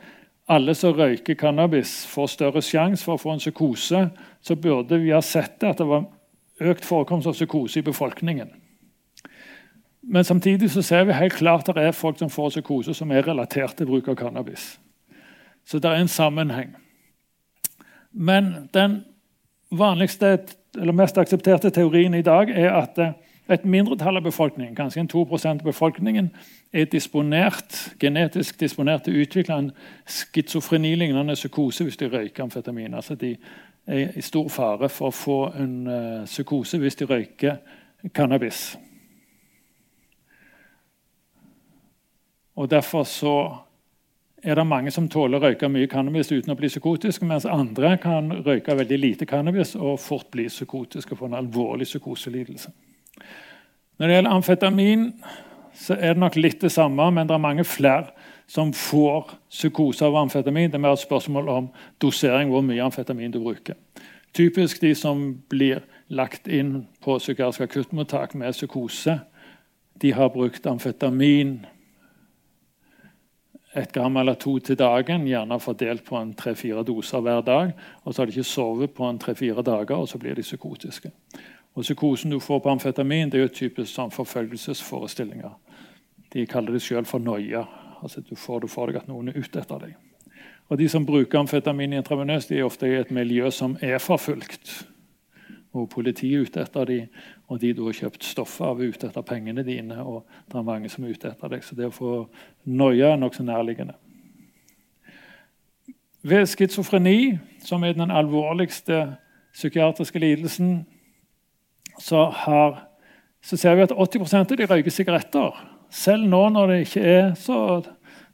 alle 0.49 0.75
som 0.75 0.95
røyker 0.95 1.35
cannabis, 1.35 2.07
får 2.07 2.27
større 2.27 2.63
sjanse 2.63 3.05
for 3.05 3.17
å 3.17 3.23
få 3.23 3.35
en 3.35 3.43
psykose, 3.43 4.03
så 4.43 4.57
burde 4.57 5.01
vi 5.03 5.11
ha 5.11 5.21
sett 5.25 5.65
at 5.67 5.81
det 5.81 5.89
var 5.89 6.07
økt 6.61 6.87
forekomst 6.87 7.27
av 7.27 7.35
psykose 7.35 7.81
i 7.81 7.87
befolkningen. 7.87 8.53
Men 10.07 10.25
samtidig 10.25 10.71
så 10.71 10.83
ser 10.87 11.05
vi 11.05 11.19
helt 11.19 11.35
klart 11.35 11.69
at 11.69 11.75
det 11.75 11.89
er 11.89 11.97
folk 11.97 12.19
som 12.19 12.31
får 12.31 12.55
psykose 12.55 12.95
som 12.95 13.11
er 13.11 13.27
relatert 13.27 13.75
til 13.77 13.89
bruk 13.91 14.09
av 14.09 14.19
cannabis. 14.21 14.77
Så 15.67 15.81
det 15.83 15.91
er 15.91 15.99
en 15.99 16.09
sammenheng. 16.09 16.77
Men 18.13 18.69
den 18.75 19.01
vanligste, 19.71 20.39
eller 20.79 20.95
mest 20.95 21.19
aksepterte 21.19 21.71
teorien 21.75 22.15
i 22.15 22.23
dag 22.23 22.51
er 22.55 22.71
at 22.71 22.99
eh, 23.03 23.17
et 23.51 23.65
mindretall 23.65 24.17
av 24.17 24.23
befolkningen, 24.27 24.75
kanskje 24.75 25.03
en 25.03 25.11
2% 25.11 25.61
av 25.61 25.67
befolkningen, 25.67 26.31
er 26.73 26.85
disponert, 26.85 27.95
genetisk 28.01 28.61
disponert 28.61 29.07
til 29.07 29.17
å 29.17 29.23
utvikle 29.25 29.59
en 29.59 29.71
schizofreni-lignende 30.07 31.37
psykose 31.39 31.87
hvis 31.87 31.99
de 32.01 32.11
røyker 32.11 32.45
amfetamin. 32.45 32.95
Altså 32.95 33.15
de 33.15 33.37
er 33.87 34.17
i 34.19 34.25
stor 34.25 34.49
fare 34.51 34.89
for 34.91 35.11
å 35.11 35.15
få 35.15 35.39
en 35.63 35.77
uh, 35.87 36.25
psykose 36.27 36.81
hvis 36.83 36.99
de 36.99 37.09
røyker 37.09 37.57
cannabis. 38.15 38.77
Og 42.57 42.71
Derfor 42.71 43.05
så 43.05 43.37
er 44.43 44.55
det 44.55 44.67
mange 44.67 44.91
som 44.95 45.09
tåler 45.09 45.39
å 45.39 45.49
røyke 45.49 45.69
mye 45.69 45.89
cannabis 45.91 46.31
uten 46.33 46.53
å 46.53 46.57
bli 46.59 46.69
psykotisk, 46.71 47.25
mens 47.27 47.49
andre 47.51 47.97
kan 48.01 48.31
røyke 48.47 48.77
veldig 48.79 48.99
lite 48.99 49.27
cannabis 49.29 49.75
og 49.77 49.99
fort 50.01 50.31
bli 50.33 50.47
psykotiske 50.49 51.13
og 51.13 51.21
få 51.21 51.31
en 51.31 51.41
alvorlig 51.41 51.89
psykoselidelse. 51.89 52.71
Når 53.99 54.07
det 54.07 54.17
gjelder 54.17 54.37
amfetamin, 54.37 55.05
så 55.77 55.95
er 55.95 56.15
det 56.15 56.23
nok 56.23 56.37
litt 56.41 56.61
det 56.65 56.73
samme, 56.73 57.11
men 57.13 57.29
det 57.29 57.35
er 57.37 57.43
mange 57.43 57.65
flere 57.69 58.15
som 58.49 58.73
får 58.73 59.35
psykose 59.51 60.07
av 60.07 60.17
amfetamin. 60.23 60.71
Det 60.71 60.79
er 60.79 60.85
mer 60.87 60.97
et 60.97 61.05
spørsmål 61.05 61.49
om 61.53 61.69
dosering, 62.03 62.51
hvor 62.51 62.65
mye 62.65 62.83
amfetamin 62.85 63.35
du 63.35 63.41
bruker. 63.43 63.77
Typisk 64.37 64.81
de 64.81 64.95
som 64.97 65.29
blir 65.51 65.85
lagt 66.09 66.49
inn 66.49 66.87
på 67.05 67.19
psykiatrisk 67.19 67.67
akuttmottak 67.67 68.35
med 68.35 68.55
psykose, 68.57 69.19
de 70.01 70.13
har 70.13 70.29
brukt 70.33 70.67
amfetamin 70.67 71.59
et 73.77 73.93
gram 73.93 74.17
eller 74.17 74.35
to 74.41 74.59
til 74.59 74.79
dagen, 74.79 75.27
gjerne 75.29 75.61
fordelt 75.61 76.05
på 76.05 76.17
en 76.17 76.33
tre-fire 76.35 76.85
doser 76.85 77.21
hver 77.21 77.43
dag. 77.45 77.73
Og 78.05 78.15
så 78.15 78.23
har 78.23 78.27
de 78.27 78.33
ikke 78.33 78.49
sovet 78.49 78.95
på 78.97 79.05
en 79.05 79.19
tre-fire 79.19 79.63
dager, 79.63 79.97
og 79.97 80.09
så 80.09 80.19
blir 80.19 80.35
de 80.35 80.43
psykotiske. 80.43 81.11
Og 81.77 81.83
Psykosen 81.83 82.31
du 82.31 82.41
får 82.41 82.59
på 82.59 82.71
amfetamin, 82.71 83.31
det 83.31 83.39
er 83.39 83.43
jo 83.43 83.53
typisk 83.53 83.93
sånn 83.93 84.15
forfølgelsesforestillinger. 84.15 85.53
De 86.37 86.45
kaller 86.47 86.77
det 86.77 86.83
sjøl 86.85 87.07
for 87.09 87.23
noia. 87.23 87.65
Altså, 88.03 88.21
du 88.21 88.35
får 88.37 88.67
det 88.67 88.71
for 88.71 88.91
deg 88.91 89.01
at 89.01 89.09
noen 89.09 89.31
er 89.33 89.39
ute 89.41 89.63
etter 89.63 89.81
deg. 89.81 89.95
Og 90.69 90.79
de 90.79 90.89
som 90.91 91.07
bruker 91.07 91.39
amfetamin 91.41 91.95
intravenøst, 91.97 92.51
de 92.51 92.59
er 92.59 92.67
ofte 92.67 92.89
i 92.91 92.99
et 92.99 93.13
miljø 93.15 93.49
som 93.55 93.79
er 93.81 94.03
forfulgt. 94.03 94.75
Og 95.77 95.89
politiet 95.93 96.35
er 96.35 96.45
ute 96.45 96.65
etter 96.65 96.89
dem, 96.89 97.07
og 97.49 97.61
de 97.63 97.71
har 97.77 97.99
kjøpt 98.01 98.27
stoffet 98.27 98.67
av 98.67 98.81
ute 98.81 99.09
etter 99.09 99.25
pengene 99.25 99.65
dine. 99.65 100.03
og 100.03 100.27
det 100.51 100.59
er 100.59 100.67
mange 100.67 100.91
som 100.93 101.05
er 101.05 101.15
ute 101.15 101.31
etter 101.31 101.49
deg, 101.49 101.65
Så 101.65 101.75
det 101.75 101.87
å 101.87 101.95
få 101.95 102.29
noia 102.65 103.13
er 103.13 103.17
nokså 103.17 103.43
nærliggende. 103.43 103.95
Ved 106.23 106.47
schizofreni, 106.47 107.39
som 107.65 107.85
er 107.85 107.93
den 107.93 108.11
alvorligste 108.11 109.17
psykiatriske 109.55 110.19
lidelsen, 110.19 110.87
så, 112.01 112.25
har, 112.31 112.89
så 113.43 113.57
ser 113.57 113.75
vi 113.75 113.83
at 113.83 113.93
80 113.93 114.35
av 114.35 114.57
de 114.57 114.67
røyker 114.67 114.91
sigaretter. 114.91 115.76
Selv 115.91 116.27
nå 116.29 116.43
når 116.53 116.73
det 116.73 116.81
ikke 116.87 117.05
er 117.07 117.29
så, 117.41 117.61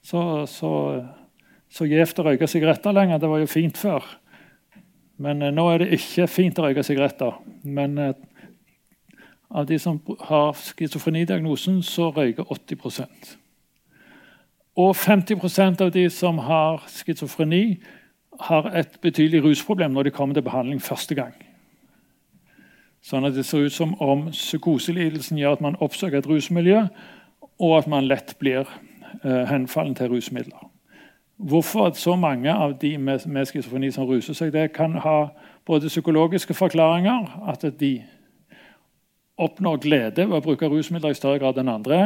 så, 0.02 0.22
så 0.50 0.72
så 1.72 1.88
gjevt 1.88 2.20
å 2.20 2.26
røyke 2.26 2.48
sigaretter 2.50 2.92
lenger. 2.94 3.20
Det 3.20 3.30
var 3.30 3.40
jo 3.40 3.50
fint 3.50 3.78
før. 3.80 4.04
Men 5.22 5.42
eh, 5.42 5.54
nå 5.54 5.68
er 5.72 5.82
det 5.82 5.96
ikke 5.96 6.28
fint 6.28 6.58
å 6.60 6.66
røyke 6.66 6.84
sigaretter. 6.84 7.38
Men 7.64 7.96
eh, 8.00 8.12
av 9.52 9.68
de 9.68 9.78
som 9.80 10.00
har 10.28 10.52
schizofrenidiagnosen, 10.58 11.80
så 11.84 12.10
røyker 12.12 12.48
80% 12.48 13.36
Og 14.80 14.94
50% 14.96 15.82
av 15.84 15.90
de 15.92 16.06
som 16.10 16.38
har 16.44 16.84
schizofreni, 16.88 17.80
har 18.40 18.70
et 18.74 18.94
betydelig 19.04 19.42
rusproblem 19.44 19.92
når 19.92 20.08
de 20.08 20.10
kommer 20.16 20.34
til 20.34 20.44
behandling 20.44 20.80
første 20.80 21.14
gang. 21.14 21.34
Sånn 23.04 23.26
at 23.28 23.34
Det 23.36 23.44
ser 23.44 23.66
ut 23.66 23.74
som 23.74 23.92
om 24.00 24.30
psykoselidelsen 24.32 25.38
gjør 25.38 25.58
at 25.58 25.64
man 25.64 25.76
oppsøker 25.84 26.18
et 26.18 26.28
rusmiljø, 26.30 26.86
og 27.60 27.78
at 27.78 27.88
man 27.90 28.08
lett 28.08 28.36
blir 28.40 28.64
eh, 29.24 29.44
henfallen 29.48 29.94
til 29.94 30.12
rusmidler. 30.12 30.68
Hvorfor 31.42 31.90
så 31.98 32.16
mange 32.16 32.52
av 32.54 32.78
de 32.78 32.98
med, 32.98 33.26
med 33.26 33.46
schizofreni 33.46 33.90
som 33.90 34.06
ruser 34.06 34.36
seg, 34.36 34.52
det 34.54 34.72
kan 34.76 34.94
ha 35.02 35.32
både 35.66 35.90
psykologiske 35.90 36.54
forklaringer, 36.54 37.26
at 37.50 37.64
de 37.80 37.96
oppnår 39.42 39.80
glede 39.82 40.26
ved 40.28 40.36
å 40.38 40.44
bruke 40.44 40.68
rusmidler 40.70 41.14
i 41.14 41.18
større 41.18 41.40
grad 41.42 41.58
enn 41.58 41.72
andre. 41.72 42.02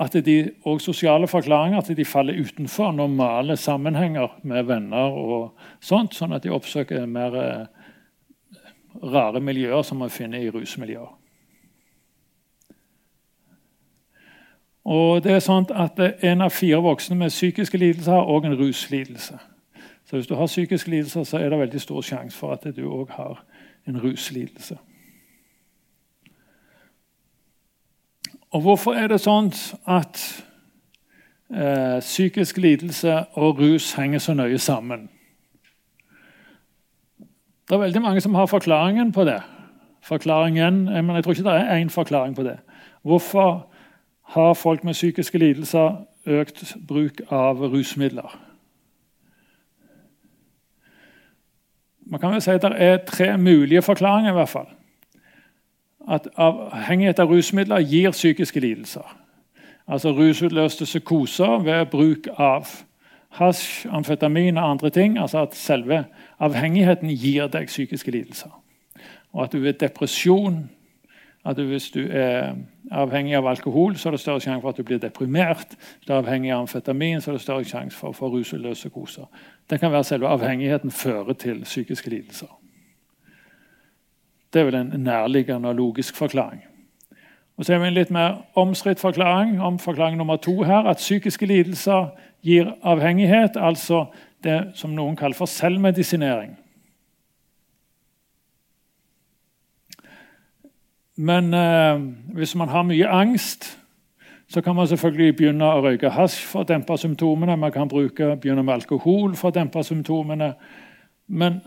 At 0.00 0.16
de, 0.24 0.36
og 0.64 0.80
sosiale 0.80 1.28
forklaringer, 1.28 1.82
at 1.82 1.92
de 1.96 2.06
faller 2.08 2.38
utenfor 2.40 2.94
normale 2.96 3.56
sammenhenger 3.60 4.38
med 4.42 4.64
venner. 4.64 5.12
og 5.12 5.58
sånt, 5.80 6.14
Sånn 6.16 6.32
at 6.32 6.46
de 6.46 6.54
oppsøker 6.54 7.04
mer 7.06 7.36
eh, 7.36 7.66
rare 9.02 9.40
miljøer 9.40 9.82
som 9.84 10.00
man 10.00 10.12
finner 10.12 10.40
i 10.40 10.50
rusmiljøer. 10.50 11.19
Og 14.84 15.24
det 15.24 15.32
er 15.32 15.42
sånn 15.44 15.66
at 15.76 16.00
En 16.24 16.40
av 16.40 16.50
fire 16.50 16.80
voksne 16.80 17.16
med 17.16 17.30
psykiske 17.30 17.78
lidelser 17.78 18.12
har 18.12 18.22
også 18.24 18.46
en 18.46 18.58
ruslidelse. 18.58 19.38
Så 20.04 20.16
hvis 20.16 20.26
du 20.26 20.34
har 20.34 20.46
psykiske 20.46 20.90
lidelser, 20.90 21.24
så 21.24 21.38
er 21.38 21.50
det 21.50 21.58
veldig 21.58 21.80
stor 21.80 22.02
sjanse 22.02 22.36
for 22.36 22.52
at 22.52 22.76
du 22.76 22.82
òg 22.88 23.10
har 23.10 23.44
en 23.86 24.00
ruslidelse. 24.00 24.78
Og 28.50 28.60
hvorfor 28.60 28.98
er 28.98 29.06
det 29.06 29.20
sånn 29.22 29.52
at 29.86 30.18
eh, 31.54 32.00
psykisk 32.02 32.58
lidelse 32.58 33.20
og 33.38 33.60
rus 33.62 33.92
henger 33.94 34.18
så 34.18 34.34
nøye 34.34 34.58
sammen? 34.58 35.06
Det 37.68 37.76
er 37.76 37.84
veldig 37.84 38.02
mange 38.02 38.20
som 38.20 38.34
har 38.34 38.50
forklaringen 38.50 39.12
på 39.14 39.24
det. 39.24 39.38
Forklaringen, 40.02 40.84
men 40.90 41.14
Jeg 41.14 41.24
tror 41.24 41.32
ikke 41.32 41.50
det 41.50 41.60
er 41.60 41.78
én 41.78 41.90
forklaring 41.90 42.34
på 42.34 42.42
det. 42.42 42.58
Hvorfor 43.02 43.69
har 44.30 44.54
folk 44.54 44.84
med 44.84 44.94
psykiske 44.94 45.38
lidelser 45.38 45.96
økt 46.26 46.76
bruk 46.88 47.20
av 47.30 47.62
rusmidler. 47.72 48.38
Man 52.06 52.20
kan 52.20 52.32
vel 52.32 52.42
si 52.42 52.50
at 52.50 52.62
Det 52.62 52.72
er 52.76 52.98
tre 53.06 53.38
mulige 53.38 53.82
forklaringer. 53.82 54.30
i 54.30 54.34
hvert 54.34 54.48
fall. 54.48 54.68
At 56.08 56.28
Avhengighet 56.36 57.18
av 57.18 57.30
rusmidler 57.30 57.80
gir 57.80 58.10
psykiske 58.10 58.60
lidelser. 58.60 59.16
Altså 59.88 60.10
rusutløste 60.12 60.84
psykoser 60.84 61.58
ved 61.62 61.86
bruk 61.86 62.28
av 62.38 62.66
hasj, 63.28 63.86
amfetamin 63.90 64.56
og 64.56 64.70
andre 64.70 64.90
ting. 64.90 65.18
Altså 65.18 65.42
at 65.42 65.54
selve 65.54 66.04
avhengigheten 66.38 67.08
gir 67.08 67.46
deg 67.46 67.66
psykiske 67.66 68.10
lidelser. 68.10 68.62
Og 69.32 69.44
at 69.44 69.52
du 69.52 69.58
ved 69.58 69.72
depresjon 69.72 70.70
at 71.44 71.56
hvis 71.56 71.90
du 71.90 72.00
er 72.10 72.52
avhengig 72.92 73.36
av 73.36 73.46
alkohol, 73.48 73.96
så 73.96 74.08
er 74.08 74.12
det 74.12 74.20
større 74.20 74.40
sjanse 74.40 74.60
for 74.60 74.74
at 74.74 74.76
du 74.76 74.82
blir 74.84 74.98
deprimert. 75.00 75.76
Hvis 75.76 76.06
du 76.06 76.12
er 76.12 76.18
avhengig 76.20 76.52
av 76.52 76.66
amfetamin, 76.66 77.20
så 77.20 77.30
er 77.30 77.38
det 77.38 77.44
større 77.44 77.64
sjanse 77.64 77.96
for 77.96 78.12
å 78.12 78.16
få 78.16 78.28
ruseløse 78.34 78.90
koser. 78.92 79.28
Det 79.70 79.80
kan 79.80 79.92
være 79.92 80.04
selve 80.04 80.28
avhengigheten 80.28 80.90
fører 80.92 81.32
til 81.32 81.62
psykiske 81.64 82.10
lidelser. 82.10 82.50
Det 84.52 84.60
er 84.60 84.68
vel 84.68 84.80
en 84.80 84.92
nærliggende 85.00 85.68
og 85.68 85.74
logisk 85.78 86.16
forklaring. 86.16 86.60
Og 87.56 87.64
så 87.64 87.74
er 87.74 87.78
vi 87.78 87.90
en 87.90 87.96
litt 87.96 88.10
mer 88.10 88.40
omstridt 88.56 89.00
forklaring 89.00 89.60
om 89.60 89.78
forklaring 89.78 90.16
nummer 90.18 90.36
to 90.36 90.62
her, 90.62 90.88
at 90.88 90.96
psykiske 90.96 91.46
lidelser 91.46 92.10
gir 92.42 92.72
avhengighet, 92.82 93.56
altså 93.56 94.06
det 94.44 94.72
som 94.74 94.94
noen 94.96 95.16
kaller 95.16 95.36
for 95.36 95.48
selvmedisinering. 95.48 96.56
Men 101.20 101.54
eh, 101.54 102.00
hvis 102.34 102.54
man 102.56 102.68
har 102.68 102.86
mye 102.88 103.08
angst, 103.08 103.66
så 104.48 104.60
kan 104.60 104.76
man 104.76 104.86
selvfølgelig 104.88 105.36
begynne 105.36 105.66
å 105.68 105.82
røyke 105.84 106.10
hasj 106.10 106.40
for 106.48 106.64
å 106.64 106.68
dempe 106.68 106.96
symptomene. 106.98 107.58
Man 107.60 107.72
kan 107.74 107.88
bruke, 107.88 108.32
begynne 108.40 108.64
med 108.64 108.80
alkohol 108.80 109.36
for 109.38 109.50
å 109.50 109.54
dempe 109.54 109.82
symptomene. 109.84 110.54
Men 111.28 111.60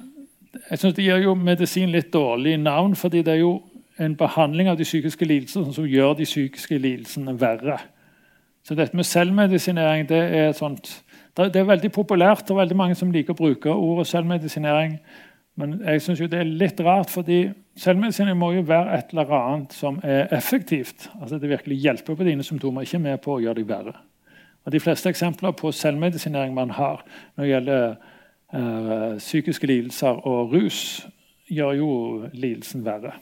jeg 0.70 0.80
synes 0.80 0.96
det 0.98 1.06
gir 1.06 1.22
jo 1.24 1.36
medisin 1.38 1.94
litt 1.94 2.10
dårlig 2.14 2.58
navn, 2.60 2.96
fordi 2.98 3.22
det 3.24 3.36
er 3.36 3.44
jo 3.44 3.54
en 4.02 4.16
behandling 4.18 4.72
av 4.72 4.78
de 4.78 4.88
psykiske 4.88 5.26
lidelsene 5.26 5.74
som 5.74 5.86
gjør 5.86 6.18
de 6.18 6.28
psykiske 6.28 6.78
lidelsene 6.78 7.36
verre. 7.40 7.78
Så 8.66 8.76
dette 8.76 8.98
med 8.98 9.06
selvmedisinering 9.06 10.10
det 10.10 10.24
er, 10.40 10.52
sånt, 10.58 11.04
det 11.38 11.56
er 11.62 11.70
veldig 11.70 11.92
populært. 11.92 12.50
og 12.50 12.58
veldig 12.58 12.78
mange 12.78 12.96
som 12.96 13.12
liker 13.12 13.38
å 13.38 13.42
bruke 13.44 13.70
ordet 13.70 14.08
selvmedisinering. 14.08 14.98
Men 15.56 15.76
jeg 15.86 16.02
synes 16.02 16.24
det 16.32 16.40
er 16.40 16.50
litt 16.50 16.80
rart, 16.82 17.12
fordi 17.14 17.52
selvmedisinering 17.78 18.38
må 18.40 18.52
jo 18.56 18.64
være 18.66 18.98
et 18.98 19.12
eller 19.14 19.34
annet 19.38 19.76
som 19.76 20.00
er 20.04 20.32
effektivt. 20.34 21.10
Altså 21.22 21.38
Det 21.38 21.50
virkelig 21.50 21.78
hjelper 21.78 22.16
på 22.16 22.24
dine 22.26 22.44
symptomer, 22.44 22.82
ikke 22.82 23.00
med 23.00 23.22
på 23.22 23.36
å 23.36 23.44
gjøre 23.44 23.62
deg 23.62 23.70
verre. 23.70 23.94
Og 24.66 24.72
De 24.72 24.80
fleste 24.80 25.10
eksempler 25.10 25.52
på 25.52 25.72
selvmedisinering 25.72 26.54
man 26.56 26.74
har 26.74 27.04
når 27.36 27.44
det 27.44 27.52
gjelder 27.52 27.86
eh, 28.54 29.18
psykiske 29.18 29.68
lidelser 29.68 30.26
og 30.28 30.54
rus, 30.56 31.06
gjør 31.52 31.72
jo 31.78 31.92
lidelsen 32.34 32.86
verre. 32.86 33.14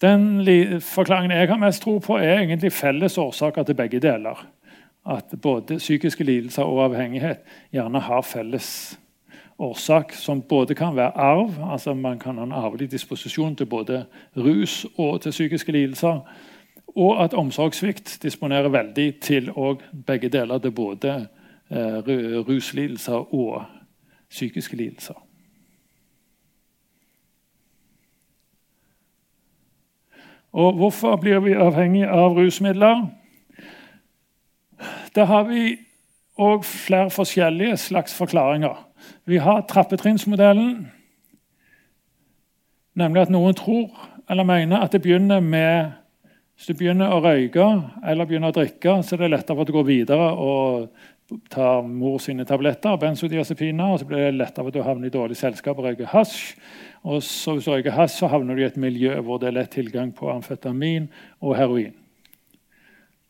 Den 0.00 0.44
forklaringen 0.80 1.36
jeg 1.36 1.48
har 1.48 1.58
mest 1.60 1.82
tro 1.82 1.98
på, 1.98 2.16
er 2.16 2.38
egentlig 2.38 2.72
felles 2.72 3.18
årsaker 3.18 3.62
til 3.62 3.74
begge 3.76 4.00
deler. 4.00 4.46
At 5.04 5.34
både 5.42 5.76
psykiske 5.80 6.24
lidelser 6.24 6.62
og 6.62 6.84
avhengighet 6.84 7.42
gjerne 7.72 8.00
har 8.00 8.22
felles 8.22 8.99
årsak 9.60 10.12
som 10.16 10.42
både 10.42 10.74
kan 10.74 10.96
være 10.96 11.16
arv, 11.16 11.54
altså 11.72 11.94
man 11.94 12.18
kan 12.18 12.38
ha 12.38 12.44
en 12.44 12.52
arvelig 12.52 12.90
disposisjon 12.90 13.56
til 13.56 13.66
både 13.66 14.04
rus 14.36 14.86
og 14.96 15.20
til 15.20 15.30
psykiske 15.30 15.72
lidelser, 15.72 16.20
og 16.96 17.24
at 17.24 17.34
omsorgssvikt 17.34 18.18
disponerer 18.22 18.68
veldig 18.68 19.20
til 19.20 19.50
begge 20.06 20.28
deler 20.28 20.58
til 20.58 20.70
både 20.70 21.28
eh, 21.70 21.98
ruslidelser 22.48 23.34
og 23.34 23.64
psykiske 24.30 24.76
lidelser. 24.76 25.14
Og 30.52 30.72
hvorfor 30.72 31.16
blir 31.16 31.38
vi 31.38 31.52
avhengig 31.54 32.08
av 32.08 32.34
rusmidler? 32.34 33.06
Der 35.14 35.24
har 35.24 35.44
vi 35.46 35.76
òg 36.40 36.64
flere 36.64 37.10
forskjellige 37.10 37.76
slags 37.76 38.14
forklaringer. 38.14 38.89
Vi 39.24 39.38
har 39.42 39.62
trappetrinnsmodellen, 39.68 40.88
nemlig 42.98 43.22
at 43.22 43.32
noen 43.32 43.56
tror 43.58 43.90
eller 44.30 44.46
mener 44.46 44.82
at 44.82 44.92
det 44.92 45.02
begynner 45.02 45.40
med 45.40 45.96
Hvis 46.60 46.66
du 46.66 46.76
begynner 46.76 47.08
å 47.08 47.22
røyke 47.24 47.64
eller 48.04 48.26
begynner 48.28 48.52
å 48.52 48.52
drikke, 48.52 48.98
så 49.00 49.14
er 49.16 49.22
det 49.22 49.30
lettere 49.32 49.56
for 49.56 49.64
at 49.64 49.70
du 49.70 49.72
går 49.72 49.86
videre 49.88 50.26
og 50.36 50.90
tar 51.48 51.86
mor 51.86 52.18
sine 52.20 52.44
tabletter, 52.44 52.98
benzodiazepiner, 53.00 53.94
og 53.94 54.02
så 54.02 54.08
blir 54.08 54.26
det 54.26 54.34
lettere 54.36 54.66
for 54.66 54.68
at 54.68 54.76
du 54.76 54.82
havner 54.84 55.08
i 55.08 55.14
dårlig 55.14 55.38
selskap 55.40 55.78
og 55.78 55.86
røyker 55.88 56.10
hasj. 56.12 56.58
Og 57.08 57.22
så 57.24 57.54
Hvis 57.54 57.64
du 57.64 57.70
røyker 57.72 57.96
hasj, 57.96 58.18
så 58.18 58.28
havner 58.28 58.54
du 58.54 58.60
i 58.60 58.66
et 58.68 58.76
miljø 58.76 59.14
hvor 59.24 59.40
det 59.40 59.48
er 59.48 59.56
lett 59.56 59.72
tilgang 59.72 60.12
på 60.12 60.28
amfetamin 60.28 61.08
og 61.40 61.56
heroin. 61.56 61.94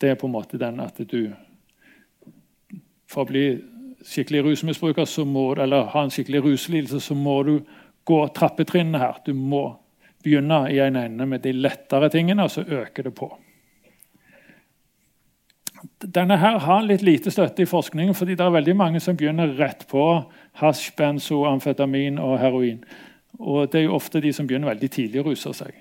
Det 0.01 0.11
er 0.11 0.19
på 0.19 0.27
en 0.27 0.35
måte 0.35 0.59
den 0.59 0.81
at 0.81 0.99
du 0.99 1.33
For 3.07 3.23
å 3.23 3.31
bli 3.31 3.47
skikkelig 4.07 4.45
rusmisbruker 4.45 5.25
må, 5.25 5.53
eller 5.55 5.91
har 5.93 6.05
en 6.05 6.11
skikkelig 6.11 6.45
ruslidelse, 6.45 7.01
så 7.01 7.15
må 7.15 7.43
du 7.43 7.61
gå 8.05 8.29
trappetrinnene 8.35 8.99
her. 8.99 9.21
Du 9.27 9.35
må 9.35 9.77
begynne 10.25 10.67
i 10.73 10.79
en 10.79 10.97
ende 10.97 11.27
med 11.27 11.43
de 11.45 11.53
lettere 11.53 12.11
tingene, 12.11 12.45
og 12.45 12.51
så 12.51 12.65
øker 12.65 13.03
det 13.03 13.15
på. 13.15 13.31
denne 16.01 16.37
her 16.37 16.59
har 16.59 16.83
litt 16.85 17.03
lite 17.03 17.31
støtte 17.31 17.63
i 17.63 17.69
forskningen, 17.69 18.15
fordi 18.15 18.35
det 18.37 18.45
er 18.45 18.53
veldig 18.53 18.75
mange 18.77 19.01
som 19.01 19.17
begynner 19.17 19.55
rett 19.57 19.87
på 19.89 20.25
hasj, 20.61 20.91
benzo, 20.97 21.45
amfetamin 21.49 22.19
og 22.19 22.39
heroin. 22.39 22.83
Og 23.39 23.71
det 23.73 23.81
er 23.81 23.87
jo 23.87 23.95
ofte 23.97 24.21
de 24.21 24.33
som 24.33 24.47
begynner 24.47 24.69
veldig 24.69 24.91
tidlig 24.91 25.23
å 25.23 25.29
ruse 25.31 25.53
seg. 25.57 25.73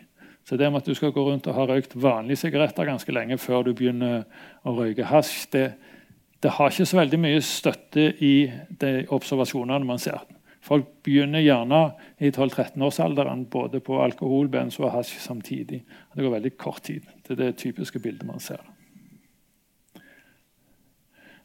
Så 0.48 0.58
det 0.58 0.70
med 0.72 0.82
at 0.82 0.88
du 0.88 0.96
skal 0.96 1.12
gå 1.12 1.24
rundt 1.26 1.48
og 1.48 1.56
ha 1.56 1.66
røykt 1.68 1.98
vanlige 2.00 2.46
sigaretter 2.46 2.88
ganske 2.88 3.14
lenge 3.14 3.38
før 3.38 3.68
du 3.68 3.74
begynner 3.74 4.24
å 4.64 4.76
røyke 4.80 5.06
hasj, 5.06 5.50
det, 5.54 5.66
det 6.44 6.50
har 6.56 6.72
ikke 6.72 6.88
så 6.88 6.98
veldig 6.98 7.20
mye 7.20 7.40
støtte 7.44 8.06
i 8.24 8.34
de 8.82 8.92
observasjonene 9.12 9.88
man 9.88 10.00
ser. 10.00 10.22
Folk 10.64 10.88
begynner 11.04 11.44
gjerne 11.44 11.80
i 12.20 12.32
12-13-årsalderen 12.32 13.46
både 13.52 13.80
på 13.84 14.00
alkohol, 14.04 14.50
benzo 14.52 14.86
og 14.86 14.94
hasj 14.94 15.16
samtidig. 15.24 15.82
Det 16.16 16.24
går 16.24 16.36
veldig 16.36 16.52
kort 16.58 16.84
tid. 16.84 17.08
Det 17.28 17.36
er 17.36 17.42
det 17.44 17.56
typiske 17.62 18.00
bildet 18.00 18.28
man 18.28 18.44
ser. 18.44 18.62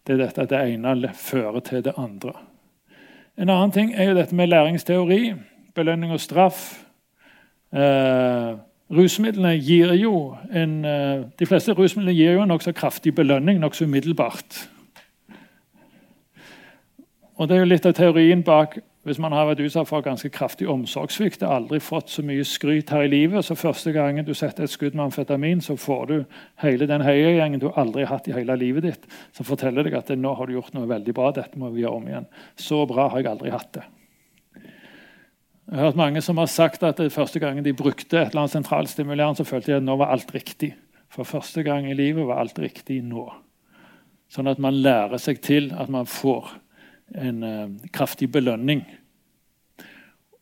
Det 0.05 0.15
er 0.15 0.21
dette 0.27 0.43
at 0.43 0.51
det 0.51 0.61
ene 0.75 1.15
fører 1.17 1.63
til 1.65 1.85
det 1.85 1.95
andre. 1.97 2.35
En 3.39 3.51
annen 3.51 3.73
ting 3.75 3.95
er 3.95 4.11
jo 4.11 4.19
dette 4.19 4.35
med 4.35 4.51
læringsteori, 4.51 5.35
belønning 5.75 6.13
og 6.13 6.21
straff. 6.21 6.85
Eh, 7.75 8.55
Rusmidlene 8.95 9.57
gir 9.59 9.95
jo 9.97 10.37
en, 10.53 10.85
eh, 10.85 11.25
de 11.39 11.47
fleste 11.47 11.73
rusmidlene 11.73 12.15
gir 12.15 12.35
jo 12.35 12.43
en 12.43 12.49
nokså 12.53 12.73
kraftig 12.73 13.15
belønning 13.15 13.59
nokså 13.59 13.85
umiddelbart. 13.85 14.69
Og 17.35 17.49
det 17.49 17.57
er 17.57 17.65
jo 17.65 17.71
litt 17.71 17.87
av 17.89 17.97
teorien 17.99 18.43
bak 18.47 18.79
hvis 19.05 19.19
man 19.21 19.35
har 19.37 19.45
vært 19.51 19.61
utsatt 19.61 19.89
for 19.91 20.05
ganske 20.05 20.31
kraftig 20.33 20.65
omsorgssvikt 20.71 21.43
og 21.45 21.51
aldri 21.53 21.81
fått 21.83 22.09
så 22.09 22.23
mye 22.25 22.45
skryt 22.49 22.89
her 22.95 23.05
i 23.05 23.11
livet, 23.13 23.45
så 23.45 23.57
første 23.59 23.93
gangen 23.93 24.25
du 24.25 24.33
setter 24.33 24.65
et 24.65 24.73
skudd 24.73 24.95
med 24.97 25.11
amfetamin, 25.11 25.61
så 25.61 25.77
får 25.77 26.07
du 26.09 26.15
hele 26.63 26.89
den 26.89 27.05
heiagjengen 27.05 27.61
du 27.61 27.69
aldri 27.77 28.07
har 28.07 28.15
hatt 28.15 28.31
i 28.31 28.37
hele 28.37 28.57
livet 28.57 28.87
ditt, 28.87 29.05
som 29.37 29.45
forteller 29.45 29.85
deg 29.85 29.99
at 29.99 30.15
nå 30.17 30.33
har 30.39 30.49
du 30.49 30.57
gjort 30.57 30.73
noe 30.73 30.89
veldig 30.89 31.17
bra. 31.17 31.35
dette 31.37 31.61
må 31.61 31.69
vi 31.75 31.85
gjøre 31.85 32.01
om 32.01 32.09
igjen. 32.09 32.31
Så 32.57 32.81
bra 32.89 33.11
har 33.13 33.21
jeg 33.21 33.31
aldri 33.35 33.53
hatt 33.53 33.77
det. 33.77 33.85
Jeg 35.69 35.77
har 35.77 35.91
hørt 35.91 36.01
mange 36.01 36.25
som 36.25 36.41
har 36.41 36.49
sagt 36.49 36.83
at 36.85 36.97
det 37.01 37.13
første 37.13 37.41
gangen 37.41 37.65
de 37.65 37.77
brukte 37.77 38.23
et 38.23 38.33
eller 38.33 38.47
annet 38.47 38.57
sentralstimulerende, 38.57 39.37
så 39.37 39.49
følte 39.49 39.73
de 39.73 39.79
at 39.83 39.85
nå 39.85 40.01
var 40.01 40.17
alt 40.17 40.33
riktig. 40.33 40.75
For 41.13 41.29
første 41.29 41.63
gang 41.63 41.91
i 41.91 41.97
livet 41.97 42.25
var 42.25 42.41
alt 42.41 42.57
riktig 42.59 43.03
nå. 43.05 43.29
Sånn 44.33 44.49
at 44.49 44.61
man 44.61 44.81
lærer 44.81 45.21
seg 45.21 45.45
til 45.45 45.75
at 45.77 45.93
man 45.93 46.09
får 46.09 46.64
en 47.15 47.43
uh, 47.43 47.71
kraftig 47.93 48.31
belønning. 48.33 48.85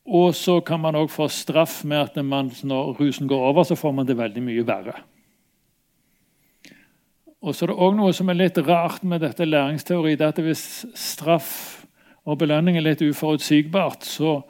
Og 0.07 0.35
så 0.35 0.61
kan 0.61 0.81
man 0.83 0.99
òg 0.99 1.11
få 1.11 1.29
straff 1.31 1.85
med 1.85 2.11
at 2.11 2.25
man, 2.25 2.51
når 2.63 2.97
rusen 3.01 3.29
går 3.29 3.49
over, 3.53 3.63
så 3.63 3.79
får 3.79 3.93
man 3.93 4.07
det 4.07 4.19
veldig 4.19 4.43
mye 4.43 4.67
verre. 4.67 4.97
Og 7.43 7.55
så 7.55 7.65
er 7.65 7.73
det 7.73 7.83
òg 7.83 7.95
noe 7.99 8.15
som 8.15 8.31
er 8.31 8.39
litt 8.39 8.59
rart 8.67 9.03
med 9.03 9.23
dette 9.23 9.47
læringsteori. 9.47 10.15
det 10.15 10.27
er 10.27 10.35
at 10.35 10.43
Hvis 10.43 10.87
straff 10.95 11.85
og 12.25 12.39
belønning 12.39 12.77
er 12.77 12.87
litt 12.87 13.03
uforutsigbart, 13.03 14.05
så 14.05 14.43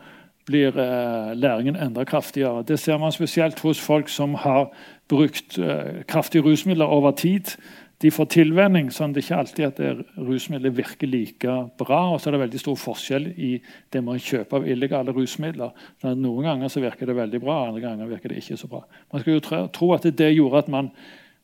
blir 0.45 0.77
eh, 0.77 1.33
læringen 1.37 1.77
enda 1.77 2.05
kraftigere. 2.05 2.63
Det 2.63 2.79
ser 2.79 2.99
man 2.99 3.13
spesielt 3.13 3.61
hos 3.61 3.81
folk 3.81 4.09
som 4.09 4.35
har 4.35 4.73
brukt 5.09 5.59
eh, 5.59 6.05
kraftige 6.09 6.43
rusmidler 6.43 6.85
over 6.85 7.11
tid. 7.11 7.57
De 8.03 8.11
får 8.11 8.27
tilvenning, 8.35 8.89
sånn 8.91 9.13
det 9.15 9.23
er 9.23 9.27
ikke 9.29 9.41
alltid 9.45 9.67
at 9.69 9.79
det 9.79 9.91
rusmiddelet 10.19 10.75
virker 10.75 11.11
like 11.11 11.57
bra. 11.79 12.01
Og 12.11 12.19
så 12.19 12.29
er 12.29 12.35
det 12.35 12.43
veldig 12.43 12.63
stor 12.65 12.79
forskjell 12.81 13.29
i 13.31 13.53
det 13.95 14.03
man 14.03 14.19
kjøper 14.19 14.59
av 14.59 14.67
illegale 14.75 15.15
rusmidler. 15.15 15.71
Sånn 16.03 16.19
noen 16.25 16.49
ganger 16.49 16.73
så 16.73 16.83
virker 16.83 17.07
det 17.07 17.19
veldig 17.21 17.43
bra, 17.45 17.61
andre 17.69 17.85
ganger 17.85 18.11
virker 18.11 18.33
det 18.33 18.43
ikke 18.43 18.59
så 18.59 18.71
bra. 18.73 18.83
Man 19.13 19.23
skulle 19.23 19.39
jo 19.39 19.69
tro 19.71 19.93
at 19.95 20.09
det 20.19 20.33
gjorde 20.33 20.65
at 20.65 20.73
man 20.73 20.91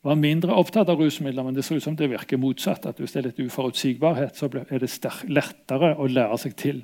var 0.03 0.19
mindre 0.19 0.55
opptatt 0.55 0.91
av 0.91 0.99
rusmidler, 0.99 1.43
men 1.43 1.55
det 1.55 1.63
ser 1.67 1.79
ut 1.79 1.83
som 1.83 1.95
det 1.99 2.11
virker 2.11 2.39
motsatt. 2.39 2.85
at 2.85 2.99
Hvis 2.99 3.15
det 3.15 3.21
er 3.21 3.29
litt 3.29 3.41
uforutsigbarhet, 3.47 4.35
så 4.35 4.47
er 4.47 4.79
det 4.79 4.91
lettere 5.27 5.95
å 5.95 6.07
lære 6.07 6.37
seg 6.43 6.55
til 6.59 6.83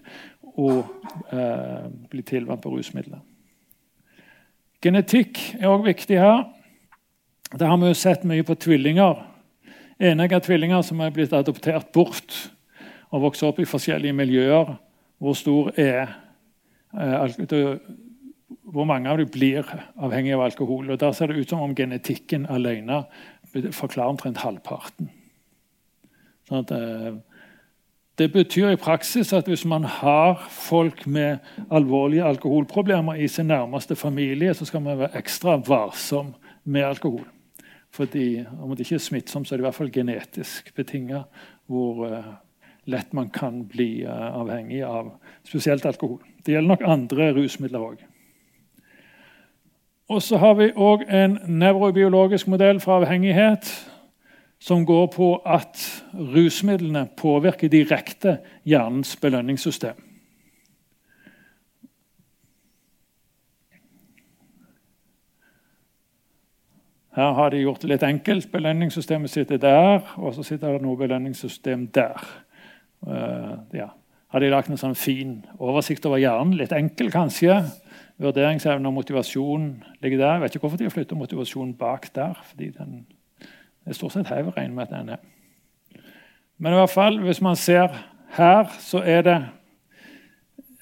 å 0.56 0.72
eh, 1.32 1.88
bli 2.12 2.24
tilvant 2.24 2.64
på 2.64 2.72
rusmidler. 2.72 3.24
Genetikk 4.84 5.40
er 5.60 5.72
òg 5.72 5.88
viktig 5.88 6.20
her. 6.20 6.46
Det 7.56 7.68
har 7.68 7.80
vi 7.80 7.88
jo 7.92 7.96
sett 7.98 8.28
mye 8.28 8.44
på 8.44 8.56
tvillinger. 8.60 9.35
Enegga 10.00 10.42
tvillinger 10.44 10.82
som 10.84 11.00
er 11.00 11.14
blitt 11.16 11.34
adoptert 11.34 11.92
bort 11.96 12.36
og 13.14 13.22
vokst 13.24 13.46
opp 13.48 13.62
i 13.64 13.68
forskjellige 13.70 14.16
miljøer. 14.16 14.76
Hvor 15.24 15.38
stor 15.40 15.72
er 15.80 16.10
eh, 17.00 17.78
Hvor 18.66 18.84
mange 18.84 19.10
av 19.10 19.18
dem 19.18 19.30
blir 19.32 19.64
avhengig 19.96 20.34
av 20.34 20.42
alkohol. 20.42 20.90
Og 20.92 21.00
Der 21.00 21.12
ser 21.12 21.28
det 21.28 21.38
ut 21.38 21.50
som 21.50 21.62
om 21.62 21.76
genetikken 21.76 22.46
alene 22.46 23.06
forklarer 23.72 24.10
omtrent 24.10 24.38
halvparten. 24.44 25.10
Sånn 26.50 26.66
at 26.66 26.72
eh, 26.76 27.16
det 28.18 28.32
betyr 28.32 28.72
i 28.72 28.80
praksis 28.80 29.34
at 29.34 29.48
hvis 29.48 29.66
man 29.68 29.84
har 29.84 30.46
folk 30.50 31.06
med 31.08 31.38
alvorlige 31.72 32.24
alkoholproblemer 32.24 33.20
i 33.20 33.28
sin 33.28 33.48
nærmeste 33.48 33.96
familie, 33.96 34.54
så 34.54 34.66
skal 34.66 34.82
man 34.82 35.00
være 35.00 35.18
ekstra 35.20 35.58
varsom 35.68 36.34
med 36.64 36.84
alkohol. 36.84 37.26
Fordi 37.96 38.46
Om 38.62 38.74
det 38.76 38.86
ikke 38.86 38.96
er 38.96 39.06
smittsomt, 39.06 39.48
så 39.48 39.56
er 39.56 39.58
det 39.58 39.64
i 39.64 39.68
hvert 39.70 39.78
fall 39.78 39.92
genetisk 39.92 40.74
betinga 40.76 41.24
hvor 41.72 42.02
uh, 42.06 42.34
lett 42.92 43.14
man 43.16 43.30
kan 43.34 43.64
bli 43.72 44.04
uh, 44.04 44.36
avhengig 44.42 44.84
av 44.84 45.14
spesielt 45.48 45.86
alkohol. 45.86 46.20
Det 46.46 46.54
gjelder 46.54 46.74
nok 46.76 46.84
andre 46.86 47.32
rusmidler 47.38 47.86
òg. 47.88 48.04
Og 50.12 50.22
så 50.22 50.38
har 50.38 50.58
vi 50.60 50.70
òg 50.76 51.08
en 51.10 51.40
nevrobiologisk 51.50 52.52
modell 52.52 52.82
for 52.84 53.00
avhengighet 53.00 53.72
som 54.62 54.86
går 54.86 55.08
på 55.16 55.30
at 55.46 55.82
rusmidlene 56.14 57.08
påvirker 57.18 57.72
direkte 57.72 58.38
hjernens 58.66 59.16
belønningssystem. 59.22 59.98
Her 67.16 67.32
har 67.38 67.50
de 67.50 67.62
gjort 67.64 67.82
det 67.82 67.94
litt 67.94 68.04
enkelt. 68.04 68.50
Belønningssystemet 68.52 69.32
sitter 69.32 69.60
der, 69.62 70.02
og 70.20 70.34
så 70.36 70.44
sitter 70.44 70.76
det 70.76 70.84
noe 70.84 71.00
belønningssystem 71.00 71.88
der. 71.96 72.20
Uh, 73.06 73.56
ja. 73.74 73.94
Har 74.36 74.44
de 74.44 74.50
lagt 74.52 74.68
en 74.68 74.80
sånn 74.80 74.98
fin 75.00 75.38
oversikt 75.64 76.04
over 76.10 76.20
hjernen? 76.20 76.58
Litt 76.60 76.74
enkel, 76.76 77.08
kanskje. 77.14 77.62
Vurderingsevne 78.20 78.90
og 78.90 78.98
motivasjon 78.98 79.70
ligger 80.04 80.20
der. 80.20 80.34
Jeg 80.34 80.44
vet 80.44 80.58
ikke 80.58 80.66
hvorfor 80.66 80.82
de 80.82 80.90
har 80.90 80.92
flytta 80.92 81.16
motivasjonen 81.16 81.72
bak 81.80 82.10
der. 82.16 82.36
fordi 82.50 82.74
den 82.76 83.06
er 83.86 83.96
stort 83.96 84.12
sett 84.12 84.28
hev 84.28 84.50
regner 84.58 84.76
med 84.76 84.84
at 84.84 84.92
den 84.92 85.10
er. 85.16 85.24
Men 86.58 86.74
i 86.74 86.76
hvert 86.76 86.90
fall, 86.90 87.20
hvis 87.24 87.42
man 87.42 87.56
ser 87.56 87.96
her, 88.36 88.68
så 88.80 89.00
er 89.06 89.22
det 89.22 89.38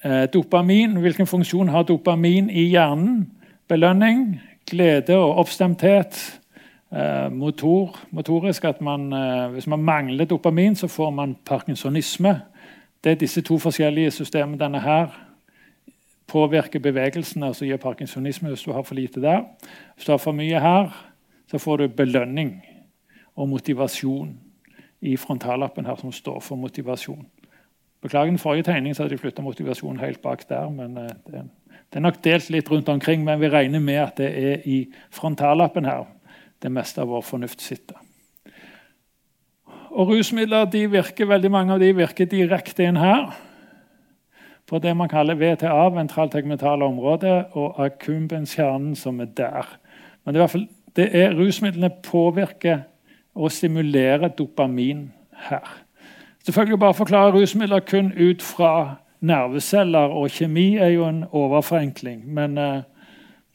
eh, 0.04 0.26
dopamin. 0.34 0.98
Hvilken 0.98 1.28
funksjon 1.28 1.70
har 1.70 1.84
dopamin 1.84 2.50
i 2.50 2.70
hjernen? 2.70 3.32
Belønning, 3.68 4.42
glede 4.70 5.18
og 5.18 5.38
oppstemthet. 5.44 6.40
Eh, 6.94 7.32
motor, 7.32 8.00
motorisk 8.12 8.66
at 8.66 8.82
man, 8.82 9.14
eh, 9.14 9.52
Hvis 9.52 9.68
man 9.68 9.80
mangler 9.80 10.26
dopamin, 10.26 10.76
så 10.76 10.88
får 10.88 11.10
man 11.10 11.36
parkinsonisme. 11.46 12.42
Det 13.04 13.12
er 13.12 13.16
disse 13.16 13.42
to 13.42 13.58
forskjellige 13.58 14.12
systemene. 14.12 14.60
Denne 14.60 14.80
her 14.80 15.08
påvirker 16.28 16.80
bevegelsene, 16.80 17.46
altså 17.46 17.66
gir 17.66 17.78
parkinsonisme 17.78 18.50
hvis 18.50 18.64
du 18.64 18.72
har 18.72 18.82
for 18.82 18.96
lite 18.96 19.22
der. 19.22 19.42
Hvis 19.96 20.06
du 20.06 20.12
har 20.12 20.18
for 20.18 20.32
mye 20.32 20.60
her, 20.60 21.12
så 21.48 21.58
får 21.58 21.78
du 21.78 21.88
belønning 21.88 22.62
og 23.36 23.50
motivasjon 23.50 24.40
i 25.02 25.18
frontallappen 25.18 25.86
her, 25.86 25.96
som 25.96 26.12
står 26.12 26.40
for 26.40 26.56
motivasjon. 26.56 27.26
Beklager 28.02 28.26
den 28.26 28.40
forrige 28.40 28.64
tegningen, 28.64 28.96
så 28.96 29.04
hadde 29.04 29.16
de 29.16 29.22
flytta 29.22 29.42
motivasjonen 29.42 30.00
helt 30.00 30.22
bak 30.22 30.50
der. 30.50 30.70
men 30.70 30.98
eh, 30.98 31.10
det, 31.32 31.50
det, 31.94 32.00
er 32.00 32.08
nok 32.08 32.24
delt 32.26 32.50
litt 32.50 32.70
rundt 32.72 32.90
omkring, 32.90 33.22
men 33.22 33.38
vi 33.38 33.52
regner 33.54 33.80
med 33.80 34.00
at 34.02 34.18
det 34.18 34.32
er 34.34 34.64
i 34.66 34.80
frontallappen 35.14 35.86
her 35.86 36.08
det 36.64 36.72
meste 36.74 37.04
av 37.04 37.12
vår 37.12 37.22
fornuft 37.28 37.62
sitter. 37.62 38.00
Og 39.94 40.10
Rusmidler 40.10 40.66
de 40.74 40.88
virker, 40.90 41.30
veldig 41.30 41.52
mange 41.54 41.76
av 41.76 41.84
de 41.84 41.92
virker 41.94 42.26
direkte 42.26 42.88
inn 42.88 42.98
her. 42.98 43.28
På 44.66 44.80
det 44.82 44.96
man 44.98 45.12
kaller 45.12 45.38
VTA, 45.38 45.90
ventraltegmentale 45.94 46.88
område, 46.88 47.36
og 47.54 47.78
akumbenskjernen 47.84 48.96
som 48.98 49.22
er 49.22 49.30
der. 49.38 49.70
Men 50.26 50.34
det 50.34 50.42
er, 50.42 50.50
fall, 50.50 50.66
det 50.98 51.10
er 51.14 51.38
rusmidlene 51.38 51.92
påvirker 52.10 52.88
og 53.36 53.52
stimulerer 53.54 54.34
dopamin 54.34 55.12
her. 55.50 55.68
Selvfølgelig 56.46 56.80
bare 56.80 56.98
forklare 56.98 57.36
rusmidler 57.36 57.86
kun 57.86 58.14
ut 58.18 58.42
fra 58.42 58.96
nerveceller 59.24 60.14
og 60.14 60.32
kjemi 60.34 60.76
er 60.82 60.94
jo 60.94 61.08
en 61.08 61.24
overforenkling. 61.32 62.24
Men 62.28 62.58
uh, 62.58 62.84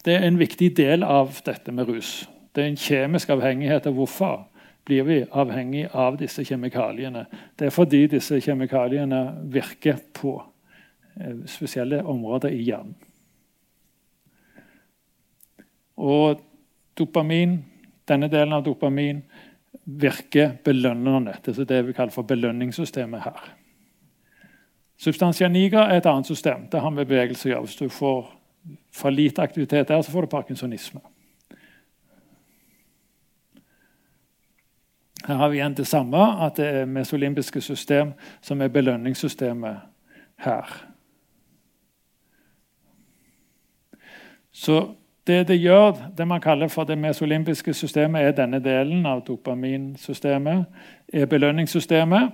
det 0.05 0.17
er 0.17 0.27
en 0.27 0.41
viktig 0.41 0.73
del 0.79 1.05
av 1.05 1.41
dette 1.47 1.73
med 1.75 1.89
rus. 1.91 2.23
Det 2.55 2.65
er 2.65 2.71
en 2.73 2.81
kjemisk 2.81 3.33
avhengighet. 3.35 3.89
Og 3.91 4.01
hvorfor 4.01 4.47
blir 4.89 5.05
vi 5.05 5.19
avhengig 5.31 5.89
av 5.93 6.17
disse 6.21 6.45
kjemikaliene? 6.49 7.27
Det 7.59 7.69
er 7.69 7.75
fordi 7.75 8.07
disse 8.15 8.41
kjemikaliene 8.45 9.23
virker 9.53 10.01
på 10.17 10.39
uh, 10.41 11.45
spesielle 11.47 12.03
områder 12.05 12.55
i 12.55 12.65
hjernen. 12.71 12.97
Og 15.99 16.39
dopamin, 16.99 17.59
denne 18.07 18.29
delen 18.31 18.55
av 18.55 18.63
dopamin 18.63 19.25
virker 19.85 20.53
belønnende. 20.65 21.35
Det 21.43 21.57
er 21.59 21.67
det 21.73 21.87
vi 21.89 21.97
kaller 21.97 22.15
for 22.15 22.29
belønningssystemet 22.29 23.25
her. 23.25 23.58
Substantia 24.99 25.49
nigra 25.49 25.87
er 25.93 26.01
et 26.01 26.07
annet 26.07 26.27
system. 26.27 26.67
Det 26.73 26.81
har 26.81 26.91
med 26.91 27.07
bevegelse 27.07 27.49
å 27.49 27.53
gjøre. 27.53 27.67
Hvis 27.69 27.79
du 27.79 27.89
får 27.89 28.35
for 28.93 29.15
lite 29.15 29.43
aktivitet 29.43 29.89
der, 29.89 30.03
så 30.03 30.11
får 30.11 30.27
du 30.27 30.33
parkinsonisme. 30.33 31.01
Her 35.27 35.35
har 35.35 35.49
vi 35.49 35.57
igjen 35.57 35.75
det 35.75 35.87
samme, 35.87 36.19
at 36.45 36.57
det 36.57 36.67
er 36.67 36.85
mesolimbiske 36.89 37.61
system 37.61 38.13
som 38.41 38.63
er 38.63 38.69
belønningssystemet 38.69 39.77
her. 40.45 40.71
Så 44.53 44.95
det 45.27 45.49
det 45.49 45.61
gjør, 45.61 45.93
det 46.17 46.27
man 46.27 46.41
kaller 46.41 46.69
for 46.69 46.85
det 46.85 46.99
mesolimbiske 46.99 47.75
systemet, 47.75 48.23
er 48.23 48.33
denne 48.33 48.59
delen 48.65 49.07
av 49.07 49.21
dopaminsystemet, 49.27 50.65
er 51.13 51.27
belønningssystemet, 51.27 52.33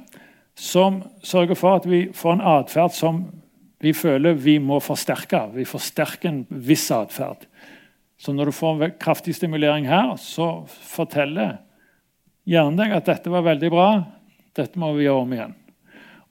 som 0.55 1.03
sørger 1.27 1.59
for 1.59 1.81
at 1.81 1.89
vi 1.89 2.07
får 2.15 2.37
en 2.37 2.47
atferd 2.59 2.95
som 2.95 3.25
vi 3.83 3.93
føler 3.93 4.39
vi 4.39 4.57
må 4.63 4.79
forsterke. 4.81 5.41
Vi 5.55 5.67
forsterker 5.69 6.31
en 6.31 6.45
viss 6.49 6.87
atferd. 6.95 7.45
Så 8.17 8.33
når 8.33 8.49
du 8.49 8.57
får 8.57 8.83
en 8.83 8.99
kraftig 9.01 9.35
stimulering 9.37 9.89
her, 9.91 10.15
så 10.17 10.65
forteller 10.67 11.59
hjernen 12.49 12.79
deg 12.79 12.95
at 12.97 13.11
dette 13.11 13.33
var 13.33 13.45
veldig 13.45 13.71
bra, 13.73 13.89
dette 14.57 14.79
må 14.81 14.93
vi 14.95 15.09
gjøre 15.09 15.25
om 15.27 15.35
igjen. 15.35 15.55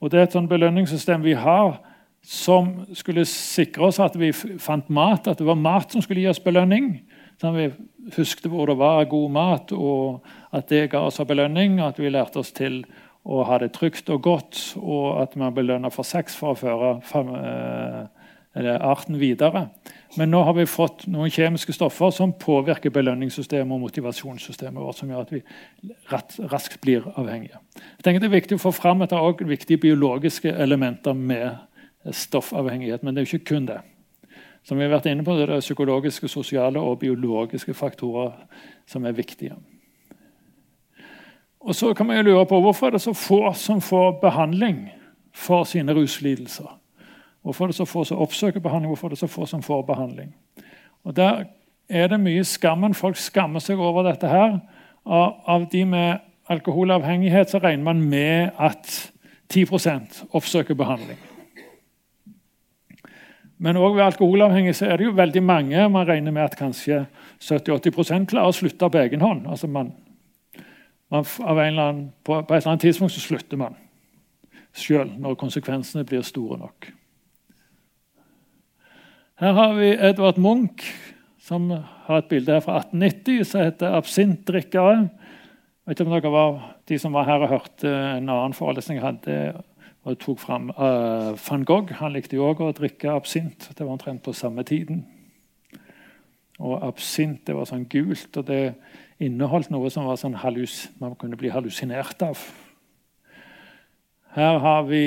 Og 0.00 0.10
Det 0.10 0.18
er 0.18 0.26
et 0.26 0.34
sånn 0.36 0.50
belønningssystem 0.50 1.22
vi 1.24 1.36
har 1.38 1.78
som 2.24 2.86
skulle 2.96 3.26
sikre 3.28 3.90
oss 3.90 4.00
at 4.00 4.16
vi 4.16 4.32
fant 4.32 4.88
mat, 4.88 5.28
at 5.28 5.38
det 5.38 5.46
var 5.46 5.60
mat 5.60 5.92
som 5.92 6.02
skulle 6.02 6.24
gi 6.24 6.30
oss 6.32 6.42
belønning. 6.42 6.96
Sånn 7.40 7.56
vi 7.56 7.68
husket 8.16 8.48
hvor 8.52 8.68
det 8.68 8.78
var 8.80 9.04
god 9.10 9.32
mat, 9.32 9.72
og 9.72 10.24
at 10.54 10.68
det 10.72 10.88
ga 10.92 11.04
oss 11.04 11.20
belønning. 11.28 11.78
At 11.84 12.00
vi 12.00 12.12
lærte 12.12 12.40
oss 12.40 12.52
til 12.56 12.82
å 13.24 13.44
ha 13.48 13.58
det 13.60 13.72
trygt 13.72 14.10
og 14.12 14.22
godt, 14.24 14.60
og 14.76 15.22
at 15.22 15.36
man 15.40 15.54
belønner 15.56 15.92
for 15.92 16.04
sex 16.04 16.36
for 16.36 16.52
å 16.52 16.58
føre 16.60 16.90
eh, 17.32 18.74
arten 18.84 19.16
videre. 19.18 19.68
Men 20.18 20.30
nå 20.30 20.42
har 20.46 20.54
vi 20.54 20.66
fått 20.68 21.06
noen 21.10 21.32
kjemiske 21.32 21.74
stoffer 21.74 22.12
som 22.14 22.34
påvirker 22.38 22.92
belønningssystemet 22.94 23.74
og 23.74 23.82
motivasjonssystemet 23.86 24.78
vårt, 24.78 25.00
som 25.00 25.10
gjør 25.10 25.24
at 25.24 25.32
vi 25.34 25.40
raskt 26.52 26.78
blir 26.84 27.08
avhengige. 27.16 27.58
Jeg 27.96 28.04
tenker 28.04 28.20
Det 28.20 28.28
er 28.28 28.36
viktig 28.36 28.60
å 28.60 28.66
få 28.66 28.74
fram 28.76 29.02
at 29.02 29.10
det 29.10 29.18
er 29.18 29.50
viktige 29.56 29.82
biologiske 29.88 30.52
elementer 30.52 31.16
med 31.16 31.56
stoffavhengighet, 32.12 33.02
men 33.02 33.14
det 33.14 33.22
er 33.22 33.26
jo 33.26 33.38
ikke 33.38 33.54
kun 33.54 33.66
det. 33.72 33.80
Som 34.64 34.78
vi 34.78 34.84
har 34.86 34.94
vært 34.94 35.10
inne 35.10 35.24
på, 35.24 35.34
det 35.36 35.48
er 35.48 35.64
psykologiske, 35.64 36.28
sosiale 36.28 36.80
og 36.80 37.00
biologiske 37.02 37.74
faktorer 37.76 38.36
som 38.88 39.04
er 39.04 39.16
viktige. 39.16 39.56
Og 41.64 41.74
så 41.74 41.94
kan 41.96 42.06
man 42.06 42.16
jo 42.16 42.22
lure 42.22 42.46
på 42.46 42.60
Hvorfor 42.60 42.86
er 42.86 42.90
det 42.90 43.00
så 43.00 43.12
få 43.16 43.52
som 43.56 43.80
får 43.80 44.18
behandling 44.20 44.90
for 45.32 45.64
sine 45.64 45.94
ruslidelser? 45.96 46.68
Hvorfor 47.42 47.64
er 47.64 47.72
det 47.72 47.76
så 47.76 47.84
få 47.84 48.04
som 48.04 48.18
oppsøker 48.18 48.60
behandling? 48.60 48.90
Hvorfor 48.92 49.08
er 49.08 49.16
det 49.16 49.18
så 49.18 49.26
få 49.26 49.46
som 49.46 49.62
får 49.62 49.82
behandling? 49.82 50.34
Og 51.04 51.16
Der 51.16 51.44
er 51.88 52.08
det 52.08 52.20
mye 52.20 52.44
skammen. 52.44 52.94
Folk 52.94 53.16
skammer 53.16 53.60
seg 53.60 53.78
over 53.78 54.02
dette. 54.02 54.28
her. 54.28 54.60
Av 55.06 55.66
de 55.72 55.84
med 55.84 56.18
alkoholavhengighet 56.48 57.50
så 57.50 57.58
regner 57.58 57.84
man 57.84 58.00
med 58.00 58.50
at 58.58 59.12
10% 59.52 60.24
oppsøker 60.32 60.74
behandling. 60.74 61.18
Men 63.58 63.76
òg 63.76 63.94
ved 63.96 64.04
alkoholavhengighet 64.04 64.76
så 64.76 64.86
er 64.86 64.96
det 64.96 65.04
jo 65.04 65.16
veldig 65.16 65.42
mange. 65.42 65.88
Man 65.88 66.08
regner 66.08 66.32
med 66.32 66.42
at 66.42 66.56
kanskje 66.56 67.04
70-80 67.40 68.26
klarer 68.26 68.48
å 68.48 68.56
slutte 68.56 68.90
på 68.90 68.98
egen 68.98 69.20
hånd. 69.20 69.46
Altså 69.46 69.66
man, 69.66 69.92
man 71.14 71.78
annen, 71.78 72.04
på, 72.24 72.36
på, 72.42 72.54
et 72.54 72.62
eller 72.62 72.74
annet 72.74 72.84
tidspunkt 72.86 73.14
så 73.14 73.22
slutter 73.22 73.60
man 73.60 73.76
sjøl 74.74 75.12
når 75.22 75.38
konsekvensene 75.38 76.02
blir 76.08 76.24
store 76.26 76.58
nok. 76.58 76.88
Her 79.38 79.52
har 79.54 79.74
vi 79.78 79.92
Edvard 79.94 80.38
Munch, 80.38 80.88
som 81.42 81.68
har 82.06 82.18
et 82.18 82.30
bilde 82.30 82.54
her 82.54 82.62
fra 82.64 82.80
1890 82.80 83.44
som 83.44 83.62
heter 83.62 83.94
'Absintdrikkere'. 83.94 85.08
Vet 85.86 86.00
ikke 86.00 86.10
om 86.10 86.14
dere 86.14 86.32
var 86.32 86.76
de 86.88 86.98
som 86.98 87.12
var 87.12 87.24
her 87.24 87.42
og 87.44 87.48
hørte 87.48 87.88
en 87.88 88.28
annen 88.28 88.54
forelesning 88.56 88.98
jeg 88.98 89.06
hadde 89.06 89.62
og 90.04 90.18
tok 90.20 90.38
fram 90.40 90.70
uh, 90.70 91.32
van 91.50 91.64
Gogh. 91.64 91.92
Han 92.00 92.12
likte 92.12 92.36
jo 92.36 92.48
òg 92.50 92.60
å 92.60 92.72
drikke 92.76 93.12
absint. 93.12 93.70
Det 93.72 93.84
var 93.84 93.92
omtrent 93.92 94.22
på 94.24 94.32
samme 94.36 94.62
tiden. 94.62 95.04
Og 96.58 96.76
absint 96.84 97.46
det 97.46 97.56
var 97.56 97.68
sånn 97.68 97.88
gult, 97.90 98.36
og 98.36 98.46
det 98.46 98.74
inneholdt 99.22 99.70
noe 99.70 99.90
som 99.92 100.08
var 100.08 100.18
sånn 100.20 100.38
hallus, 100.42 100.88
man 101.00 101.14
kunne 101.18 101.38
bli 101.38 101.52
hallusinert 101.54 102.22
av. 102.26 102.40
Her 104.34 104.58
har 104.58 104.86
vi 104.88 105.04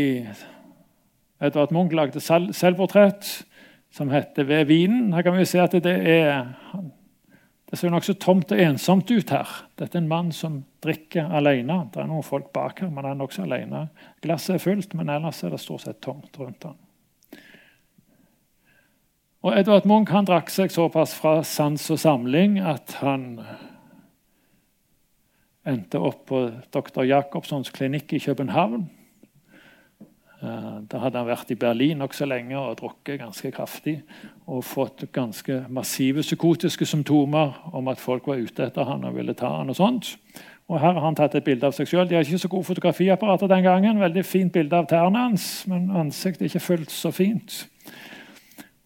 Edvard 1.43 1.73
Munch 1.75 1.95
lagde 1.95 2.21
selvportrett 2.23 3.43
som 3.91 4.09
heter 4.09 4.43
'Ved 4.43 4.67
vinen'. 4.67 5.13
Her 5.13 5.21
kan 5.21 5.37
vi 5.37 5.45
se 5.45 5.59
at 5.59 5.71
det 5.71 5.85
er 5.85 6.53
det 7.67 7.77
ser 7.77 7.89
nokså 7.91 8.13
tomt 8.13 8.51
og 8.51 8.59
ensomt 8.63 9.11
ut 9.11 9.29
her. 9.29 9.47
Dette 9.75 9.97
er 9.97 10.01
en 10.01 10.07
mann 10.07 10.31
som 10.31 10.63
drikker 10.83 11.27
alene. 11.35 11.89
Det 11.91 11.99
er 11.99 12.07
noen 12.07 12.23
folk 12.23 12.53
bak 12.53 12.79
her, 12.79 12.89
men 12.89 13.03
han 13.03 13.11
er 13.11 13.19
nokså 13.25 13.43
alene. 13.43 13.89
Glasset 14.23 14.55
er 14.55 14.63
fullt, 14.63 14.93
men 14.95 15.09
ellers 15.09 15.43
er 15.43 15.49
det 15.49 15.59
stort 15.59 15.81
sett 15.81 15.99
tomt 16.01 16.39
rundt 16.39 16.63
han. 16.63 16.77
Og 19.43 19.59
Edvard 19.59 19.85
Munch 19.85 20.13
han 20.15 20.25
drakk 20.25 20.49
seg 20.49 20.71
såpass 20.71 21.13
fra 21.19 21.41
sans 21.43 21.91
og 21.91 21.99
samling 21.99 22.57
at 22.63 22.97
han 23.01 23.43
endte 25.67 25.99
opp 25.99 26.25
på 26.31 26.45
dr. 26.73 27.03
Jacobsons 27.07 27.71
klinikk 27.75 28.13
i 28.13 28.23
København. 28.23 28.87
Eh, 30.37 30.73
da 30.85 30.99
hadde 31.01 31.17
han 31.17 31.27
vært 31.27 31.49
i 31.51 31.57
Berlin 31.57 31.97
nokså 31.97 32.27
lenge 32.29 32.57
og 32.59 32.75
drukket 32.77 33.21
ganske 33.23 33.51
kraftig. 33.51 33.97
Og 34.45 34.65
fått 34.65 35.07
ganske 35.13 35.63
massive 35.73 36.21
psykotiske 36.25 36.85
symptomer 36.85 37.57
om 37.73 37.89
at 37.89 38.01
folk 38.01 38.27
var 38.29 38.41
ute 38.41 38.67
etter 38.67 38.85
han 38.85 39.07
og 39.07 39.17
ville 39.17 39.33
ta 39.37 39.57
han 39.57 39.73
og 39.73 39.79
sånt. 39.79 40.15
Og 40.67 40.79
Her 40.79 40.93
har 40.93 41.01
han 41.01 41.15
tatt 41.15 41.35
et 41.35 41.45
bilde 41.45 41.65
av 41.65 41.73
seg 41.73 41.87
sjøl. 41.87 42.09
De 42.09 42.15
har 42.15 42.25
ikke 42.25 42.43
så 42.43 42.51
gode 42.51 42.67
fotografiapparater 42.67 43.47
den 43.47 43.63
gangen. 43.63 44.01
Veldig 44.03 44.25
fint 44.27 44.53
bilde 44.53 44.75
av 44.75 44.89
tærne 44.91 45.23
hans, 45.29 45.63
men 45.67 45.87
ansiktet 45.95 46.43
er 46.43 46.51
ikke 46.51 46.65
fullt 46.65 46.91
så 46.91 47.11
fint. 47.15 47.67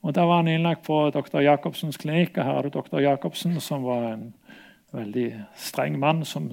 Og 0.01 0.13
Da 0.13 0.25
var 0.25 0.41
han 0.41 0.47
innlagt 0.47 0.85
på 0.85 1.09
dr. 1.13 1.41
Jacobsens 1.41 1.97
klinikk. 1.97 2.37
og 2.37 2.45
Her 2.45 2.57
er 2.57 2.61
det 2.61 2.73
dr. 2.73 2.99
Jacobsen, 2.99 3.59
som 3.59 3.83
var 3.83 4.13
en 4.13 4.33
veldig 4.93 5.45
streng 5.55 5.99
mann 5.99 6.25
som 6.25 6.51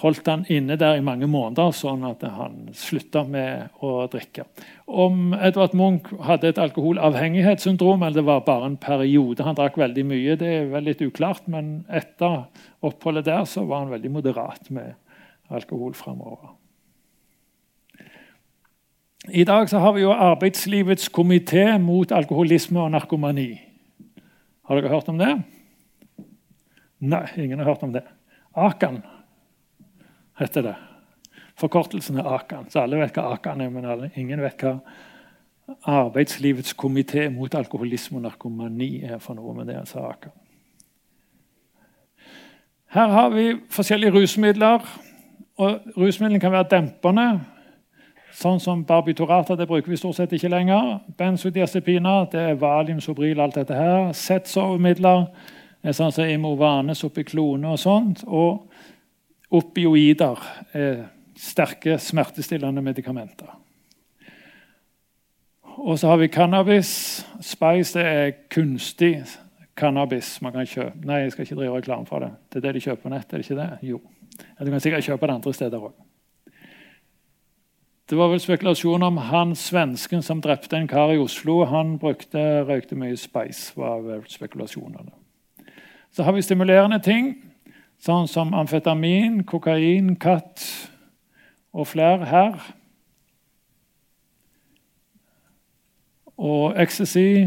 holdt 0.00 0.26
han 0.26 0.42
inne 0.50 0.76
der 0.80 0.98
i 0.98 1.04
mange 1.04 1.28
måneder, 1.30 1.70
sånn 1.76 2.02
at 2.08 2.24
han 2.26 2.70
slutta 2.74 3.22
med 3.30 3.76
å 3.84 4.06
drikke. 4.10 4.46
Om 4.90 5.36
Edvard 5.38 5.76
Munch 5.78 6.10
hadde 6.26 6.50
et 6.50 6.60
alkoholavhengighetssyndrom, 6.62 8.02
eller 8.02 8.18
det 8.18 8.26
var 8.26 8.42
bare 8.46 8.72
en 8.72 8.80
periode 8.80 9.46
han 9.46 9.58
drakk 9.58 9.78
veldig 9.78 10.04
mye, 10.10 10.36
det 10.40 10.50
er 10.50 10.68
vel 10.72 10.90
litt 10.90 11.04
uklart, 11.04 11.46
men 11.50 11.84
etter 11.86 12.48
oppholdet 12.84 13.28
der 13.30 13.46
så 13.48 13.64
var 13.68 13.84
han 13.84 13.94
veldig 13.94 14.12
moderat 14.16 14.70
med 14.74 14.96
alkohol 15.54 15.94
framover. 15.94 16.56
I 19.24 19.46
dag 19.48 19.70
så 19.70 19.80
har 19.80 19.94
vi 19.96 20.02
jo 20.02 20.12
Arbeidslivets 20.12 21.08
komité 21.08 21.78
mot 21.80 22.10
alkoholisme 22.12 22.82
og 22.82 22.90
narkomani. 22.92 23.54
Har 24.68 24.76
dere 24.76 24.92
hørt 24.92 25.08
om 25.08 25.20
det? 25.20 25.32
Nei, 27.04 27.24
ingen 27.40 27.62
har 27.62 27.70
hørt 27.72 27.86
om 27.86 27.94
det. 27.94 28.04
Akan 28.52 29.00
heter 30.38 30.62
det. 30.68 30.74
Forkortelsen 31.60 32.18
er 32.18 32.30
AKAN. 32.34 32.70
Så 32.70 32.82
alle 32.82 32.98
vet 32.98 33.14
hva 33.14 33.34
AKAN 33.36 33.62
er, 33.62 33.70
men 33.70 33.84
alle, 33.86 34.10
ingen 34.16 34.42
vet 34.42 34.62
hva 34.62 34.78
Arbeidslivets 35.88 36.74
komité 36.76 37.30
mot 37.32 37.54
alkoholisme 37.56 38.18
og 38.18 38.26
narkomani 38.26 39.04
er 39.08 39.18
for 39.18 39.34
noe. 39.34 39.54
med 39.54 39.66
det 39.66 39.78
altså 39.80 40.02
AKAN. 40.04 40.32
Her 42.94 43.08
har 43.08 43.28
vi 43.30 43.56
forskjellige 43.70 44.12
rusmidler. 44.12 44.78
og 45.56 45.80
Rusmidlene 45.96 46.40
kan 46.40 46.52
være 46.52 46.68
dempende. 46.70 47.40
Sånn 48.34 48.60
som 48.60 48.84
barbiturater 48.84 49.56
det 49.56 49.68
bruker 49.70 49.90
vi 49.90 49.96
stort 49.96 50.16
sett 50.16 50.32
ikke 50.32 50.50
lenger. 50.50 51.00
Benzodiazepiner, 51.18 52.26
det 52.32 52.40
er 52.40 52.54
valium, 52.54 53.00
sobril, 53.00 53.40
alt 53.40 53.54
dette 53.54 53.74
her. 53.74 54.12
Settsovemidler, 54.12 55.28
sånn 55.90 56.12
som 56.12 56.26
Imovane, 56.28 56.94
Sopiklone 56.94 57.68
og 57.68 57.78
sånt. 57.78 58.24
Og 58.26 58.66
opioider 59.54 60.40
er 60.74 61.04
sterke 61.38 61.98
smertestillende 61.98 62.82
medikamenter. 62.82 63.50
Og 65.84 65.98
så 65.98 66.08
har 66.08 66.16
vi 66.16 66.28
cannabis. 66.28 67.26
Spice 67.42 67.98
det 67.98 68.06
er 68.06 68.34
kunstig 68.50 69.16
cannabis 69.76 70.36
man 70.42 70.54
kan 70.54 70.66
kjøpe. 70.66 71.06
Nei, 71.06 71.24
jeg 71.24 71.32
skal 71.32 71.46
ikke 71.46 71.58
drive 71.58 71.76
reklame 71.76 72.06
for 72.06 72.22
det. 72.22 72.30
Det 72.52 72.60
er 72.60 72.66
det 72.66 72.74
de 72.76 72.84
kjøper 72.86 73.02
på 73.02 73.12
nett, 73.12 73.32
er 73.32 73.42
det 73.42 73.46
ikke 73.46 73.60
det? 73.60 73.70
Jo. 73.82 74.00
Du 74.60 74.70
kan 74.70 74.82
sikkert 74.82 75.06
kjøpe 75.06 75.26
det 75.26 75.34
andre 75.34 75.54
steder 75.54 75.86
òg. 75.88 75.94
Det 78.10 78.18
var 78.18 78.28
vel 78.28 78.40
spekulasjon 78.40 79.02
om 79.02 79.16
han 79.30 79.54
svensken 79.56 80.22
som 80.22 80.42
drepte 80.44 80.76
en 80.76 80.88
kar 80.88 81.14
i 81.14 81.18
Oslo. 81.18 81.62
Han 81.64 81.96
brukte, 81.98 82.38
røykte 82.68 82.98
mye 83.00 83.16
Spice. 83.16 83.72
var 83.76 84.02
vel 84.04 84.26
spekulasjonene. 84.28 85.10
Så 86.12 86.22
har 86.22 86.32
vi 86.32 86.42
stimulerende 86.42 87.00
ting 87.02 87.53
sånn 88.04 88.26
som 88.28 88.52
amfetamin, 88.56 89.42
kokain, 89.48 90.12
katt 90.20 90.64
og 91.72 91.88
flere 91.88 92.28
her. 92.28 92.58
Og 96.36 96.74
ecstasy 96.80 97.46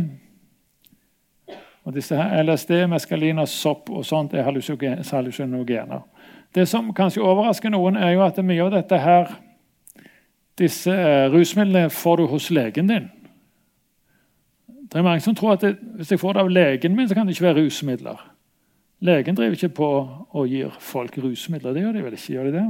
og 1.88 1.94
disse 1.96 2.18
her, 2.18 2.42
LSD, 2.44 2.72
meskalin 2.92 3.40
og 3.40 3.48
sopp 3.48 3.92
og 3.94 4.06
sånt 4.06 4.34
er 4.36 4.44
hallusinogener. 4.44 6.02
Det 6.56 6.66
som 6.68 6.90
kanskje 6.96 7.24
overrasker 7.24 7.72
noen, 7.72 7.96
er 7.96 8.16
jo 8.16 8.24
at 8.26 8.40
mye 8.44 8.64
av 8.66 8.74
dette 8.74 8.98
her, 9.00 9.30
disse 10.58 10.92
eh, 10.92 11.28
rusmidlene 11.30 11.92
får 11.94 12.18
du 12.18 12.26
hos 12.32 12.50
legen 12.52 12.90
din. 12.90 13.06
Det 14.88 15.00
er 15.00 15.06
mange 15.06 15.22
som 15.22 15.36
tror 15.36 15.54
at 15.54 15.62
det, 15.62 15.76
Hvis 16.00 16.12
jeg 16.12 16.20
får 16.20 16.34
det 16.34 16.42
av 16.42 16.50
legen 16.50 16.96
min, 16.96 17.08
så 17.08 17.16
kan 17.16 17.28
det 17.28 17.36
ikke 17.36 17.46
være 17.46 17.62
rusmidler. 17.62 18.37
Legen 19.00 19.36
driver 19.38 19.54
ikke 19.54 19.76
på 19.78 19.90
og 20.34 20.48
gir 20.50 20.74
folk 20.82 21.18
rusmidler. 21.22 21.74
Det 21.74 21.84
gjør 21.84 21.98
de 21.98 22.04
vel 22.04 22.18
ikke? 22.18 22.34
gjør 22.34 22.44
De 22.44 22.52
det? 22.52 22.68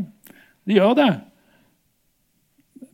De 0.67 0.73
gjør 0.73 0.93
det. 0.93 1.11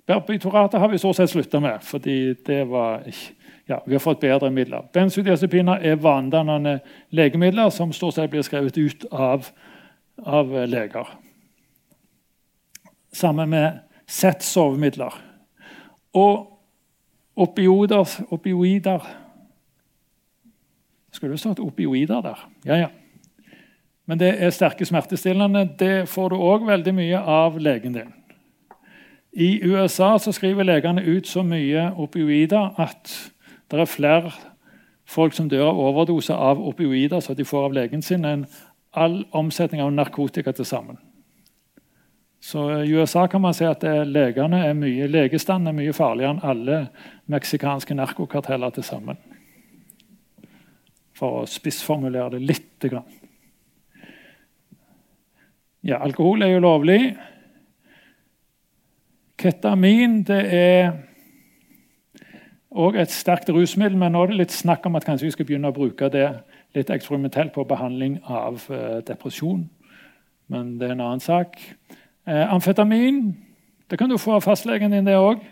Barbiturater 0.06 0.80
har 0.80 0.92
vi 0.92 0.98
stort 0.98 1.16
sett 1.16 1.32
slutta 1.32 1.60
med, 1.64 1.80
fordi 1.82 2.34
det 2.46 2.64
var 2.70 3.06
ja, 3.66 3.80
vi 3.86 3.96
har 3.96 4.00
fått 4.04 4.20
bedre 4.20 4.52
midler. 4.52 4.84
Benzodiazepiner 4.94 5.80
er 5.82 5.96
vanedannende 5.96 6.80
legemidler 7.10 7.70
som 7.72 7.94
stort 7.96 8.18
sett 8.18 8.32
blir 8.32 8.44
skrevet 8.44 8.78
ut 8.78 9.06
av, 9.12 9.48
av 10.20 10.52
leger. 10.68 11.14
Sammen 13.14 13.50
med 13.50 13.80
Z-sovemidler. 14.08 15.16
Og 16.14 16.50
opioider, 17.36 18.10
opioider 18.30 19.02
Skulle 21.14 21.36
det 21.36 21.40
stått 21.40 21.60
opioider 21.62 22.22
der? 22.26 22.40
Ja, 22.66 22.76
ja. 22.76 22.88
Men 24.06 24.20
det 24.20 24.34
er 24.44 24.52
sterke 24.52 24.86
smertestillende. 24.86 25.70
Det 25.80 26.10
får 26.12 26.34
du 26.34 26.36
òg 26.36 26.68
veldig 26.68 26.94
mye 26.96 27.20
av 27.20 27.60
legen 27.60 27.96
din. 27.96 28.12
I 29.34 29.64
USA 29.64 30.18
skriver 30.20 30.68
legene 30.68 31.02
ut 31.02 31.28
så 31.28 31.42
mye 31.44 31.88
opioider 31.98 32.76
at 32.78 33.14
det 33.72 33.80
er 33.80 33.90
flere 33.90 34.34
folk 35.10 35.34
som 35.34 35.48
dør 35.50 35.72
av 35.72 35.80
overdose 35.82 36.36
av 36.36 36.62
opioider 36.62 37.24
som 37.24 37.36
de 37.36 37.46
får 37.46 37.66
av 37.70 37.74
legen 37.74 38.06
sin, 38.06 38.26
enn 38.26 38.46
all 38.94 39.24
omsetning 39.34 39.82
av 39.82 39.94
narkotika 39.94 40.54
til 40.54 40.68
sammen. 40.70 41.00
Så 42.44 42.68
I 42.84 42.92
USA 42.92 43.26
kan 43.28 43.42
man 43.42 43.56
si 43.56 43.66
at 43.66 43.82
legene 44.06 44.66
er 44.68 44.76
mye, 44.78 45.08
legestanden 45.08 45.72
er 45.72 45.78
mye 45.78 45.96
farligere 45.96 46.36
enn 46.36 46.44
alle 46.44 46.80
meksikanske 47.32 47.96
narkokarteller 47.96 48.74
til 48.76 48.86
sammen. 48.86 49.18
For 51.16 51.42
å 51.42 51.48
spissformulere 51.48 52.36
det 52.36 52.44
litt. 52.44 52.84
Ja, 55.84 55.98
alkohol 56.00 56.42
er 56.42 56.54
jo 56.54 56.60
lovlig. 56.64 57.18
Ketamin 59.36 60.22
det 60.24 60.40
er 60.56 60.94
òg 62.72 62.96
et 63.02 63.12
sterkt 63.12 63.52
rusmiddel, 63.52 63.98
men 64.00 64.16
nå 64.16 64.22
er 64.24 64.32
det 64.32 64.38
litt 64.40 64.56
snakk 64.56 64.88
om 64.88 64.96
at 64.96 65.04
kanskje 65.04 65.28
vi 65.28 65.34
skal 65.36 65.50
begynne 65.50 65.74
å 65.74 65.76
bruke 65.76 66.08
det 66.14 66.30
litt 66.78 66.94
eksperimentelt 66.94 67.52
på 67.52 67.66
behandling 67.68 68.16
av 68.24 68.64
eh, 68.72 69.02
depresjon. 69.04 69.66
Men 70.48 70.78
det 70.80 70.88
er 70.88 70.96
en 70.96 71.04
annen 71.04 71.24
sak. 71.24 71.60
Eh, 72.24 72.46
amfetamin 72.48 73.34
det 73.92 74.00
kan 74.00 74.10
du 74.10 74.16
få 74.18 74.38
av 74.38 74.48
fastlegen 74.48 74.96
din, 74.96 75.06
det 75.06 75.20
òg. 75.20 75.44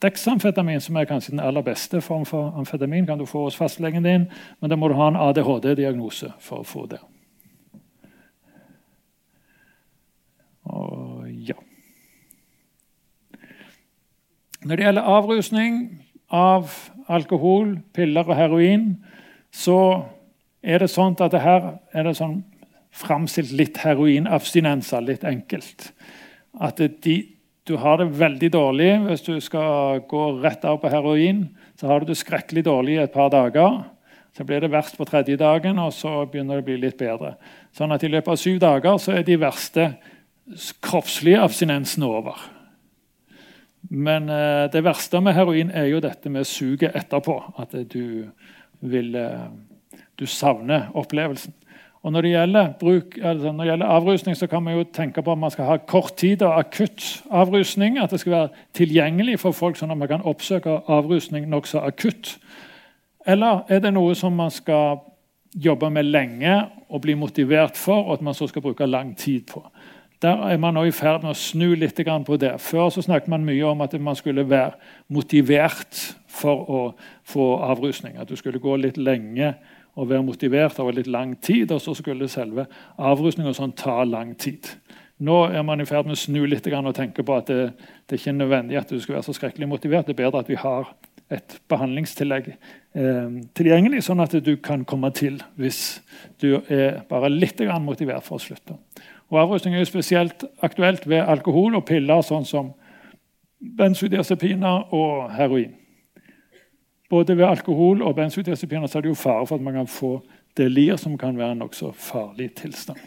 Dexamfetamin, 0.00 0.78
som 0.80 0.96
er 0.96 1.10
kanskje 1.10 1.34
den 1.34 1.42
aller 1.42 1.66
beste 1.66 1.98
form 2.00 2.22
for 2.24 2.54
amfetamin, 2.54 3.10
kan 3.10 3.18
du 3.18 3.26
få 3.26 3.48
hos 3.48 3.58
fastlegen 3.58 4.06
din, 4.06 4.30
men 4.60 4.70
da 4.70 4.78
må 4.78 4.88
du 4.88 4.94
ha 4.94 5.10
en 5.10 5.18
ADHD-diagnose 5.26 6.30
for 6.38 6.62
å 6.62 6.68
få 6.70 6.86
det. 6.94 7.02
Når 14.66 14.80
det 14.80 14.86
gjelder 14.88 15.06
avrusning 15.06 15.74
av 16.34 16.72
alkohol, 17.06 17.76
piller 17.94 18.26
og 18.26 18.34
heroin, 18.34 18.86
så 19.54 19.78
er 20.58 20.82
det 20.82 20.88
sånn 20.90 21.14
at 21.22 21.30
det 21.30 21.42
her 21.44 21.68
er 21.94 22.08
det 22.08 22.16
sånn 22.18 22.40
framstilt 22.96 23.52
litt 23.54 23.78
heroinabstinenser, 23.84 25.04
litt 25.06 25.26
enkelt. 25.28 25.92
At 26.58 26.82
de, 26.82 27.14
du 27.68 27.76
har 27.78 28.00
det 28.00 28.08
veldig 28.18 28.50
dårlig 28.56 28.90
hvis 29.04 29.22
du 29.28 29.36
skal 29.44 30.02
gå 30.10 30.24
rett 30.40 30.66
av 30.66 30.80
på 30.82 30.90
heroin. 30.90 31.44
Så 31.78 31.86
har 31.86 32.02
du 32.02 32.10
det 32.10 32.18
skrekkelig 32.18 32.66
dårlig 32.66 32.96
i 32.96 33.04
et 33.04 33.14
par 33.14 33.30
dager. 33.30 33.84
Så 34.34 34.48
blir 34.48 34.64
det 34.64 34.72
verst 34.74 34.98
på 34.98 35.06
tredje 35.06 35.38
dagen, 35.38 35.78
og 35.78 35.94
så 35.94 36.24
begynner 36.26 36.58
det 36.58 36.66
å 36.66 36.68
bli 36.72 36.80
litt 36.88 36.98
bedre. 36.98 37.36
Sånn 37.76 37.94
at 37.94 38.02
I 38.02 38.10
løpet 38.10 38.34
av 38.34 38.42
syv 38.42 38.58
dager 38.66 38.98
så 38.98 39.14
er 39.14 39.22
de 39.28 39.38
verste 39.46 39.90
kroppslige 40.82 41.46
abstinensene 41.46 42.10
over. 42.10 42.55
Men 43.90 44.30
eh, 44.32 44.66
det 44.72 44.84
verste 44.84 45.20
med 45.22 45.36
heroin 45.36 45.70
er 45.70 45.90
jo 45.90 46.00
dette 46.02 46.30
med 46.32 46.46
suget 46.48 46.96
etterpå. 46.96 47.36
At 47.58 47.74
du 47.92 48.26
vil 48.80 49.14
eh, 49.14 49.46
Du 50.16 50.26
savner 50.26 50.88
opplevelsen. 50.96 51.52
Og 52.06 52.12
når 52.12 52.22
det, 52.22 52.30
gjelder 52.30 52.68
bruk, 52.80 53.18
altså 53.22 53.52
når 53.52 53.64
det 53.64 53.70
gjelder 53.70 53.86
avrusning, 53.86 54.36
så 54.36 54.46
kan 54.46 54.62
man 54.62 54.76
jo 54.76 54.84
tenke 54.94 55.22
på 55.22 55.32
at 55.32 55.38
man 55.38 55.50
skal 55.50 55.64
ha 55.64 55.76
kort 55.76 56.16
tid 56.16 56.42
og 56.42 56.58
akutt 56.58 57.24
avrusning. 57.30 57.98
At 57.98 58.10
det 58.10 58.20
skal 58.20 58.32
være 58.32 58.48
tilgjengelig 58.78 59.40
for 59.42 59.56
folk, 59.56 59.76
sånn 59.76 59.90
at 59.90 59.98
man 59.98 60.08
kan 60.08 60.22
oppsøke 60.22 60.70
avrusning 60.86 61.48
nokså 61.50 61.82
akutt. 61.82 62.36
Eller 63.26 63.66
er 63.68 63.82
det 63.82 63.92
noe 63.96 64.14
som 64.14 64.38
man 64.38 64.54
skal 64.54 65.00
jobbe 65.50 65.90
med 65.90 66.06
lenge 66.06 66.54
og 66.88 67.02
bli 67.02 67.16
motivert 67.18 67.76
for, 67.76 68.06
og 68.06 68.20
at 68.20 68.22
man 68.22 68.38
så 68.38 68.46
skal 68.46 68.62
bruke 68.62 68.86
lang 68.86 69.16
tid 69.18 69.48
på? 69.50 69.64
Der 70.22 70.46
er 70.48 70.56
man 70.56 70.74
nå 70.74 70.86
i 70.88 70.94
ferd 70.96 71.24
med 71.24 71.34
å 71.34 71.38
snu 71.38 71.74
litt 71.76 71.98
på 71.98 72.36
det. 72.40 72.54
Før 72.60 72.88
så 72.90 73.02
snakket 73.04 73.28
man 73.28 73.44
mye 73.44 73.64
om 73.68 73.80
at 73.84 73.92
man 74.00 74.16
skulle 74.16 74.48
være 74.48 74.78
motivert 75.08 76.16
for 76.26 76.70
å 76.70 76.82
få 77.24 77.56
avrusning. 77.60 78.16
At 78.16 78.28
du 78.28 78.36
skulle 78.36 78.58
gå 78.58 78.76
litt 78.76 78.96
lenge 78.96 79.54
og 79.96 80.08
være 80.08 80.22
motivert 80.22 80.78
over 80.80 80.92
litt 80.92 81.06
lang 81.06 81.36
tid, 81.40 81.72
og 81.72 81.80
så 81.80 81.94
skulle 81.96 82.28
selve 82.28 82.66
avrusninga 82.96 83.52
sånn 83.56 83.76
ta 83.76 84.02
lang 84.04 84.34
tid. 84.36 84.68
Nå 85.18 85.36
er 85.48 85.62
man 85.64 85.80
i 85.80 85.86
ferd 85.88 86.04
med 86.04 86.16
å 86.16 86.20
snu 86.20 86.42
litt 86.44 86.66
og 86.68 86.94
tenke 86.94 87.24
på 87.24 87.36
at 87.36 87.48
det, 87.48 87.72
det 88.06 88.18
ikke 88.18 88.34
er 88.34 88.40
nødvendig 88.40 88.76
at 88.76 88.90
du 88.92 89.00
skal 89.00 89.16
være 89.16 89.28
så 89.28 89.36
skrekkelig 89.36 89.68
motivert. 89.68 90.06
Det 90.06 90.12
er 90.12 90.24
bedre 90.24 90.42
at 90.44 90.50
vi 90.52 90.58
har 90.60 90.92
et 91.32 91.56
behandlingstillegg 91.68 92.50
eh, 92.52 93.38
tilgjengelig, 93.56 94.04
sånn 94.06 94.20
at 94.22 94.36
du 94.44 94.52
kan 94.62 94.84
komme 94.84 95.10
til 95.16 95.40
hvis 95.56 96.02
du 96.42 96.60
er 96.68 97.00
bare 97.08 97.32
litt 97.32 97.64
motivert 97.80 98.24
for 98.28 98.36
å 98.36 98.44
slutte. 98.44 98.76
Og 99.28 99.40
Avrusning 99.40 99.74
er 99.74 99.82
jo 99.82 99.88
spesielt 99.88 100.44
aktuelt 100.62 101.08
ved 101.08 101.24
alkohol 101.26 101.74
og 101.74 101.84
piller, 101.88 102.22
sånn 102.22 102.46
som 102.46 102.70
benzodiazepiner 103.78 104.94
og 104.94 105.32
heroin. 105.34 105.74
Både 107.10 107.36
ved 107.38 107.46
alkohol 107.46 108.02
og 108.02 108.14
benzodiazepiner 108.18 108.90
er 108.96 109.02
det 109.02 109.10
jo 109.10 109.18
fare 109.18 109.46
for 109.46 109.58
at 109.58 109.62
man 109.62 109.74
kan 109.74 109.90
få 109.90 110.18
delir, 110.56 110.96
som 110.96 111.18
kan 111.18 111.38
være 111.38 111.56
en 111.56 111.62
nokså 111.64 111.92
farlig 111.92 112.52
tilstand. 112.54 112.98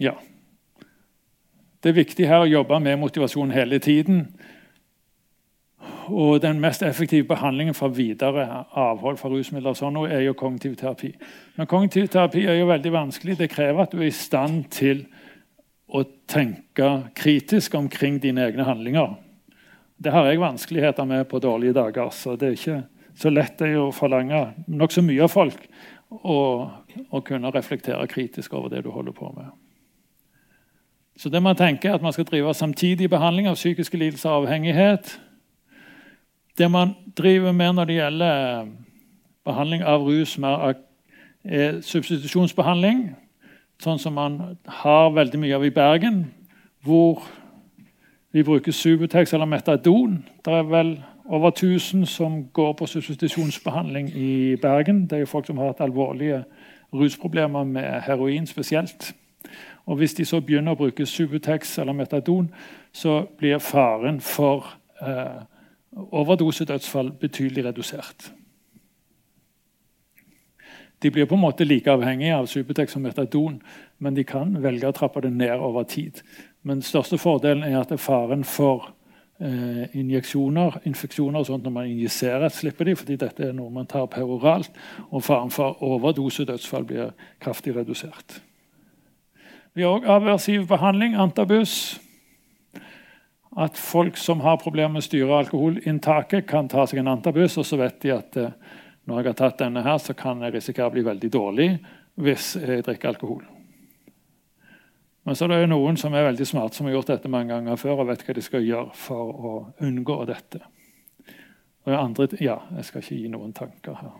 Ja. 0.00 0.12
Det 1.82 1.92
er 1.92 2.02
viktig 2.02 2.28
her 2.28 2.44
å 2.44 2.50
jobbe 2.50 2.80
med 2.80 2.98
motivasjon 3.00 3.52
hele 3.54 3.78
tiden. 3.78 4.26
Og 6.06 6.40
den 6.42 6.60
mest 6.62 6.82
effektive 6.86 7.26
behandlingen 7.26 7.74
for 7.74 7.88
videre 7.94 8.64
avhold 8.78 9.18
fra 9.18 9.30
rusmidler 9.32 9.72
og 9.72 9.78
sånn 9.78 9.98
er 10.06 10.22
jo 10.22 10.36
kognitiv 10.38 10.76
terapi. 10.78 11.12
Men 11.56 11.68
kognitiv 11.70 12.08
terapi 12.12 12.46
er 12.46 12.60
jo 12.60 12.68
veldig 12.70 12.92
vanskelig. 12.94 13.38
Det 13.38 13.50
krever 13.50 13.82
at 13.82 13.94
du 13.94 14.00
er 14.00 14.10
i 14.10 14.14
stand 14.14 14.68
til 14.74 15.06
å 15.86 16.02
tenke 16.28 16.90
kritisk 17.14 17.74
omkring 17.78 18.20
dine 18.22 18.46
egne 18.46 18.66
handlinger. 18.66 19.16
Det 19.96 20.12
har 20.12 20.26
jeg 20.28 20.42
vanskeligheter 20.42 21.04
med 21.08 21.28
på 21.28 21.40
dårlige 21.40 21.72
dager. 21.72 22.10
så 22.10 22.36
det 22.36 22.48
er 22.48 22.52
ikke 22.52 22.82
så 23.16 23.30
lett 23.30 23.58
det 23.58 23.70
er 23.72 23.78
å 23.80 23.92
forlange 23.92 24.42
nokså 24.68 25.02
mye 25.02 25.24
av 25.24 25.32
folk 25.32 25.62
å, 26.10 27.20
kunne 27.24 27.50
reflektere 27.50 28.06
kritisk 28.06 28.52
over 28.54 28.68
det 28.68 28.84
du 28.84 28.90
holder 28.90 29.12
på 29.12 29.30
med. 29.36 29.48
Så 31.16 31.30
det 31.32 31.40
man 31.42 31.56
tenker 31.56 31.90
er 31.90 31.94
at 31.96 32.04
man 32.04 32.12
skal 32.12 32.28
drive 32.28 32.52
samtidig 32.54 33.08
behandling 33.10 33.48
av 33.48 33.56
psykiske 33.56 33.96
lidelser 33.96 34.30
og 34.30 34.44
avhengighet 34.44 35.16
det 36.58 36.70
man 36.70 36.94
driver 37.16 37.52
med 37.52 37.72
når 37.72 37.84
det 37.84 37.94
gjelder 37.94 38.60
eh, 38.60 38.66
behandling 39.44 39.82
av 39.82 40.02
rus, 40.02 40.38
er 41.44 41.80
substitusjonsbehandling. 41.80 43.10
Sånn 43.82 43.98
som 44.00 44.16
man 44.16 44.56
har 44.80 45.12
veldig 45.12 45.40
mye 45.40 45.56
av 45.56 45.66
i 45.66 45.70
Bergen, 45.70 46.24
hvor 46.84 47.22
vi 48.32 48.42
bruker 48.42 48.72
Subutex 48.72 49.34
eller 49.34 49.46
Metadon. 49.46 50.24
Det 50.44 50.52
er 50.52 50.62
vel 50.62 50.96
over 51.28 51.48
1000 51.48 52.06
som 52.06 52.48
går 52.52 52.72
på 52.72 52.86
substitusjonsbehandling 52.86 54.08
i 54.14 54.56
Bergen. 54.62 55.06
Det 55.06 55.12
er 55.12 55.24
jo 55.24 55.30
folk 55.30 55.46
som 55.46 55.58
har 55.58 55.66
hatt 55.72 55.80
alvorlige 55.84 56.44
rusproblemer 56.92 57.64
med 57.64 58.00
heroin 58.06 58.46
spesielt. 58.46 59.14
Og 59.86 59.96
Hvis 59.96 60.14
de 60.14 60.24
så 60.24 60.40
begynner 60.40 60.72
å 60.74 60.80
bruke 60.80 61.06
Subutex 61.06 61.78
eller 61.78 61.92
Metadon, 61.92 62.48
så 62.92 63.26
blir 63.38 63.58
faren 63.58 64.20
for 64.20 64.66
eh, 65.02 65.44
overdosedødsfall 65.94 67.12
betydelig 67.20 67.64
redusert. 67.64 68.32
De 71.02 71.10
blir 71.10 71.26
på 71.28 71.34
en 71.34 71.40
måte 71.40 71.64
like 71.64 71.92
avhengige 71.92 72.36
av 72.36 72.46
Subutex 72.48 72.92
som 72.92 73.02
metadon, 73.04 73.60
men 73.98 74.14
de 74.16 74.24
kan 74.24 74.54
velge 74.62 74.88
å 74.88 74.94
trappe 74.96 75.20
det 75.24 75.32
ned 75.32 75.60
over 75.60 75.84
tid. 75.84 76.22
Men 76.62 76.80
den 76.80 76.88
største 76.88 77.18
fordelen 77.20 77.64
er 77.68 77.76
at 77.82 77.92
faren 78.00 78.44
for 78.48 78.88
eh, 79.40 79.92
injeksjoner, 79.96 80.80
infeksjoner 80.88 81.42
og 81.42 81.50
sånt 81.50 81.68
når 81.68 81.74
man 81.74 81.90
injiserer, 81.90 82.48
slipper 82.48 82.88
de, 82.88 82.96
fordi 82.96 83.18
dette 83.20 83.44
er 83.44 83.52
noe 83.56 83.72
man 83.72 83.88
tar 83.88 84.08
peroralt. 84.12 84.72
Og 85.10 85.24
faren 85.24 85.52
for 85.52 85.82
overdosedødsfall 85.84 86.88
blir 86.88 87.12
kraftig 87.44 87.76
redusert. 87.76 88.40
Vi 89.76 89.84
har 89.84 89.92
òg 89.92 90.08
aversiv 90.08 90.64
behandling, 90.70 91.18
antabus. 91.20 92.00
At 93.56 93.78
folk 93.80 94.18
som 94.20 94.42
har 94.44 94.58
problemer 94.60 94.98
med 94.98 95.04
styre 95.06 95.38
alkoholinntaket, 95.40 96.44
kan 96.48 96.68
ta 96.68 96.84
seg 96.86 97.00
en 97.00 97.14
antabus, 97.14 97.56
og 97.56 97.64
så 97.64 97.78
vet 97.80 98.00
de 98.04 98.12
at 98.12 98.36
eh, 98.36 98.56
når 99.08 99.20
jeg 99.22 99.30
har 99.30 99.38
tatt 99.38 99.60
denne 99.62 99.84
her, 99.86 99.98
så 100.02 100.12
kan 100.18 100.42
jeg 100.44 100.52
risikere 100.58 100.90
å 100.90 100.94
bli 100.94 101.04
veldig 101.06 101.30
dårlig 101.32 101.70
hvis 102.20 102.56
jeg 102.60 102.84
drikker 102.84 103.14
alkohol. 103.14 103.44
Men 105.26 105.34
så 105.34 105.48
er 105.48 105.64
det 105.64 105.70
noen 105.72 105.96
som 105.98 106.14
er 106.14 106.28
veldig 106.28 106.46
smarte, 106.46 106.78
som 106.78 106.86
har 106.86 106.98
gjort 106.98 107.14
dette 107.14 107.30
mange 107.32 107.50
ganger 107.54 107.80
før 107.80 108.04
og 108.04 108.10
vet 108.12 108.22
hva 108.26 108.34
de 108.36 108.44
skal 108.44 108.66
gjøre 108.66 108.92
for 108.94 109.40
å 109.50 109.54
unngå 109.82 110.20
dette. 110.28 110.60
Og 111.86 111.94
andre, 111.94 112.28
ja, 112.42 112.60
Jeg 112.76 112.84
skal 112.84 113.02
ikke 113.02 113.16
gi 113.16 113.30
noen 113.30 113.52
tanker 113.54 113.98
her. 113.98 114.14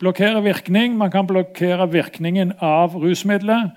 Blokkere 0.00 0.42
virkning. 0.44 0.96
Man 0.96 1.10
kan 1.10 1.28
blokkere 1.28 1.88
virkningen 1.88 2.52
av 2.60 2.96
rusmiddelet 3.00 3.76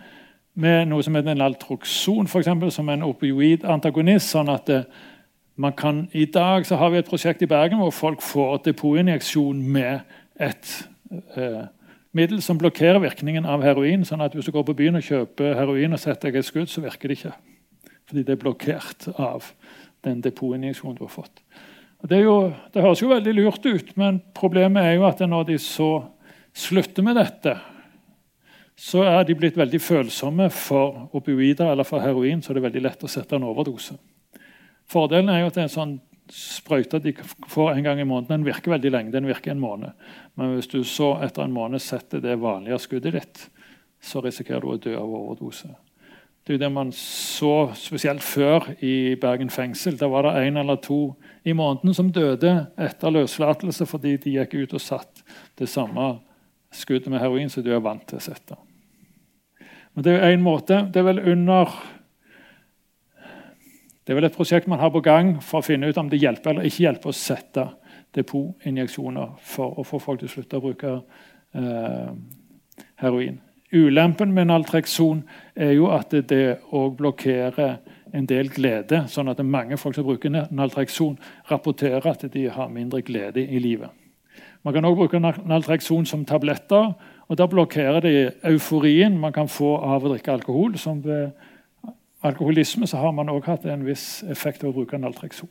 med 0.60 0.89
noe 0.89 1.03
som 1.05 1.16
heter 1.16 1.34
en 1.34 1.45
altrokson, 1.45 2.28
for 2.28 2.43
eksempel, 2.43 2.72
som 2.72 2.89
en 2.91 3.05
opioid-antagonist. 3.07 4.34
sånn 4.34 4.51
at 4.51 4.70
eh, 4.74 4.86
man 5.60 5.74
kan, 5.76 6.07
I 6.14 6.26
dag 6.26 6.66
så 6.66 6.76
har 6.80 6.91
vi 6.91 7.01
et 7.01 7.10
prosjekt 7.10 7.41
i 7.43 7.49
Bergen 7.49 7.82
hvor 7.82 7.91
folk 7.91 8.22
får 8.24 8.62
depotinjeksjon 8.68 9.60
med 9.60 10.07
et 10.39 10.72
eh, 11.36 11.66
middel 12.16 12.41
som 12.41 12.57
blokkerer 12.60 13.01
virkningen 13.03 13.45
av 13.45 13.64
heroin. 13.64 14.05
sånn 14.05 14.22
at 14.22 14.36
Hvis 14.36 14.45
du 14.45 14.51
går 14.55 14.64
på 14.68 14.78
byen 14.78 14.99
og 14.99 15.03
kjøper 15.03 15.55
heroin 15.60 15.93
og 15.93 15.99
setter 15.99 16.30
deg 16.30 16.39
et 16.39 16.47
skudd, 16.47 16.70
så 16.72 16.82
virker 16.82 17.12
det 17.12 17.20
ikke. 17.20 17.34
Fordi 18.07 18.24
det 18.24 18.36
er 18.36 18.43
blokkert 18.43 19.10
av 19.18 19.51
den 20.07 20.22
depotinjeksjonen 20.22 20.97
du 20.97 21.03
har 21.05 21.14
fått. 21.14 21.43
Det, 22.07 22.22
jo, 22.24 22.53
det, 22.72 22.82
høres 22.82 23.01
jo 23.03 23.12
veldig 23.12 23.34
lurt 23.36 23.66
ut, 23.68 23.91
men 23.99 24.22
problemet 24.34 24.86
er 24.86 24.95
jo 24.95 25.07
at 25.10 25.20
når 25.20 25.49
de 25.51 25.57
så 25.60 25.91
slutter 26.55 27.03
med 27.03 27.20
dette, 27.20 27.57
så 28.80 29.03
er 29.03 29.25
de 29.27 29.36
blitt 29.36 29.57
veldig 29.59 29.80
følsomme 29.84 30.47
for 30.55 31.09
opioider 31.17 31.67
eller 31.73 31.88
for 31.88 31.99
heroin, 31.99 32.39
så 32.41 32.53
det 32.53 32.61
er 32.61 32.69
veldig 32.69 32.84
lett 32.86 33.03
å 33.03 33.11
sette 33.11 33.36
en 33.36 33.47
overdose. 33.49 33.97
Fordelen 34.89 35.30
er 35.34 35.41
jo 35.41 35.49
at 35.49 35.57
det 35.57 35.65
er 35.65 35.67
en 35.67 35.73
sånn 35.73 35.97
sprøyte 36.32 37.01
de 37.03 37.13
får 37.49 37.73
en 37.73 37.84
gang 37.84 37.99
i 37.99 38.07
måneden. 38.07 38.39
Den 38.39 38.47
virker 38.47 38.71
veldig 38.71 38.91
lenge. 38.93 39.11
den 39.11 39.27
virker 39.27 39.51
en 39.51 39.59
måned. 39.59 39.91
Men 40.36 40.55
hvis 40.55 40.69
du 40.71 40.84
så 40.84 41.17
etter 41.25 41.43
en 41.43 41.53
måned 41.53 41.82
setter 41.82 42.21
det 42.23 42.39
vanlige 42.39 42.80
skuddet 42.80 43.13
ditt, 43.17 43.43
så 43.99 44.21
risikerer 44.23 44.61
du 44.61 44.71
å 44.71 44.77
dø 44.77 44.95
av 44.95 45.09
overdose. 45.09 45.73
Det 46.45 46.53
er 46.53 46.57
jo 46.57 46.63
det 46.63 46.71
man 46.71 46.91
så 46.95 47.71
spesielt 47.75 48.23
før 48.23 48.71
i 48.82 49.15
Bergen 49.19 49.51
fengsel. 49.53 49.97
Da 49.99 50.07
var 50.07 50.23
det 50.25 50.47
én 50.47 50.57
eller 50.57 50.80
to 50.82 51.17
i 51.43 51.53
måneden 51.53 51.93
som 51.93 52.13
døde 52.15 52.53
etter 52.80 53.11
løslatelse 53.13 53.86
fordi 53.89 54.15
de 54.23 54.38
gikk 54.38 54.55
ut 54.55 54.73
og 54.80 54.82
satt 54.82 55.21
det 55.59 55.69
samme 55.69 56.15
skuddet 56.71 57.11
med 57.11 57.21
heroin 57.21 57.49
som 57.49 57.65
du 57.65 57.73
er 57.73 57.84
vant 57.84 58.07
til 58.07 58.21
å 58.21 58.23
sette. 58.23 58.57
Men 59.93 60.05
det 60.05 60.15
er 60.15 60.33
én 60.33 60.43
måte. 60.43 60.83
Det 60.93 61.01
er 61.01 61.09
vel 61.09 61.23
under 61.33 61.73
det 64.09 64.15
er 64.15 64.17
vel 64.17 64.25
et 64.25 64.33
prosjekt 64.33 64.65
man 64.65 64.79
har 64.81 64.89
på 64.89 65.03
gang 65.05 65.35
for 65.45 65.61
å 65.61 65.65
finne 65.67 65.85
ut 65.85 65.97
om 66.01 66.07
det 66.09 66.17
hjelper 66.17 66.55
eller 66.55 66.65
ikke 66.65 66.81
hjelper 66.87 67.11
å 67.11 67.13
sette 67.13 67.65
depotinjeksjoner 68.17 69.35
for 69.45 69.77
å 69.77 69.85
få 69.85 69.99
folk 70.01 70.23
til 70.23 70.31
å 70.31 70.31
slutte 70.33 70.57
å 70.57 70.63
bruke 70.63 70.93
eh, 71.53 72.07
heroin. 73.03 73.37
Ulempen 73.69 74.33
med 74.33 74.49
Naltrekson 74.49 75.21
er 75.53 75.75
jo 75.77 75.91
at 75.93 76.15
det 76.31 76.57
òg 76.73 76.95
blokkerer 76.97 77.77
en 78.17 78.25
del 78.25 78.49
glede. 78.49 79.03
Sånn 79.13 79.29
at 79.29 79.43
mange 79.45 79.77
folk 79.77 79.93
som 79.93 80.07
bruker 80.07 80.33
Naltrekson, 80.49 81.19
rapporterer 81.51 82.09
at 82.09 82.25
de 82.33 82.47
har 82.49 82.73
mindre 82.73 83.03
glede 83.05 83.45
i 83.45 83.61
livet. 83.61 83.93
Man 84.65 84.73
kan 84.73 84.85
også 84.89 85.03
bruke 85.03 85.21
Naltrekson 85.21 86.09
som 86.09 86.25
tabletter. 86.25 86.95
Og 87.30 87.38
Da 87.38 87.45
blokkerer 87.45 88.01
de 88.01 88.32
euforien 88.49 89.17
man 89.19 89.34
kan 89.34 89.47
få 89.47 89.75
av 89.77 90.03
å 90.03 90.09
drikke 90.09 90.34
alkohol, 90.34 90.77
som 90.77 91.03
ved 91.03 91.30
alkoholisme 92.25 92.88
så 92.89 92.97
har 92.97 93.11
man 93.11 93.30
også 93.30 93.51
hatt 93.51 93.65
en 93.69 93.86
viss 93.86 94.23
effekt 94.27 94.63
av 94.63 94.71
å 94.71 94.80
bruke 94.80 94.97
Naltrekson. 94.97 95.49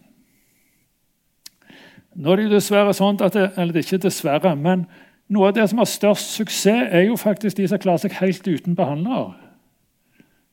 Nå 2.19 2.33
er 2.33 2.37
det 2.37 2.49
jo 2.49 2.57
dessverre 2.57 2.95
sånn 2.97 3.21
at 3.23 3.37
det, 3.37 3.53
eller 3.57 3.73
det 3.73 3.85
er 3.85 3.87
ikke 3.87 4.09
dessverre, 4.09 4.57
men 4.59 4.89
Noe 5.29 5.51
av 5.51 5.57
det 5.59 5.67
som 5.69 5.83
har 5.83 5.89
størst 5.89 6.31
suksess, 6.39 6.89
er 6.89 7.05
jo 7.05 7.17
faktisk 7.21 7.59
de 7.59 7.67
som 7.69 7.81
klarer 7.83 8.01
seg 8.01 8.15
helt 8.17 8.47
uten 8.49 8.77
behandlere. 8.77 9.35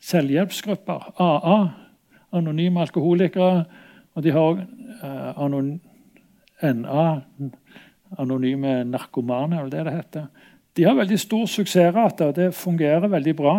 Selvhjelpsgrupper, 0.03 1.13
AA, 1.15 1.59
anonyme 2.36 2.84
alkoholikere. 2.84 3.63
Og 4.15 4.26
de 4.26 4.34
har 4.36 4.59
eh, 4.59 5.30
anon 5.45 5.78
NA, 6.59 7.05
anonyme 8.19 8.76
narkomane, 8.89 9.61
eller 9.61 9.71
det 9.71 9.86
det 9.88 9.95
heter. 9.95 10.28
De 10.76 10.84
har 10.84 10.97
veldig 10.97 11.17
stor 11.19 11.45
suksessrate, 11.47 12.28
og 12.28 12.36
det 12.36 12.49
fungerer 12.55 13.07
veldig 13.07 13.36
bra. 13.36 13.55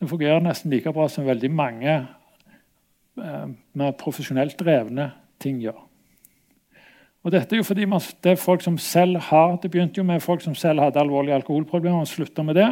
Det 0.00 0.08
fungerer 0.10 0.42
nesten 0.44 0.72
like 0.72 0.92
bra 0.92 1.06
som 1.08 1.24
veldig 1.24 1.50
mange 1.50 1.94
eh, 1.96 3.46
med 3.72 3.96
profesjonelt 4.00 4.58
drevne 4.60 5.10
ting 5.40 5.62
gjør. 5.62 5.78
Og 7.24 7.32
dette 7.32 7.56
er 7.56 7.62
jo 7.62 7.66
fordi 7.66 7.86
man, 7.88 8.02
det 8.20 8.34
er 8.34 8.40
folk 8.40 8.60
som 8.60 8.76
selv 8.76 9.22
har, 9.30 9.56
det 9.62 9.70
begynte 9.72 10.02
jo 10.02 10.04
med 10.04 10.20
folk 10.20 10.44
som 10.44 10.54
selv 10.54 10.84
hadde 10.84 11.00
alvorlige 11.00 11.38
alkoholproblemer. 11.38 12.04
og 12.04 12.08
slutta 12.08 12.42
med 12.42 12.60
det. 12.60 12.68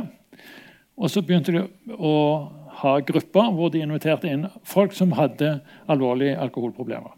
Og 0.97 1.11
så 1.11 1.22
begynte 1.24 1.55
de 1.55 1.62
å 1.97 2.14
ha 2.82 2.99
grupper 3.01 3.49
hvor 3.57 3.72
de 3.72 3.80
inviterte 3.80 4.28
inn 4.28 4.45
folk 4.68 4.93
som 4.93 5.14
hadde 5.16 5.62
alvorlige 5.88 6.36
alkoholproblemer. 6.36 7.16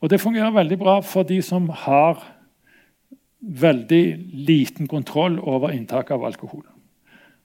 Og 0.00 0.10
Det 0.10 0.20
fungerer 0.20 0.50
veldig 0.50 0.78
bra 0.78 1.00
for 1.00 1.22
de 1.22 1.40
som 1.42 1.68
har 1.68 2.20
veldig 3.38 4.04
liten 4.48 4.88
kontroll 4.90 5.38
over 5.38 5.72
inntak 5.72 6.10
av 6.10 6.24
alkohol. 6.24 6.64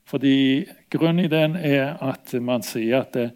Fordi 0.10 0.66
Grunnideen 0.92 1.56
er 1.56 1.96
at 2.04 2.34
man 2.44 2.66
sier 2.66 3.04
at 3.04 3.14
det, 3.16 3.30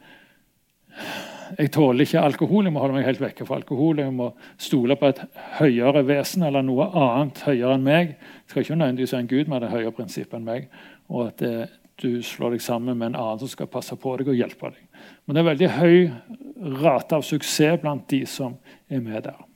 jeg 1.57 1.71
tåler 1.71 2.03
ikke 2.03 2.19
alkohol, 2.19 2.65
jeg 2.67 2.73
må 2.75 2.81
holde 2.83 2.97
meg 2.97 3.05
helt 3.07 3.21
vekke 3.21 3.45
fra 3.47 3.61
alkohol. 3.61 4.01
Jeg 4.01 4.11
må 4.11 4.31
stole 4.59 4.97
på 4.99 5.07
et 5.13 5.21
høyere 5.61 6.03
vesen 6.07 6.43
eller 6.43 6.65
noe 6.65 6.89
annet 6.91 7.39
høyere 7.47 7.77
enn 7.77 7.85
meg. 7.85 8.15
Jeg 8.17 8.51
skal 8.51 8.65
ikke 8.65 8.79
nødvendigvis 8.81 9.13
være 9.15 9.23
en 9.23 9.29
gud 9.31 9.51
med 9.53 9.63
det 9.63 9.71
høyere 9.71 9.95
prinsippet 9.95 10.39
enn 10.39 10.47
meg. 10.49 10.67
Og 11.07 11.29
at 11.29 11.45
eh, 11.47 11.75
du 12.03 12.19
slår 12.25 12.57
deg 12.57 12.65
sammen 12.65 12.99
med 12.99 13.13
en 13.13 13.19
annen 13.21 13.41
som 13.41 13.53
skal 13.53 13.71
passe 13.71 13.95
på 13.95 14.17
deg 14.19 14.33
og 14.33 14.37
hjelpe 14.37 14.73
deg. 14.73 15.05
Men 15.25 15.37
det 15.37 15.43
er 15.43 15.49
veldig 15.51 15.71
høy 15.77 16.75
rate 16.83 17.21
av 17.21 17.25
suksess 17.25 17.79
blant 17.81 18.09
de 18.11 18.25
som 18.29 18.59
er 18.91 19.05
med 19.05 19.29
der. 19.29 19.46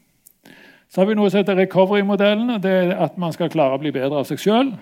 Så 0.92 1.02
har 1.02 1.08
vi 1.08 1.16
noe 1.16 1.32
som 1.32 1.39
heter 1.39 1.56
recovery-modellen. 1.56 2.58
Det 2.60 2.72
er 2.72 2.89
at 3.00 3.16
man 3.22 3.32
skal 3.32 3.52
klare 3.52 3.78
å 3.78 3.80
bli 3.80 3.94
bedre 3.96 4.20
av 4.20 4.28
seg 4.28 4.42
sjøl. 4.44 4.74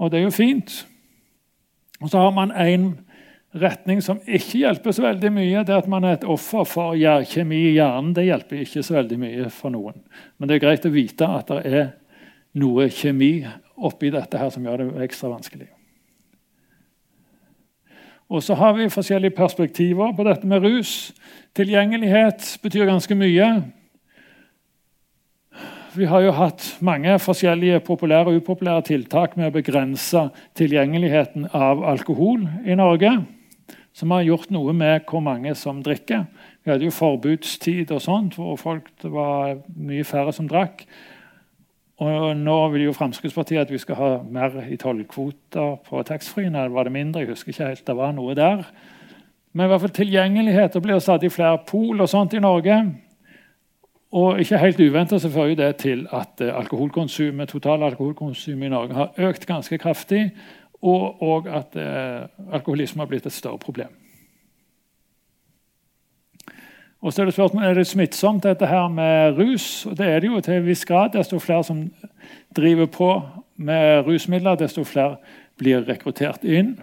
Og 0.00 0.12
det 0.12 0.20
er 0.20 0.24
jo 0.24 0.32
fint. 0.32 0.78
Og 2.00 2.08
så 2.08 2.22
har 2.22 2.32
man 2.32 2.54
en 2.56 2.94
retning 3.56 4.00
som 4.04 4.22
ikke 4.24 4.62
hjelper 4.62 4.96
så 4.96 5.04
veldig 5.04 5.32
mye. 5.36 5.64
det 5.64 5.74
er 5.74 5.84
At 5.84 5.92
man 5.92 6.04
er 6.04 6.16
et 6.16 6.24
offer 6.24 6.64
for 6.64 6.96
kjemi 6.96 7.60
i 7.68 7.76
hjernen, 7.76 8.14
det 8.16 8.26
hjelper 8.26 8.64
ikke 8.64 8.82
så 8.82 8.96
veldig 8.96 9.20
mye 9.20 9.50
for 9.52 9.72
noen. 9.72 10.00
Men 10.38 10.48
det 10.48 10.56
er 10.56 10.66
greit 10.66 10.88
å 10.88 10.92
vite 10.92 11.28
at 11.28 11.52
det 11.52 11.62
er 11.66 11.86
noe 12.56 12.88
kjemi 12.88 13.46
oppi 13.76 14.10
dette 14.10 14.40
her 14.40 14.50
som 14.52 14.64
gjør 14.64 14.84
det 14.84 15.04
ekstra 15.04 15.32
vanskelig. 15.32 15.68
Og 18.32 18.42
så 18.42 18.56
har 18.58 18.72
vi 18.74 18.88
forskjellige 18.90 19.36
perspektiver 19.36 20.16
på 20.16 20.24
dette 20.26 20.48
med 20.48 20.64
rus. 20.64 21.12
Tilgjengelighet 21.54 22.56
betyr 22.62 22.88
ganske 22.88 23.14
mye. 23.14 23.50
Vi 25.96 26.04
har 26.04 26.20
jo 26.20 26.32
hatt 26.36 26.60
mange 26.84 27.14
forskjellige 27.24 27.78
populære 27.86 28.28
og 28.28 28.42
upopulære 28.42 28.82
tiltak 28.90 29.36
med 29.38 29.48
å 29.48 29.54
begrense 29.54 30.26
tilgjengeligheten 30.58 31.46
av 31.56 31.80
alkohol 31.88 32.42
i 32.68 32.76
Norge. 32.76 33.14
Som 33.96 34.12
har 34.12 34.26
gjort 34.26 34.50
noe 34.52 34.74
med 34.76 35.06
hvor 35.08 35.24
mange 35.24 35.54
som 35.56 35.80
drikker. 35.80 36.26
Vi 36.60 36.72
hadde 36.72 36.84
jo 36.84 36.92
forbudstid 36.92 37.94
og 37.96 38.02
sånt, 38.04 38.36
hvor 38.36 38.58
folk, 38.60 38.90
det 39.00 39.08
var 39.14 39.62
mye 39.72 40.04
færre 40.04 40.34
som 40.36 40.50
drakk. 40.50 40.84
Og 42.04 42.36
Nå 42.36 42.58
vil 42.74 42.90
jo 42.90 42.96
Fremskrittspartiet 42.98 43.64
at 43.64 43.72
vi 43.72 43.80
skal 43.80 43.96
ha 43.96 44.10
mer 44.20 44.60
i 44.68 44.76
tollkvoter 44.76 45.78
på 45.86 46.04
taxfree. 46.04 46.52
Var 46.52 46.84
det 46.84 46.92
mindre? 46.92 47.24
Jeg 47.24 47.32
husker 47.32 47.54
ikke 47.54 47.70
helt. 47.70 47.86
Det 47.88 47.96
var 47.96 48.12
noe 48.12 48.36
der. 48.36 48.68
Men 49.56 49.64
i 49.64 49.72
hvert 49.72 49.86
fall 49.86 49.96
tilgjengelighet. 49.96 50.76
Det 50.76 50.84
blir 50.84 51.00
stadig 51.00 51.32
flere 51.32 51.64
pol 51.64 52.04
og 52.04 52.12
sånt 52.12 52.36
i 52.36 52.44
Norge. 52.44 52.82
Og 54.16 54.40
ikke 54.40 54.58
helt 54.58 54.80
uventa 54.80 55.18
fører 55.20 55.54
det 55.58 55.76
til 55.82 56.06
at 56.12 56.40
eh, 56.40 56.54
alkoholkonsumet, 56.56 57.48
totale 57.48 57.84
alkoholkonsumet 57.84 58.66
i 58.66 58.72
Norge 58.72 58.94
har 58.94 59.12
økt 59.28 59.46
ganske 59.46 59.78
kraftig, 59.78 60.30
og, 60.82 61.22
og 61.22 61.48
at 61.48 61.76
eh, 61.76 62.24
alkoholisme 62.52 63.02
har 63.02 63.10
blitt 63.10 63.26
et 63.26 63.32
større 63.32 63.58
problem. 63.58 63.92
Og 67.02 67.12
så 67.12 67.22
Er 67.22 67.24
det 67.24 67.34
spørsmålet, 67.34 67.68
er 67.68 67.74
det 67.74 67.86
smittsomt, 67.86 68.42
dette 68.42 68.66
her 68.66 68.88
med 68.88 69.38
rus? 69.38 69.86
Det 69.98 70.06
er 70.06 70.20
det 70.20 70.26
jo 70.26 70.40
til 70.40 70.54
en 70.54 70.66
viss 70.66 70.84
grad. 70.84 71.12
Desto 71.12 71.38
flere 71.38 71.64
som 71.64 71.92
driver 72.56 72.86
på 72.86 73.22
med 73.56 74.06
rusmidler, 74.06 74.54
desto 74.54 74.84
flere 74.84 75.16
blir 75.58 75.84
rekruttert 75.88 76.44
inn. 76.44 76.78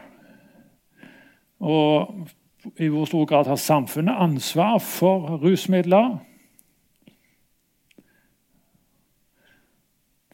Og 1.59 2.13
i 2.79 2.88
hvor 2.88 3.05
stor 3.05 3.25
grad 3.25 3.45
har 3.47 3.55
samfunnet 3.55 4.15
ansvar 4.19 4.77
for 4.77 5.41
rusmidler? 5.43 6.19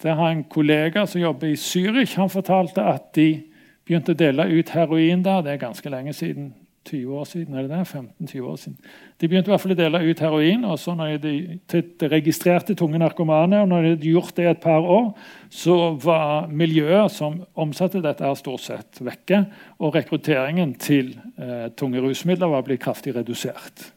Der 0.04 0.16
har 0.16 0.32
en 0.32 0.46
kollega 0.48 1.06
som 1.08 1.22
jobber 1.22 1.48
i 1.48 1.60
Zürich. 1.60 2.16
Han 2.16 2.30
fortalte 2.32 2.84
at 2.88 3.12
de 3.16 3.44
begynte 3.88 4.16
å 4.16 4.20
dele 4.20 4.46
ut 4.48 4.72
heroin 4.72 5.24
der. 5.26 5.44
Det 5.44 5.54
er 5.54 5.64
ganske 5.66 5.92
lenge 5.92 6.14
siden. 6.16 6.54
20 6.90 7.18
år 7.20 7.26
siden, 7.28 7.54
er 7.54 7.68
det 7.68 7.70
det? 7.70 7.84
15-20 7.86 8.46
år 8.50 8.56
siden. 8.58 8.78
De 9.22 9.28
begynte 9.28 9.50
i 9.50 9.52
hvert 9.52 9.62
fall 9.62 9.74
å 9.76 9.78
dele 9.78 10.00
ut 10.08 10.22
heroin 10.24 10.64
og 10.66 10.78
så 10.82 10.96
når 10.98 11.20
de, 11.22 11.34
til 11.70 12.10
registrerte 12.10 12.74
tunge 12.80 12.98
narkomane. 13.02 13.60
og 13.62 13.68
Når 13.70 13.84
de 13.84 13.92
hadde 13.92 14.10
gjort 14.14 14.36
det 14.40 14.48
et 14.50 14.64
par 14.64 14.88
år, 14.88 15.12
så 15.54 15.76
var 16.02 16.48
miljøet 16.48 17.14
som 17.14 17.42
omsatte 17.60 18.02
dette, 18.02 18.26
her 18.26 18.40
stort 18.40 18.64
sett 18.66 19.02
vekke. 19.06 19.44
Og 19.84 20.00
rekrutteringen 20.00 20.74
til 20.82 21.12
eh, 21.38 21.68
tunge 21.78 22.02
rusmidler 22.02 22.50
var 22.56 22.66
blitt 22.66 22.82
kraftig 22.88 23.14
redusert. 23.20 23.92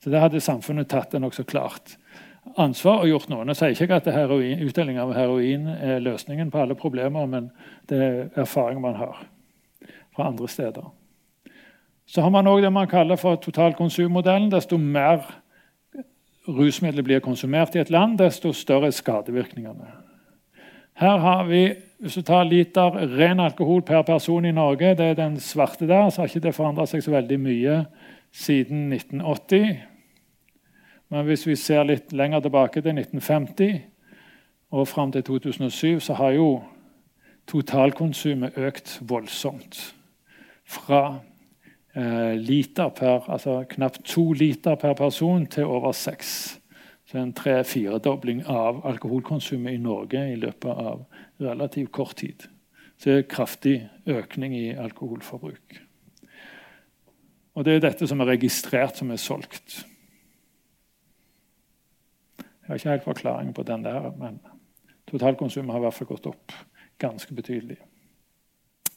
Så 0.00 0.08
det 0.08 0.22
hadde 0.22 0.40
samfunnet 0.40 0.88
tatt 0.88 1.12
det 1.12 1.20
nokså 1.20 1.44
klart 1.44 1.98
ansvar 2.58 3.02
og 3.02 3.10
gjort 3.10 3.28
noe. 3.30 3.44
Nå 3.46 3.54
sier 3.54 3.74
ikke 3.74 4.00
at 4.00 4.08
heroin, 4.14 4.62
utdeling 4.66 4.98
av 5.02 5.12
heroin 5.14 5.68
er 5.74 6.02
løsningen 6.02 6.50
på 6.50 6.62
alle 6.62 6.76
problemer, 6.78 7.26
men 7.26 7.50
det 7.90 8.00
er 8.00 8.40
erfaring 8.42 8.80
man 8.82 8.98
har 8.98 9.22
fra 10.16 10.28
andre 10.30 10.48
steder. 10.48 10.88
Så 12.10 12.24
har 12.24 12.32
man 12.34 12.48
òg 12.50 12.64
det 12.64 12.72
man 12.74 12.90
kaller 12.90 13.20
for 13.20 13.38
totalkonsummodellen. 13.38 14.50
Desto 14.50 14.78
mer 14.78 15.22
rusmidler 16.48 17.06
blir 17.06 17.22
konsumert 17.22 17.76
i 17.76 17.82
et 17.84 17.90
land, 17.90 18.18
desto 18.18 18.52
større 18.56 18.90
er 18.90 18.96
skadevirkningene. 18.96 19.92
Her 21.00 21.22
har 21.22 21.46
vi 21.48 21.62
hvis 22.00 22.16
du 22.16 22.22
tar 22.24 22.46
liter 22.48 22.94
ren 23.18 23.42
alkohol 23.44 23.82
per 23.84 24.02
person 24.08 24.44
i 24.48 24.54
Norge, 24.56 24.94
det 24.96 25.04
er 25.04 25.18
den 25.18 25.34
svarte 25.40 25.84
der, 25.88 26.08
så 26.08 26.22
har 26.22 26.30
ikke 26.30 26.46
det 26.46 26.54
forandra 26.56 26.86
seg 26.88 27.02
så 27.04 27.12
veldig 27.12 27.36
mye 27.40 27.74
siden 28.32 28.86
1980. 28.94 29.74
Men 31.10 31.26
hvis 31.26 31.46
vi 31.46 31.56
ser 31.58 31.82
litt 31.88 32.12
lenger 32.14 32.44
tilbake 32.44 32.82
til 32.82 32.94
1950 32.94 33.80
og 34.70 34.86
fram 34.88 35.12
til 35.12 35.24
2007, 35.26 36.00
så 36.00 36.14
har 36.14 36.36
jo 36.36 36.50
totalkonsumet 37.50 38.58
økt 38.58 39.00
voldsomt. 39.02 39.80
Fra 40.64 41.18
eh, 41.96 42.38
liter 42.38 42.88
per, 42.94 43.26
altså 43.26 43.64
knapt 43.74 44.04
to 44.06 44.32
liter 44.32 44.78
per 44.78 44.94
person 44.94 45.46
til 45.46 45.66
over 45.66 45.92
seks. 45.92 46.60
Så 47.10 47.18
en 47.18 47.34
tre-firedobling 47.34 48.44
av 48.46 48.84
alkoholkonsumet 48.86 49.74
i 49.74 49.82
Norge 49.82 50.22
i 50.30 50.38
løpet 50.38 50.70
av 50.70 51.04
relativt 51.42 51.90
kort 51.90 52.20
tid. 52.22 52.46
Så 53.00 53.10
det 53.10 53.16
er 53.16 53.30
kraftig 53.32 53.76
økning 54.06 54.54
i 54.54 54.68
alkoholforbruk. 54.78 55.80
Og 57.58 57.64
det 57.66 57.74
er 57.74 57.88
dette 57.88 58.06
som 58.06 58.22
er 58.22 58.36
registrert 58.36 59.00
som 59.00 59.10
er 59.10 59.18
solgt. 59.18 59.80
Jeg 62.70 62.76
har 62.76 62.78
ikke 62.78 62.90
helt 62.90 63.04
forklaring 63.04 63.54
på 63.54 63.62
den 63.66 63.82
der, 63.82 64.12
men 64.14 64.36
totalkonsumet 65.10 65.72
har 65.74 65.80
i 65.80 65.82
hvert 65.88 65.94
fall 65.96 66.06
gått 66.06 66.26
opp 66.30 66.52
ganske 67.02 67.34
betydelig. 67.34 67.80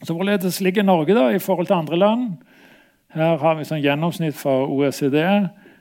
Så 0.05 0.13
Hvorledes 0.13 0.59
ligger 0.61 0.85
Norge 0.85 1.15
da 1.17 1.31
i 1.33 1.39
forhold 1.41 1.67
til 1.67 1.79
andre 1.79 1.97
land? 1.97 2.27
Her 3.17 3.41
har 3.41 3.57
vi 3.57 3.65
sånn 3.65 3.81
gjennomsnitt 3.81 4.37
for 4.37 4.69
OECD. 4.69 5.17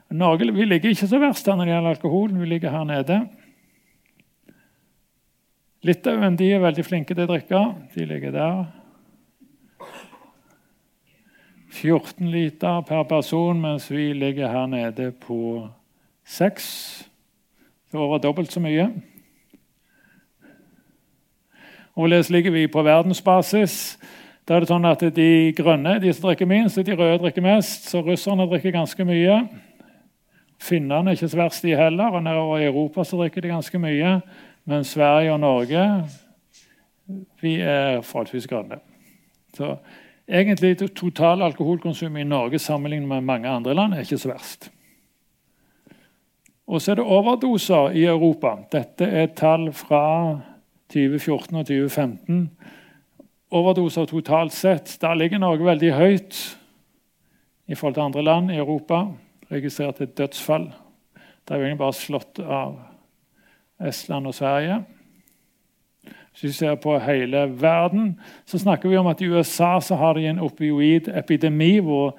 Norge 0.09 0.49
vi 0.57 0.65
ligger 0.65 0.95
ikke 0.95 1.11
så 1.11 1.21
verst 1.21 1.53
når 1.53 1.67
det 1.67 1.75
gjelder 1.75 1.99
alkohol. 1.99 2.33
Vi 2.41 2.49
ligger 2.49 2.73
her 2.73 2.89
nede. 2.89 3.21
Litauen 5.85 6.41
de 6.41 6.49
er 6.49 6.65
veldig 6.65 6.89
flinke 6.89 7.13
til 7.13 7.29
å 7.29 7.33
drikke. 7.35 7.63
De 7.93 8.09
ligger 8.09 8.33
der. 8.33 8.65
14 11.73 12.33
liter 12.33 12.81
per 12.89 13.05
person, 13.05 13.61
mens 13.61 13.93
vi 13.93 14.15
ligger 14.17 14.49
her 14.49 14.67
nede 14.81 15.13
på 15.13 15.69
6. 16.25 17.12
Det 17.93 17.99
er 17.99 18.03
over 18.07 18.19
dobbelt 18.19 18.53
så 18.53 18.61
mye. 18.61 18.87
Hvorledes 21.95 22.31
ligger 22.31 22.51
vi 22.51 22.67
på 22.67 22.83
verdensbasis? 22.83 23.99
Da 24.49 24.57
er 24.57 24.65
det 24.65 24.71
sånn 24.71 24.89
at 24.89 25.05
De 25.13 25.53
grønne 25.53 25.99
de 26.01 26.15
som 26.17 26.31
drikker 26.31 26.49
minst, 26.49 26.81
de 26.81 26.97
røde 26.97 27.21
drikker 27.21 27.45
mest. 27.45 27.91
Så 27.93 28.01
russerne 28.01 28.49
drikker 28.49 28.73
ganske 28.73 29.05
mye. 29.05 29.37
Finnene 30.57 31.13
er 31.13 31.21
ikke 31.21 31.29
så 31.29 31.43
verst, 31.43 31.69
de 31.69 31.77
heller. 31.77 32.17
Og 32.17 32.25
nedover 32.25 32.65
i 32.65 32.71
Europa 32.71 33.05
så 33.05 33.21
drikker 33.21 33.45
de 33.45 33.53
ganske 33.53 33.79
mye. 33.79 34.17
Men 34.65 34.89
Sverige 34.89 35.37
og 35.37 35.41
Norge 35.45 35.87
vi 37.45 37.59
er 37.61 38.01
forholdsvis 38.01 38.49
grønne. 38.49 38.81
Så 39.53 39.75
egentlig 40.25 40.79
total 40.97 41.43
alkoholkonsum 41.43 42.17
i 42.17 42.25
Norge 42.25 42.59
sammenlignet 42.59 43.09
med 43.09 43.21
mange 43.21 43.49
andre 43.49 43.75
land 43.75 43.93
er 43.93 44.07
ikke 44.07 44.23
så 44.23 44.33
verst. 44.33 44.73
Og 46.73 46.81
så 46.81 46.95
er 46.95 47.03
det 47.03 47.05
overdoser 47.05 47.93
i 48.01 48.07
Europa. 48.09 48.55
Dette 48.73 49.05
er 49.05 49.35
tall 49.37 49.67
fra 49.77 50.05
2014 50.93 51.59
og 51.61 51.67
2015. 51.69 52.39
Overdoser 53.53 54.09
totalt 54.09 54.55
sett. 54.57 54.95
Der 55.01 55.19
ligger 55.21 55.43
Norge 55.43 55.67
veldig 55.69 55.93
høyt 55.93 56.39
i 57.69 57.77
forhold 57.77 57.99
til 57.99 58.07
andre 58.07 58.25
land 58.25 58.51
i 58.55 58.57
Europa. 58.57 59.05
Registrert 59.53 60.01
et 60.01 60.17
dødsfall. 60.17 60.71
Det 61.45 61.53
er 61.53 61.61
egentlig 61.61 61.83
bare 61.85 62.01
slått 62.01 62.41
av 62.41 62.79
Estland 63.85 64.33
og 64.33 64.35
Sverige. 64.35 64.81
Hvis 66.33 66.45
vi 66.45 66.53
ser 66.57 66.79
på 66.81 66.97
hele 67.05 67.51
verden, 67.61 68.15
så 68.49 68.59
snakker 68.59 68.89
vi 68.89 68.97
om 68.97 69.13
at 69.13 69.21
i 69.21 69.29
USA 69.29 69.75
så 69.81 70.01
har 70.01 70.17
de 70.17 70.25
en 70.31 70.41
opioidepidemi 70.41 71.75
hvor 71.85 72.17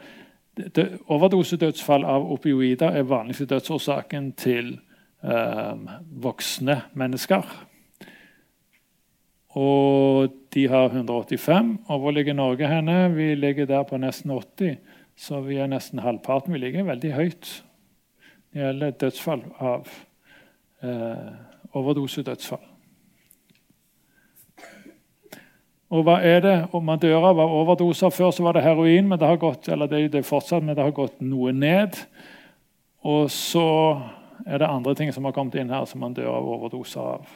Overdosedødsfall 0.54 2.04
av 2.06 2.28
opioider 2.32 2.94
er 2.94 3.08
vanligste 3.10 3.48
dødsårsaken 3.50 4.32
til 4.38 4.76
eh, 5.26 5.94
voksne 6.24 6.82
mennesker. 6.94 7.48
Og 9.58 10.34
de 10.54 10.68
har 10.70 10.94
185. 10.94 11.78
Og 11.88 12.00
hvor 12.00 12.14
ligger 12.14 12.34
Norge 12.34 12.68
henne? 12.68 13.16
Vi 13.16 13.36
ligger 13.36 13.66
der 13.66 13.84
på 13.84 13.98
nesten 13.98 14.32
80. 14.32 14.78
Så 15.16 15.42
vi 15.42 15.58
er 15.62 15.70
nesten 15.70 16.00
halvparten. 16.00 16.54
Vi 16.54 16.62
ligger 16.62 16.90
veldig 16.90 17.14
høyt 17.14 17.54
når 18.54 18.60
det 18.60 18.68
gjelder 18.68 18.98
dødsfall 19.02 19.42
av 19.66 19.88
eh, 20.86 21.32
overdosedødsfall. 21.74 22.73
Og 25.94 26.08
hva 26.08 26.18
er 26.26 26.40
det 26.42 26.56
om 26.74 26.86
man 26.86 27.02
dør 27.02 27.30
av 27.30 27.40
overdoser? 27.44 28.10
Før 28.14 28.32
så 28.34 28.46
var 28.48 28.58
det 28.58 28.66
heroin, 28.66 29.06
men 29.10 29.20
det 29.22 29.30
har 29.30 29.38
gått 29.42 29.70
eller 29.70 29.90
det, 29.92 30.08
det 30.16 30.24
fortsatt, 30.26 30.64
men 30.66 30.74
det 30.74 30.82
har 30.82 30.96
gått 30.96 31.20
noe 31.22 31.54
ned. 31.54 32.00
Og 33.06 33.28
så 33.32 33.68
er 34.48 34.64
det 34.64 34.72
andre 34.72 34.96
ting 34.98 35.12
som 35.14 35.28
har 35.28 35.36
kommet 35.36 35.60
inn 35.62 35.70
her 35.70 35.86
som 35.86 36.02
man 36.02 36.16
dør 36.18 36.32
av 36.34 36.50
overdoser 36.56 37.12
av. 37.18 37.30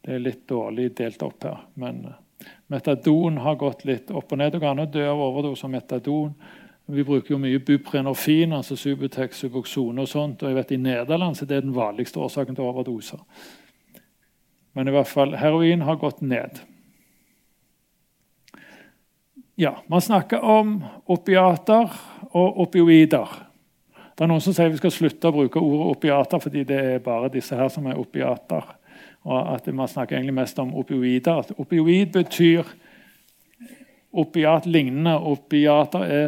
Det 0.00 0.16
er 0.16 0.24
litt 0.24 0.46
dårlig 0.48 0.88
delt 0.96 1.20
opp 1.26 1.44
her. 1.44 1.60
Men 1.80 2.00
eh, 2.08 2.48
metadon 2.72 3.42
har 3.44 3.60
gått 3.60 3.84
litt 3.84 4.08
opp 4.14 4.32
og 4.32 4.40
ned. 4.40 4.54
Det 4.54 4.62
går 4.62 4.72
an 4.72 4.86
å 4.86 4.88
dø 4.88 5.04
av 5.10 5.20
overdose 5.28 5.68
av 5.68 5.74
metadon. 5.74 6.32
Vi 6.90 7.04
bruker 7.06 7.34
jo 7.34 7.42
mye 7.42 7.60
buprenorfin, 7.62 8.56
altså 8.56 8.74
Subutex, 8.78 9.44
Suboxone 9.44 10.02
og 10.02 10.08
sånt. 10.10 10.40
Og 10.42 10.48
jeg 10.50 10.58
vet 10.62 10.72
I 10.74 10.80
Nederland 10.80 11.36
så 11.38 11.46
det 11.46 11.60
er 11.60 11.68
den 11.68 11.76
vanligste 11.76 12.24
årsaken 12.24 12.56
til 12.56 12.66
overdoser. 12.66 13.20
Men 14.74 14.88
i 14.88 14.94
hvert 14.94 15.10
fall, 15.10 15.36
heroin 15.36 15.84
har 15.84 16.00
gått 16.00 16.24
ned. 16.24 16.62
Ja, 19.60 19.82
Man 19.86 20.00
snakker 20.00 20.40
om 20.40 20.84
opiater 21.04 21.90
og 22.32 22.60
opioider. 22.62 23.28
Det 24.16 24.24
er 24.24 24.30
Noen 24.30 24.40
som 24.40 24.54
sier 24.56 24.70
vi 24.72 24.78
skal 24.80 24.94
slutte 24.94 25.28
å 25.28 25.34
bruke 25.34 25.60
ordet 25.60 25.88
opiater 25.98 26.40
fordi 26.40 26.62
det 26.64 26.78
er 26.94 27.02
bare 27.04 27.28
disse 27.34 27.58
her 27.58 27.68
som 27.68 27.84
er 27.90 28.00
opiater. 28.00 28.70
Og 29.28 29.50
at 29.52 29.68
Man 29.68 29.90
snakker 29.92 30.16
egentlig 30.16 30.38
mest 30.38 30.62
om 30.64 30.72
opioider. 30.80 31.42
At 31.44 31.52
opioid 31.60 32.08
betyr 32.14 32.72
opiat-lignende. 34.24 35.18
Opiater 35.34 36.08
er 36.08 36.26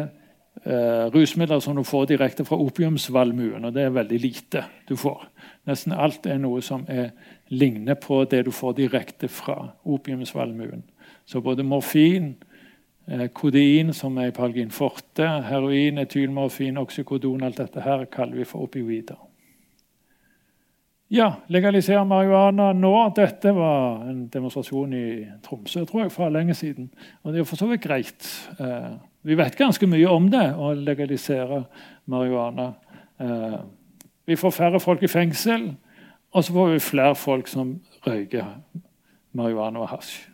eh, 0.61 1.09
rusmidler 1.17 1.65
som 1.65 1.73
du 1.73 1.81
får 1.89 2.11
direkte 2.13 2.45
fra 2.45 2.61
opiumsvalmuen. 2.61 3.65
Og 3.65 3.73
det 3.73 3.87
er 3.87 3.97
veldig 3.97 4.23
lite 4.29 4.67
du 4.85 4.93
får. 4.93 5.25
Nesten 5.65 5.97
alt 5.97 6.29
er 6.29 6.37
noe 6.37 6.61
som 6.61 6.85
er 6.85 7.15
ligner 7.49 7.97
på 7.97 8.27
det 8.29 8.45
du 8.45 8.53
får 8.53 8.77
direkte 8.77 9.25
fra 9.25 9.57
opiumsvalmuen. 9.89 10.85
Så 11.25 11.41
både 11.41 11.65
morfin, 11.65 12.35
kodein, 13.35 13.93
som 13.93 14.17
er 14.17 14.31
Palgin 14.31 14.71
forte, 14.71 15.27
heroin, 15.49 15.97
etylmorfin, 15.99 16.77
oksykodon 16.79 17.43
Alt 17.43 17.59
dette 17.59 17.83
her 17.83 18.05
kaller 18.05 18.39
vi 18.39 18.47
for 18.47 18.63
opioider. 18.63 19.19
Ja, 21.13 21.27
legalisere 21.47 22.05
marihuana 22.09 22.71
nå. 22.73 22.93
Dette 23.13 23.51
var 23.53 24.07
en 24.09 24.23
demonstrasjon 24.33 24.95
i 24.97 25.05
Tromsø 25.45 25.83
tror 25.85 26.05
jeg, 26.05 26.13
for 26.15 26.33
lenge 26.33 26.55
siden. 26.57 26.87
Og 27.21 27.33
det 27.33 27.43
er 27.43 27.45
for 27.45 27.59
så 27.59 27.67
vidt 27.69 27.83
greit. 27.83 28.29
Eh, 28.57 28.95
vi 29.21 29.37
vet 29.37 29.59
ganske 29.59 29.87
mye 29.87 30.09
om 30.09 30.31
det, 30.33 30.47
å 30.57 30.71
legalisere 30.73 31.65
marihuana. 32.09 32.71
Eh, 33.21 33.59
vi 34.25 34.39
får 34.39 34.55
færre 34.57 34.81
folk 34.81 35.03
i 35.05 35.11
fengsel, 35.11 35.69
og 36.33 36.43
så 36.43 36.55
får 36.55 36.73
vi 36.73 36.85
flere 36.87 37.15
folk 37.15 37.51
som 37.51 37.75
røyker 38.07 38.55
marihuana 39.37 39.83
og 39.83 39.91
hasj. 39.93 40.32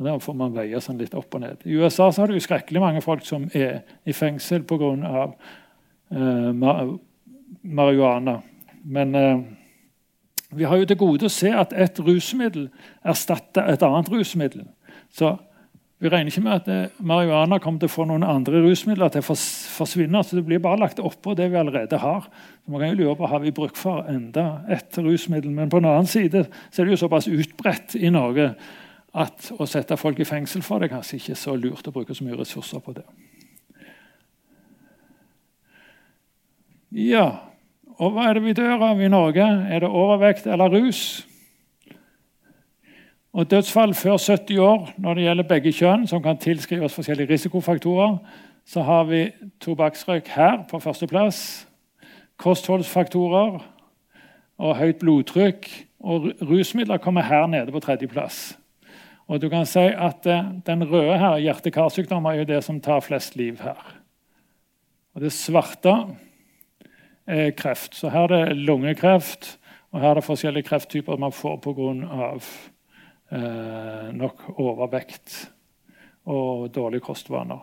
Og 0.00 0.06
Der 0.06 0.18
får 0.18 0.36
man 0.36 0.54
veie 0.56 0.80
sånn 0.80 0.96
litt 0.96 1.12
opp 1.14 1.34
og 1.36 1.42
ned. 1.42 1.60
I 1.68 1.76
USA 1.76 2.06
så 2.08 2.22
har 2.22 2.32
du 2.32 2.40
skrekkelig 2.40 2.80
mange 2.80 3.02
folk 3.04 3.26
som 3.28 3.44
er 3.52 3.82
i 4.08 4.14
fengsel 4.16 4.64
pga. 4.64 5.26
Eh, 6.10 6.52
marihuana. 7.62 8.40
Men 8.82 9.14
eh, 9.14 9.42
vi 10.56 10.64
har 10.64 10.80
jo 10.80 10.88
til 10.88 10.98
gode 10.98 11.28
å 11.28 11.32
se 11.32 11.52
at 11.52 11.76
et 11.76 12.00
rusmiddel 12.00 12.70
erstatter 13.04 13.68
et 13.68 13.84
annet 13.84 14.08
rusmiddel. 14.08 14.64
Så 15.12 15.36
vi 16.00 16.08
regner 16.08 16.32
ikke 16.32 16.46
med 16.48 16.56
at 16.62 16.72
eh, 16.72 16.98
marihuana 17.04 17.60
kommer 17.60 17.84
til 17.84 17.92
å 17.92 17.96
få 17.98 18.08
noen 18.08 18.24
andre 18.24 18.64
rusmidler 18.64 19.12
til 19.12 19.20
å 19.20 19.36
forsvinne. 19.36 20.24
så 20.24 20.40
Det 20.40 20.48
blir 20.48 20.64
bare 20.64 20.80
lagt 20.80 21.04
oppå 21.04 21.36
det 21.36 21.52
vi 21.52 21.60
allerede 21.60 22.00
har. 22.00 22.24
Så 22.64 22.72
man 22.72 22.80
kan 22.80 22.94
jo 22.94 23.02
lure 23.02 23.18
på 23.20 23.28
Har 23.28 23.44
vi 23.44 23.52
bruk 23.52 23.76
for 23.76 24.08
enda 24.08 24.62
et 24.64 24.96
rusmiddel? 24.96 25.52
Men 25.52 25.68
på 25.68 25.84
den 25.84 25.92
annen 25.92 26.08
side 26.08 26.48
så 26.70 26.80
er 26.80 26.88
det 26.88 26.96
jo 26.96 27.04
såpass 27.04 27.28
utbredt 27.28 28.00
i 28.00 28.08
Norge 28.08 28.54
at 29.14 29.50
å 29.58 29.66
sette 29.66 29.96
folk 29.98 30.20
i 30.22 30.28
fengsel 30.28 30.62
for 30.62 30.78
det 30.78 30.90
er 30.90 30.96
kanskje 30.96 31.18
ikke 31.18 31.38
så 31.38 31.56
lurt 31.58 31.88
å 31.88 31.94
bruke 31.94 32.14
så 32.14 32.24
mye 32.26 32.38
ressurser 32.38 32.82
på 32.84 32.94
det. 32.94 33.06
Ja, 36.90 37.50
og 37.98 38.14
hva 38.14 38.28
er 38.28 38.38
det 38.38 38.44
vi 38.44 38.54
dør 38.56 38.82
av 38.82 39.02
i 39.02 39.10
Norge? 39.10 39.44
Er 39.44 39.82
det 39.82 39.90
overvekt 39.90 40.46
eller 40.46 40.72
rus? 40.72 41.26
Og 43.32 43.50
Dødsfall 43.50 43.94
før 43.94 44.16
70 44.18 44.58
år 44.58 44.88
når 44.98 45.14
det 45.14 45.24
gjelder 45.24 45.48
begge 45.50 45.72
kjønn, 45.72 46.06
som 46.10 46.22
kan 46.22 46.38
tilskrives 46.38 46.94
forskjellige 46.94 47.30
risikofaktorer, 47.30 48.16
så 48.66 48.82
har 48.82 49.04
vi 49.06 49.28
tobakksrøyk 49.62 50.28
her 50.34 50.64
på 50.70 50.80
førsteplass. 50.82 51.66
Kostholdsfaktorer 52.38 53.60
og 54.58 54.76
høyt 54.76 54.98
blodtrykk. 54.98 55.70
Og 56.00 56.30
rusmidler 56.42 56.98
kommer 56.98 57.22
her 57.22 57.46
nede 57.46 57.72
på 57.72 57.80
tredjeplass. 57.80 58.59
Og 59.30 59.38
du 59.38 59.46
kan 59.46 59.66
si 59.68 59.86
at 59.94 60.26
eh, 60.26 60.48
Den 60.66 60.82
røde 60.90 61.18
her, 61.18 61.38
hjerte-karsykdom 61.38 62.26
er 62.26 62.40
jo 62.40 62.48
det 62.48 62.64
som 62.66 62.80
tar 62.82 63.00
flest 63.00 63.36
liv 63.38 63.60
her. 63.62 63.78
Og 65.14 65.22
Det 65.22 65.32
svarte 65.32 65.94
er 67.26 67.50
kreft. 67.54 67.94
Så 67.94 68.10
her 68.10 68.26
er 68.26 68.50
det 68.50 68.56
lungekreft, 68.56 69.58
og 69.92 70.00
her 70.00 70.10
er 70.10 70.14
det 70.18 70.26
forskjellige 70.26 70.66
krefttyper 70.66 71.18
man 71.18 71.32
får 71.32 71.60
pga 71.62 71.92
eh, 73.30 74.10
nok 74.14 74.58
overvekt 74.58 75.50
og 76.26 76.70
dårlige 76.74 77.00
kostvaner. 77.00 77.62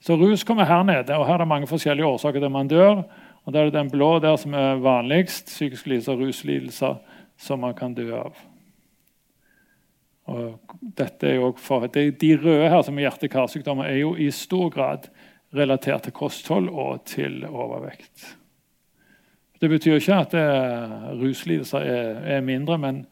Så 0.00 0.14
rus 0.18 0.44
kommer 0.44 0.64
her 0.64 0.82
nede, 0.82 1.14
og 1.14 1.26
her 1.26 1.34
er 1.34 1.38
det 1.38 1.48
mange 1.48 1.66
forskjellige 1.66 2.06
årsaker 2.06 2.40
til 2.40 2.50
man 2.50 2.68
dør. 2.68 3.02
og 3.44 3.52
Da 3.52 3.58
er 3.58 3.64
det 3.64 3.74
den 3.74 3.90
blå 3.90 4.18
der 4.18 4.36
som 4.36 4.54
er 4.54 4.74
vanligst, 4.74 5.46
psykiske 5.46 5.88
lidelser 5.88 6.12
og 6.12 6.20
ruslidelser, 6.20 6.94
som 7.38 7.58
man 7.58 7.74
kan 7.74 7.94
dø 7.94 8.14
av. 8.14 8.34
Og 8.34 8.38
dette 8.38 10.02
er 10.02 10.10
jo 10.10 10.11
for, 10.26 11.86
de, 11.92 12.10
de 12.10 12.36
røde 12.38 12.70
her 12.70 12.82
som 12.86 12.98
er 12.98 13.08
hjerte-karsykdommer, 13.08 13.88
er 13.90 14.02
jo 14.02 14.14
i 14.14 14.30
stor 14.30 14.70
grad 14.70 15.08
relatert 15.54 16.06
til 16.06 16.14
kosthold 16.16 16.70
og 16.70 17.04
til 17.06 17.42
overvekt. 17.48 18.36
Det 19.60 19.70
betyr 19.70 19.98
ikke 20.00 20.20
at 20.24 20.34
ruslidelser 21.20 21.78
er, 21.78 22.22
er 22.38 22.40
mindre, 22.40 22.78
men 22.78 23.04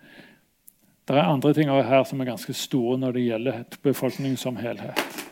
det 1.09 1.19
er 1.19 1.27
andre 1.27 1.53
ting 1.55 1.71
her 1.71 2.05
som 2.07 2.21
er 2.21 2.31
ganske 2.31 2.55
store 2.55 2.99
når 2.99 3.13
det 3.13 3.27
gjelder 3.27 3.61
befolkningen 3.83 4.39
som 4.39 4.57
helhet. 4.59 5.27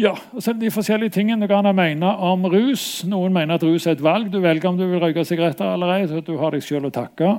Ja, 0.00 0.16
og 0.32 0.42
så 0.42 0.52
det 0.52 0.66
De 0.66 0.70
forskjellige 0.70 1.14
tingene 1.14 1.46
du 1.46 1.50
kan 1.50 1.68
mene 1.76 2.06
om 2.06 2.46
rus. 2.46 3.04
Noen 3.04 3.32
mener 3.32 3.54
at 3.54 3.62
rus 3.62 3.86
er 3.86 3.92
et 3.92 4.02
valg. 4.02 4.32
Du 4.32 4.40
velger 4.40 4.68
om 4.68 4.78
du 4.78 4.86
vil 4.86 5.02
røyke 5.02 5.24
sigaretter 5.24 5.74
eller 5.74 5.92
ei. 5.94 6.06
Du 6.26 6.36
har 6.38 6.50
deg 6.50 6.62
selv 6.62 6.88
å 6.88 6.94
takke. 6.94 7.36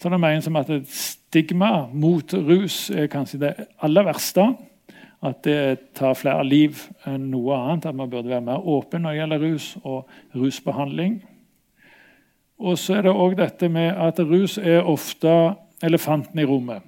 Så 0.00 0.10
det 0.10 0.20
mener 0.20 0.40
som 0.44 0.56
at 0.60 0.70
et 0.70 0.88
stigma 0.90 1.86
mot 1.92 2.34
rus 2.34 2.88
er 2.90 3.10
kanskje 3.12 3.40
det 3.40 3.52
aller 3.82 4.06
verste. 4.06 4.46
At 5.24 5.40
det 5.46 5.94
tar 5.96 6.16
flere 6.18 6.44
liv 6.44 6.82
enn 7.08 7.30
noe 7.32 7.56
annet. 7.56 7.86
At 7.88 7.96
man 7.96 8.10
burde 8.12 8.32
være 8.32 8.44
mer 8.44 8.66
åpen 8.68 9.04
når 9.04 9.14
det 9.14 9.20
gjelder 9.22 9.46
rus 9.46 9.68
og 9.82 10.16
rusbehandling. 10.36 11.22
Og 12.64 12.78
så 12.78 12.98
er 12.98 13.06
det 13.06 13.14
òg 13.14 13.38
dette 13.38 13.68
med 13.72 13.96
at 13.98 14.20
rus 14.22 14.58
er 14.58 14.86
ofte 14.86 15.30
elefanten 15.84 16.38
i 16.38 16.46
rommet. 16.48 16.82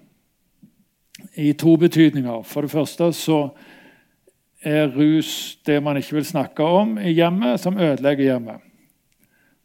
I 1.35 1.53
to 1.59 1.77
betydninger. 1.81 2.43
For 2.45 2.63
det 2.63 2.71
første 2.71 3.11
så 3.17 3.41
er 4.67 4.93
rus 4.93 5.59
det 5.67 5.81
man 5.83 5.99
ikke 5.99 6.19
vil 6.19 6.29
snakke 6.29 6.65
om 6.65 6.97
i 6.99 7.13
hjemmet, 7.17 7.61
som 7.61 7.79
ødelegger 7.79 8.25
hjemmet. 8.25 8.63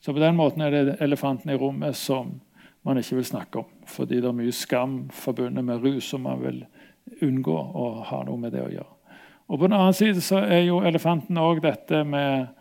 Så 0.01 0.13
på 0.13 0.19
den 0.19 0.35
måten 0.35 0.61
er 0.61 0.71
det 0.71 0.95
elefanten 1.01 1.51
i 1.51 1.57
rommet 1.59 1.95
som 1.95 2.39
man 2.87 2.97
ikke 2.97 3.19
vil 3.19 3.27
snakke 3.27 3.61
om. 3.63 3.67
Fordi 3.87 4.21
det 4.21 4.29
er 4.29 4.37
mye 4.37 4.55
skam 4.55 4.95
forbundet 5.13 5.65
med 5.65 5.83
rus 5.83 6.09
som 6.11 6.25
man 6.25 6.41
vil 6.41 6.63
unngå 7.21 7.57
å 7.57 7.91
ha 8.07 8.23
noe 8.25 8.39
med 8.39 8.55
det 8.55 8.63
å 8.65 8.71
gjøre. 8.71 8.95
Og 9.51 9.59
På 9.59 9.67
den 9.67 9.75
annen 9.75 9.93
side 9.93 10.21
så 10.23 10.39
er 10.45 10.63
jo 10.63 10.79
elefanten 10.87 11.37
òg 11.37 11.59
dette 11.65 12.03
med 12.07 12.53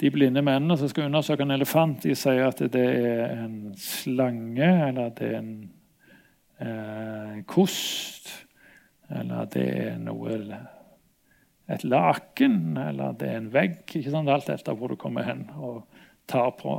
de 0.00 0.08
blinde 0.10 0.40
mennene 0.40 0.78
som 0.80 0.88
skal 0.88 1.10
undersøke 1.10 1.44
en 1.44 1.52
elefant, 1.52 1.98
de 2.00 2.14
sier 2.16 2.46
at 2.46 2.62
det 2.72 2.86
er 2.86 3.34
en 3.42 3.74
slange, 3.76 4.70
eller 4.86 5.10
det 5.18 5.26
er 5.28 5.34
en 5.36 5.50
eh, 6.64 7.34
kost, 7.44 8.30
eller 9.12 9.50
det 9.52 9.66
er 9.82 9.98
noe 10.00 10.38
et 11.70 11.84
laken, 11.84 12.78
eller 12.80 13.12
det 13.20 13.28
er 13.28 13.42
en 13.42 13.52
vegg. 13.52 13.82
ikke 13.84 14.14
sant? 14.14 14.32
Alt 14.32 14.48
etter 14.48 14.78
hvor 14.78 14.94
du 14.94 14.96
kommer 14.96 15.28
hen 15.28 15.44
og 15.60 15.82
tar 16.30 16.54
på 16.56 16.78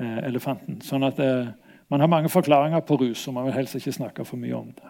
eh, 0.00 0.24
elefanten. 0.24 0.80
Sånn 0.86 1.04
at 1.04 1.20
eh, 1.20 1.52
Man 1.94 2.00
har 2.00 2.08
mange 2.10 2.28
forklaringer 2.28 2.80
på 2.80 2.96
rus, 2.96 3.28
og 3.28 3.34
man 3.34 3.44
vil 3.46 3.54
helst 3.54 3.76
ikke 3.78 3.92
snakke 3.94 4.24
for 4.26 4.36
mye 4.36 4.56
om 4.56 4.72
det. 4.74 4.88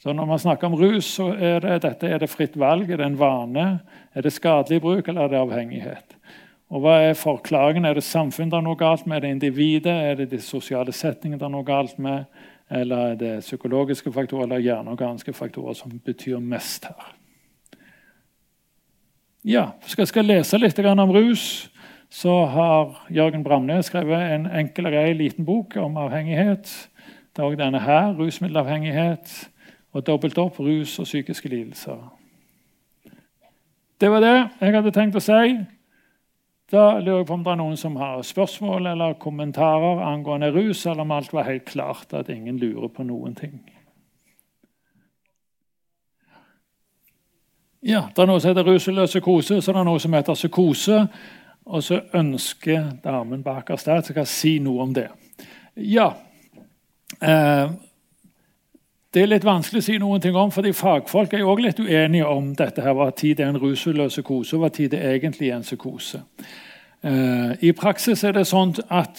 Så 0.00 0.12
Når 0.12 0.24
man 0.24 0.38
snakker 0.38 0.66
om 0.66 0.74
rus, 0.74 1.04
så 1.04 1.26
er 1.36 1.60
det, 1.60 1.82
dette, 1.82 2.08
er 2.08 2.18
det 2.18 2.30
fritt 2.30 2.56
valg? 2.56 2.90
Er 2.90 2.96
det 2.96 3.06
en 3.06 3.18
vane? 3.18 3.80
Er 4.14 4.22
det 4.22 4.32
skadelig 4.32 4.80
bruk, 4.80 5.08
eller 5.08 5.20
er 5.20 5.28
det 5.28 5.36
avhengighet? 5.36 6.16
Og 6.70 6.80
Hva 6.80 6.94
er 7.02 7.12
forklaringen? 7.14 7.84
Er 7.84 7.94
det 7.94 8.04
samfunnet 8.04 8.54
det 8.54 8.56
er 8.56 8.64
noe 8.64 8.78
galt 8.80 9.04
med? 9.06 9.16
Er 9.16 9.20
det 9.20 9.30
individet? 9.34 9.92
Er 9.92 10.14
det 10.14 10.30
de 10.30 10.40
sosiale 10.40 10.92
setningene 10.92 11.38
det 11.38 11.44
er 11.44 11.52
noe 11.52 11.68
galt 11.68 11.98
med? 11.98 12.24
Eller 12.70 12.96
er 12.96 13.20
det 13.20 13.40
psykologiske 13.40 14.12
faktorer 14.12 14.48
eller 14.48 14.64
hjerneorganske 14.64 15.32
faktorer 15.36 15.76
som 15.76 15.92
betyr 16.04 16.40
mest 16.40 16.88
her? 16.88 17.12
Ja, 19.44 19.66
jeg 19.98 20.08
skal 20.08 20.24
lese 20.24 20.56
litt 20.56 20.78
om 20.78 21.12
rus, 21.12 21.68
så 22.10 22.44
har 22.44 23.06
Jørgen 23.10 23.44
Bramnes 23.44 23.86
skrevet 23.86 24.34
en 24.34 24.46
enkel 24.46 24.88
og 24.88 24.92
grei 24.92 25.12
liten 25.14 25.46
bok 25.46 25.76
om 25.78 25.96
avhengighet. 25.96 26.70
Det 27.30 27.42
er 27.42 27.46
også 27.46 27.60
denne 27.62 27.80
her, 27.80 28.14
rusmiddelavhengighet, 28.18 29.34
og 29.92 30.06
dobbelt 30.06 30.38
opp 30.38 30.58
rus 30.58 30.98
og 30.98 31.06
psykiske 31.06 31.48
lidelser. 31.48 32.00
Det 34.00 34.10
var 34.10 34.20
det 34.24 34.36
jeg 34.60 34.74
hadde 34.74 34.94
tenkt 34.94 35.18
å 35.20 35.22
si. 35.22 35.54
Da 36.70 36.98
lurer 36.98 37.20
jeg 37.20 37.26
på 37.26 37.34
om 37.34 37.42
det 37.44 37.50
er 37.52 37.58
noen 37.58 37.78
som 37.78 37.96
har 37.98 38.22
spørsmål 38.26 38.92
eller 38.92 39.18
kommentarer 39.18 40.02
angående 40.06 40.50
rus, 40.54 40.86
eller 40.86 41.02
om 41.02 41.12
alt 41.14 41.32
var 41.34 41.46
helt 41.46 41.64
klart, 41.66 42.14
at 42.14 42.30
ingen 42.30 42.58
lurer 42.58 42.88
på 42.88 43.06
noen 43.06 43.34
ting. 43.34 43.58
Ja, 47.82 48.08
Det 48.16 48.22
er 48.22 48.26
noe 48.26 48.40
som 48.40 48.50
heter 48.50 48.66
ruseløs 48.66 49.10
psykose, 49.10 49.62
så 49.62 49.72
det 49.72 49.80
er 49.80 49.88
noe 49.88 50.00
som 50.00 50.12
heter 50.12 50.36
psykose. 50.36 51.06
Og 51.70 51.84
så 51.86 52.00
ønsker 52.16 52.90
damen 53.04 53.44
bakerst 53.46 53.86
der 53.86 54.00
at 54.00 54.08
jeg 54.10 54.16
skal 54.16 54.26
si 54.26 54.56
noe 54.62 54.82
om 54.82 54.94
det. 54.94 55.08
Ja, 55.76 56.12
eh, 57.22 57.70
Det 59.10 59.22
er 59.22 59.26
litt 59.26 59.44
vanskelig 59.44 59.80
å 59.80 59.82
si 59.82 59.96
ting 60.22 60.36
om, 60.36 60.50
fordi 60.54 60.70
fagfolk 60.70 61.32
er 61.34 61.40
jo 61.40 61.48
også 61.50 61.62
litt 61.64 61.80
uenige 61.80 62.26
om 62.30 62.52
dette 62.54 62.80
her, 62.80 62.94
hva 62.94 63.10
tid 63.10 63.40
er 63.40 63.48
en 63.48 63.58
ruseløs 63.58 64.14
psykose, 64.14 64.54
og 64.54 64.60
hva 64.62 64.70
tid 64.70 64.90
det 64.90 65.00
egentlig 65.02 65.48
er 65.50 65.56
en 65.56 65.66
psykose. 65.66 66.20
Eh, 67.02 67.56
I 67.60 67.72
praksis 67.72 68.22
er 68.24 68.32
det 68.32 68.46
sånn 68.46 68.76
at 68.88 69.18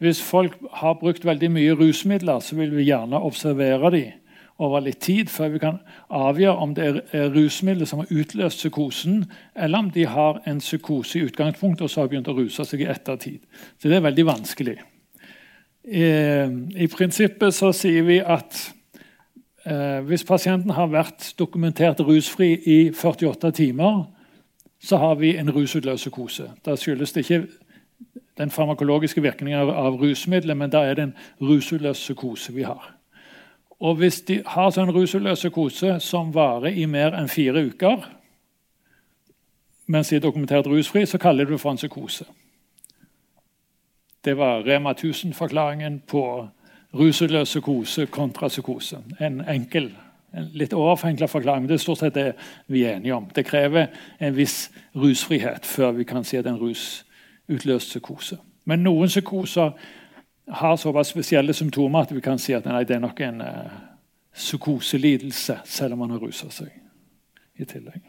hvis 0.00 0.22
folk 0.22 0.56
har 0.72 0.98
brukt 0.98 1.24
veldig 1.24 1.50
mye 1.52 1.76
rusmidler, 1.78 2.40
så 2.40 2.56
vil 2.56 2.74
vi 2.74 2.88
gjerne 2.88 3.22
observere 3.22 3.90
dem 3.94 4.12
over 4.60 4.82
litt 4.84 5.00
tid 5.04 5.30
før 5.32 5.54
vi 5.54 5.60
kan 5.62 5.78
avgjøre 6.12 6.64
om 6.64 6.74
det 6.76 6.88
er 7.16 7.30
rusmidler 7.32 7.88
som 7.88 8.02
har 8.02 8.12
utløst 8.12 8.60
psykosen, 8.60 9.24
eller 9.56 9.78
om 9.78 9.90
de 9.94 10.04
har 10.06 10.42
en 10.50 10.60
psykose 10.60 11.18
i 11.18 11.24
utgangspunktet 11.28 11.86
og 11.86 11.92
så 11.92 12.02
har 12.02 12.10
begynt 12.12 12.28
å 12.28 12.36
ruse 12.36 12.66
seg 12.68 12.84
i 12.84 12.90
ettertid. 12.92 13.40
Så 13.80 13.88
det 13.88 13.98
er 13.98 14.04
veldig 14.04 14.26
vanskelig. 14.28 14.76
Eh, 15.84 16.52
I 16.84 16.90
prinsippet 16.92 17.56
så 17.56 17.72
sier 17.76 18.04
vi 18.04 18.20
at 18.20 18.60
eh, 19.64 20.04
hvis 20.06 20.26
pasienten 20.28 20.76
har 20.76 20.92
vært 20.92 21.32
dokumentert 21.40 22.04
rusfri 22.04 22.52
i 22.60 22.78
48 22.92 23.54
timer, 23.56 24.04
så 24.80 25.00
har 25.00 25.18
vi 25.20 25.34
en 25.36 25.50
rusutløst 25.52 26.04
psykose. 26.04 26.50
Da 26.64 26.76
skyldes 26.76 27.12
det 27.16 27.24
ikke 27.24 27.42
den 28.40 28.52
farmakologiske 28.52 29.22
virkningen 29.24 29.72
av 29.72 29.98
rusmidler, 30.00 30.56
men 30.56 30.72
da 30.72 30.84
er 30.84 30.96
det 30.96 31.08
en 31.08 31.18
rusutløst 31.40 32.00
psykose 32.00 32.52
vi 32.56 32.64
har. 32.68 32.99
Og 33.80 33.96
Hvis 33.96 34.20
de 34.28 34.42
har 34.46 34.70
sånn 34.70 34.92
rusutløs 34.92 35.40
psykose 35.40 35.94
som 36.04 36.34
varer 36.34 36.76
i 36.76 36.84
mer 36.86 37.14
enn 37.16 37.30
fire 37.32 37.62
uker, 37.64 38.02
mens 39.88 40.10
de 40.10 40.18
er 40.18 40.20
dokumentert 40.20 40.68
rusfri, 40.68 41.06
så 41.06 41.18
kaller 41.18 41.44
de 41.44 41.56
det 41.56 41.60
for 41.60 41.72
en 41.72 41.80
psykose. 41.80 42.26
Det 44.24 44.36
var 44.36 44.66
Rema 44.66 44.92
1000-forklaringen 44.92 46.02
på 46.06 46.24
rusutløs 46.94 47.48
psykose 47.48 48.06
kontra 48.06 48.48
psykose. 48.48 49.00
En 49.20 49.40
enkel, 49.48 49.88
en 50.36 50.50
litt 50.52 50.76
overforenkla 50.76 51.26
forklaring. 51.26 51.62
men 51.62 51.68
Det 51.68 51.74
er 51.74 51.84
stort 51.86 51.98
sett 51.98 52.14
det 52.14 52.34
vi 52.66 52.84
er 52.84 52.96
enige 52.96 53.14
om. 53.14 53.30
Det 53.34 53.46
krever 53.46 53.86
en 54.20 54.36
viss 54.36 54.70
rusfrihet 54.94 55.66
før 55.66 55.92
vi 55.92 56.04
kan 56.04 56.24
si 56.24 56.36
at 56.36 56.46
en 56.46 56.60
rusutløst 56.60 57.88
psykose. 57.88 58.36
Men 58.64 58.84
noen 58.84 59.08
psykoser 59.08 59.72
har 60.48 60.76
såpass 60.76 61.12
spesielle 61.12 61.54
symptomer 61.54 62.04
at 62.04 62.12
vi 62.12 62.22
kan 62.24 62.38
si 62.38 62.54
at 62.56 62.66
nei, 62.66 62.84
det 62.84 62.96
er 62.96 63.02
nok 63.04 63.20
en 63.26 63.42
uh, 63.44 63.80
psykoselidelse, 64.34 65.60
selv 65.64 65.94
om 65.94 66.04
man 66.04 66.14
har 66.14 66.22
rusa 66.22 66.50
seg 66.54 66.72
i 67.60 67.66
tillegg. 67.68 68.00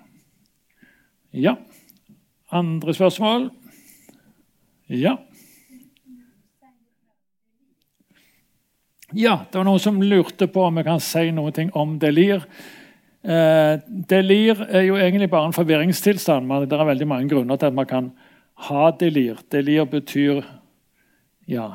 Ja. 1.32 1.56
Andre 2.52 2.94
spørsmål? 2.94 3.50
Ja. 4.92 5.18
Ja, 9.12 9.46
det 9.52 9.60
var 9.60 9.68
noen 9.68 9.80
som 9.84 10.00
lurte 10.04 10.48
på 10.48 10.64
om 10.68 10.80
jeg 10.80 10.88
kan 10.88 11.02
si 11.04 11.32
noe 11.36 11.66
om 11.80 11.98
delir. 12.00 12.46
Eh, 13.22 13.76
delir 13.86 14.64
er 14.70 14.86
jo 14.88 14.96
egentlig 14.96 15.30
bare 15.30 15.50
en 15.50 15.56
forvirringstilstand. 15.56 16.48
Men 16.48 16.68
det 16.68 16.78
er 16.78 16.88
veldig 16.88 17.08
mange 17.08 17.30
grunner 17.30 17.60
til 17.60 17.72
at 17.72 17.78
man 17.78 17.90
kan 17.90 18.12
ha 18.68 18.92
delir. 18.92 19.40
Delir 19.52 19.86
betyr 19.86 20.44
ja, 21.48 21.68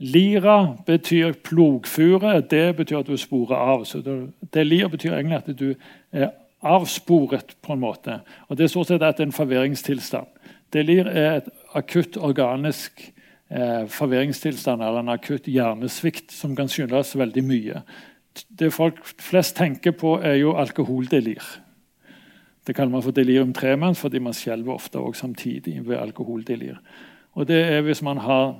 Lira 0.00 0.76
betyr 0.86 1.32
plogfure. 1.44 2.40
Det 2.40 2.76
betyr 2.76 3.02
at 3.02 3.06
du 3.06 3.16
sporer 3.20 3.56
av. 3.56 3.84
Så 3.84 4.00
delir 4.54 4.88
betyr 4.88 5.12
egentlig 5.12 5.36
at 5.36 5.50
du 5.58 5.74
er 6.12 6.30
avsporet 6.60 7.56
på 7.62 7.72
en 7.72 7.80
måte. 7.80 8.20
Og 8.48 8.56
Det 8.56 8.64
er 8.64 8.72
stort 8.72 8.88
sett 8.88 9.20
en 9.20 9.32
forvirringstilstand. 9.32 10.26
Delir 10.72 11.06
er 11.06 11.36
et 11.36 11.48
akutt 11.74 12.16
organisk 12.16 13.12
eh, 13.50 13.88
forvirringstilstand 13.88 14.82
eller 14.82 15.00
en 15.00 15.08
akutt 15.08 15.48
hjernesvikt 15.48 16.32
som 16.32 16.56
kan 16.56 16.68
skyldes 16.68 17.16
veldig 17.18 17.44
mye. 17.44 17.82
Det 18.48 18.72
folk 18.72 19.04
flest 19.04 19.56
tenker 19.56 19.92
på, 19.92 20.20
er 20.22 20.38
jo 20.40 20.54
alkoholdelir. 20.56 21.42
Det 22.66 22.76
kaller 22.76 22.92
man 22.92 23.02
for 23.02 23.10
delirium 23.10 23.52
tremens 23.52 24.00
fordi 24.00 24.18
man 24.18 24.36
skjelver 24.36 24.72
ofte 24.72 24.98
og 24.98 25.16
samtidig 25.16 25.80
ved 25.88 25.98
alkoholdelir. 25.98 26.78
Og 27.34 27.48
det 27.48 27.64
er 27.64 27.80
hvis 27.82 28.02
man 28.02 28.18
har 28.18 28.54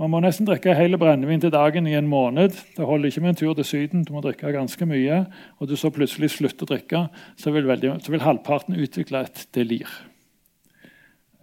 man 0.00 0.10
må 0.10 0.18
nesten 0.24 0.46
drikke 0.46 0.74
hele 0.74 0.98
brennevin 0.98 1.42
til 1.42 1.52
dagen 1.54 1.86
i 1.86 1.94
en 1.94 2.08
måned. 2.10 2.56
Det 2.74 2.86
holder 2.86 3.12
ikke 3.12 3.20
med 3.22 3.34
en 3.34 3.36
tur 3.38 3.52
til 3.54 3.66
Syden. 3.68 4.02
Du 4.02 4.10
må 4.16 4.24
drikke 4.24 4.50
ganske 4.50 4.86
mye. 4.90 5.20
Og 5.62 5.70
du 5.70 5.76
så 5.78 5.92
plutselig 5.94 6.32
slutter 6.34 6.66
å 6.66 6.70
drikke, 6.72 7.02
så 7.38 7.52
vil, 7.54 7.68
veldig, 7.70 7.92
så 8.02 8.10
vil 8.10 8.24
halvparten 8.24 8.74
utvikle 8.74 9.22
et 9.22 9.44
delir. 9.54 9.92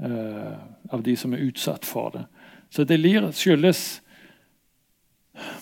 Uh, 0.01 0.57
av 0.91 1.03
de 1.05 1.15
som 1.15 1.31
er 1.31 1.45
utsatt 1.45 1.87
for 1.87 2.11
det. 2.11 2.25
Så 2.73 2.83
delir 2.89 3.29
skyldes 3.35 4.01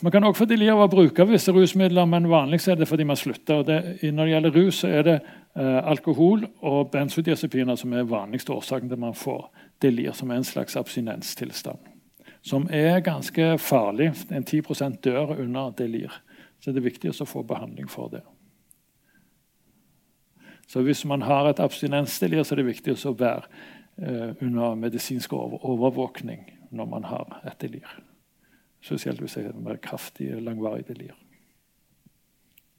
Man 0.02 0.12
kan 0.12 0.24
også 0.24 0.42
få 0.42 0.48
delir 0.50 0.72
av 0.74 0.82
å 0.82 0.90
bruke 0.90 1.28
visse 1.30 1.54
rusmidler, 1.54 2.08
men 2.10 2.26
vanligst 2.28 2.72
er 2.72 2.80
det 2.80 2.88
fordi 2.90 3.06
man 3.06 3.20
slutter. 3.20 3.62
Det, 3.68 3.78
når 4.02 4.26
det 4.26 4.34
gjelder 4.34 4.56
rus, 4.56 4.80
så 4.82 4.90
er 4.90 5.06
det 5.06 5.16
uh, 5.22 5.86
alkohol 5.92 6.48
og 6.66 6.90
benzodiazepiner 6.92 7.78
som 7.78 7.94
er 7.94 8.10
vanligste 8.10 8.56
årsaken 8.56 8.90
til 8.90 9.04
man 9.06 9.14
får 9.14 9.46
delir, 9.84 10.10
som 10.18 10.34
er 10.34 10.42
en 10.42 10.50
slags 10.50 10.80
abstinenstilstand. 10.80 11.99
Som 12.42 12.68
er 12.72 13.00
ganske 13.04 13.58
farlig. 13.58 14.14
En 14.32 14.46
10% 14.46 15.02
dør 15.04 15.36
under 15.40 15.72
delir. 15.78 16.14
Så 16.60 16.72
det 16.72 16.82
er 16.82 16.90
viktig 16.90 17.12
å 17.12 17.28
få 17.28 17.44
behandling 17.48 17.90
for 17.92 18.12
det. 18.12 18.24
Så 20.70 20.84
hvis 20.86 21.06
man 21.06 21.22
har 21.26 21.50
et 21.50 21.60
abstinensdelir, 21.60 22.44
så 22.44 22.54
er 22.54 22.62
det 22.62 22.68
viktig 22.68 22.94
å 23.10 23.16
være 23.18 23.48
eh, 23.98 24.36
under 24.46 24.76
medisinsk 24.78 25.34
overvåkning 25.34 26.44
når 26.70 26.90
man 26.92 27.08
har 27.10 27.40
et 27.50 27.58
delir. 27.62 27.90
Spesielt 28.82 29.20
hvis 29.24 29.40
det 29.40 29.48
er 29.50 29.58
mer 29.58 29.80
kraftig, 29.82 30.30
langvarig 30.44 30.86
delir. 30.88 31.16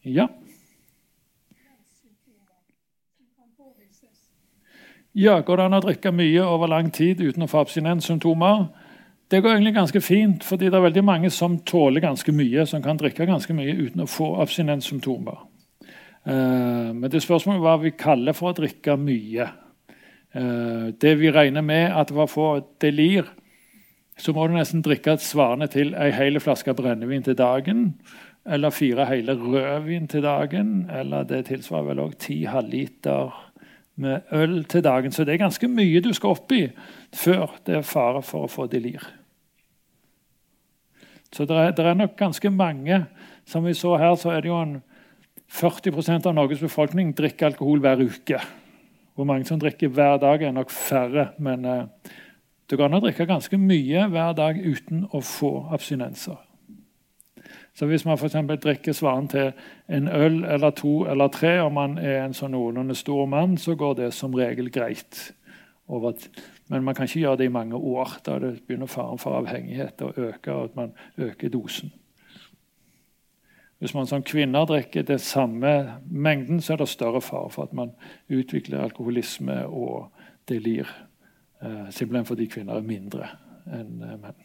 Ja. 0.04 0.28
Ja, 5.12 5.40
Går 5.40 5.56
det 5.56 5.64
an 5.66 5.74
å 5.74 5.82
drikke 5.82 6.12
mye 6.14 6.44
over 6.46 6.70
lang 6.70 6.92
tid 6.94 7.20
uten 7.20 7.42
å 7.42 7.50
få 7.50 7.64
abstinenssymptomer? 7.64 8.68
Det 9.30 9.38
går 9.40 9.52
egentlig 9.52 9.74
ganske 9.76 10.00
fint, 10.02 10.44
fordi 10.44 10.66
det 10.66 10.74
er 10.74 10.82
veldig 10.88 11.04
mange 11.06 11.30
som 11.30 11.60
tåler 11.62 12.02
ganske 12.02 12.32
mye, 12.34 12.64
som 12.66 12.82
kan 12.82 12.98
drikke 12.98 13.28
ganske 13.28 13.54
mye 13.54 13.76
uten 13.78 14.02
å 14.02 14.10
få 14.10 14.32
abstinenssymptomer. 14.42 15.44
Uh, 16.26 16.90
men 16.96 17.06
det 17.12 17.22
spørsmålet 17.22 17.62
hva 17.62 17.76
vi 17.78 17.92
kaller 17.94 18.34
for 18.34 18.50
å 18.50 18.56
drikke 18.58 18.96
mye. 18.98 19.46
Uh, 20.34 20.90
det 20.98 21.14
vi 21.20 21.30
regner 21.30 21.62
med 21.62 21.94
at 21.94 22.10
var 22.14 22.26
for 22.30 22.64
delir, 22.82 23.28
så 24.18 24.34
må 24.34 24.48
du 24.48 24.56
nesten 24.56 24.82
drikke 24.84 25.14
svarende 25.22 25.70
til 25.70 25.94
ei 25.94 26.10
hel 26.12 26.42
flaske 26.42 26.74
brennevin 26.76 27.22
til 27.24 27.38
dagen. 27.38 27.86
Eller 28.50 28.74
fire 28.74 29.06
hele 29.06 29.38
rødvin 29.38 30.10
til 30.10 30.26
dagen. 30.26 30.90
Eller 30.90 31.22
det 31.28 31.44
tilsvarer 31.52 31.92
vel 31.92 32.02
òg 32.02 32.18
ti 32.20 32.42
halvliter 32.50 33.30
med 34.00 34.34
øl 34.34 34.64
til 34.64 34.84
dagen. 34.84 35.14
Så 35.14 35.24
det 35.24 35.38
er 35.38 35.46
ganske 35.46 35.70
mye 35.70 36.02
du 36.04 36.12
skal 36.16 36.34
opp 36.34 36.52
i 36.52 36.66
før 37.16 37.56
det 37.64 37.78
er 37.78 37.86
fare 37.86 38.26
for 38.26 38.48
å 38.48 38.52
få 38.52 38.66
delir. 38.68 39.06
Så 41.34 41.46
det 41.46 41.56
er, 41.56 41.74
det 41.76 41.86
er 41.86 41.98
nok 41.98 42.16
ganske 42.18 42.50
mange. 42.50 43.04
Som 43.46 43.66
vi 43.66 43.74
så 43.74 43.96
her, 43.96 44.14
så 44.18 44.32
er 44.34 44.40
det 44.42 44.50
jo 44.50 44.58
en 44.60 44.80
40% 45.50 46.26
av 46.26 46.34
Norges 46.34 46.62
befolkning 46.62 47.14
drikker 47.16 47.50
alkohol 47.50 47.82
hver 47.82 48.02
uke. 48.02 48.40
Hvor 49.14 49.26
mange 49.26 49.46
som 49.46 49.58
drikker 49.60 49.90
hver 49.90 50.18
dag, 50.22 50.42
er 50.42 50.52
nok 50.56 50.70
færre. 50.70 51.30
men... 51.38 51.64
Eh, 51.64 52.18
det 52.70 52.76
går 52.78 52.86
an 52.86 53.00
å 53.00 53.02
drikke 53.02 53.26
ganske 53.26 53.58
mye 53.58 54.04
hver 54.12 54.34
dag 54.38 54.58
uten 54.62 55.02
å 55.10 55.18
få 55.26 55.48
abstinenser. 55.74 56.36
Så 57.74 57.86
Hvis 57.90 58.04
man 58.06 58.18
f.eks. 58.18 58.36
drikker 58.62 58.94
svaren 58.94 59.26
til 59.30 59.50
en 59.88 60.06
øl 60.06 60.44
eller 60.44 60.70
to 60.78 61.06
eller 61.10 61.32
tre, 61.34 61.56
og 61.64 61.72
man 61.74 61.98
er 61.98 62.20
en 62.24 62.34
sånn 62.36 62.54
noenlunde 62.54 62.94
stor 62.94 63.26
mann, 63.26 63.56
så 63.58 63.74
går 63.74 63.96
det 63.98 64.12
som 64.14 64.34
regel 64.34 64.70
greit. 64.70 65.32
Men 66.70 66.84
man 66.86 66.94
kan 66.94 67.08
ikke 67.08 67.20
gjøre 67.20 67.36
det 67.36 67.48
i 67.48 67.52
mange 67.52 67.76
år. 67.76 68.20
Da 68.26 68.38
det 68.38 68.60
begynner 68.66 68.86
faren 68.86 69.18
for 69.18 69.34
avhengighet 69.40 70.02
å 70.06 70.12
øke, 70.14 70.52
og 70.54 70.70
at 70.70 70.76
man 70.78 70.92
øker 71.18 71.50
dosen. 71.50 71.90
Hvis 73.80 73.94
man 73.96 74.06
som 74.06 74.22
kvinner 74.22 74.68
drikker 74.68 75.02
den 75.02 75.18
samme 75.18 76.00
mengden, 76.10 76.60
så 76.60 76.72
er 76.72 76.82
det 76.82 76.88
større 76.88 77.20
fare 77.20 77.50
for 77.50 77.62
at 77.62 77.72
man 77.72 77.94
utvikler 78.28 78.84
alkoholisme 78.84 79.66
og 79.66 80.12
delir. 80.48 80.88
Eh, 81.62 81.88
simpelthen 81.90 82.28
fordi 82.28 82.46
kvinner 82.46 82.76
er 82.76 82.86
mindre 82.86 83.30
enn 83.66 84.02
eh, 84.04 84.18
menn. 84.20 84.44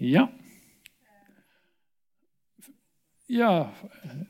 Ja. 0.00 0.26
Ja, 3.34 3.66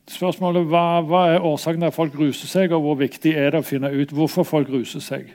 Spørsmålet 0.08 0.64
hva, 0.68 1.02
hva 1.04 1.22
er 1.34 1.44
årsaken 1.44 1.82
til 1.82 1.90
at 1.90 1.96
folk 1.96 2.14
ruser 2.16 2.48
seg, 2.48 2.72
og 2.72 2.84
hvor 2.86 2.94
viktig 3.00 3.34
er 3.36 3.50
det 3.52 3.60
å 3.60 3.66
finne 3.66 3.90
ut 3.92 4.12
hvorfor 4.16 4.46
folk 4.48 4.70
ruser 4.72 5.02
seg? 5.04 5.26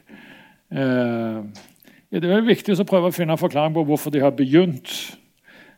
Eh, 0.74 1.68
det 2.10 2.26
er 2.26 2.46
viktig 2.46 2.74
å 2.74 2.88
prøve 2.90 3.12
å 3.12 3.14
finne 3.14 3.36
en 3.36 3.42
forklaring 3.42 3.76
på 3.76 3.84
hvorfor 3.86 4.14
de 4.14 4.24
har 4.24 4.34
begynt. 4.38 4.94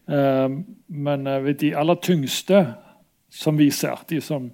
Eh, 0.08 0.48
men 0.88 1.28
ved 1.44 1.60
de 1.64 1.74
aller 1.76 2.00
tyngste 2.04 2.64
som 3.32 3.60
vi 3.60 3.68
ser, 3.76 4.04
de 4.08 4.22
som 4.24 4.48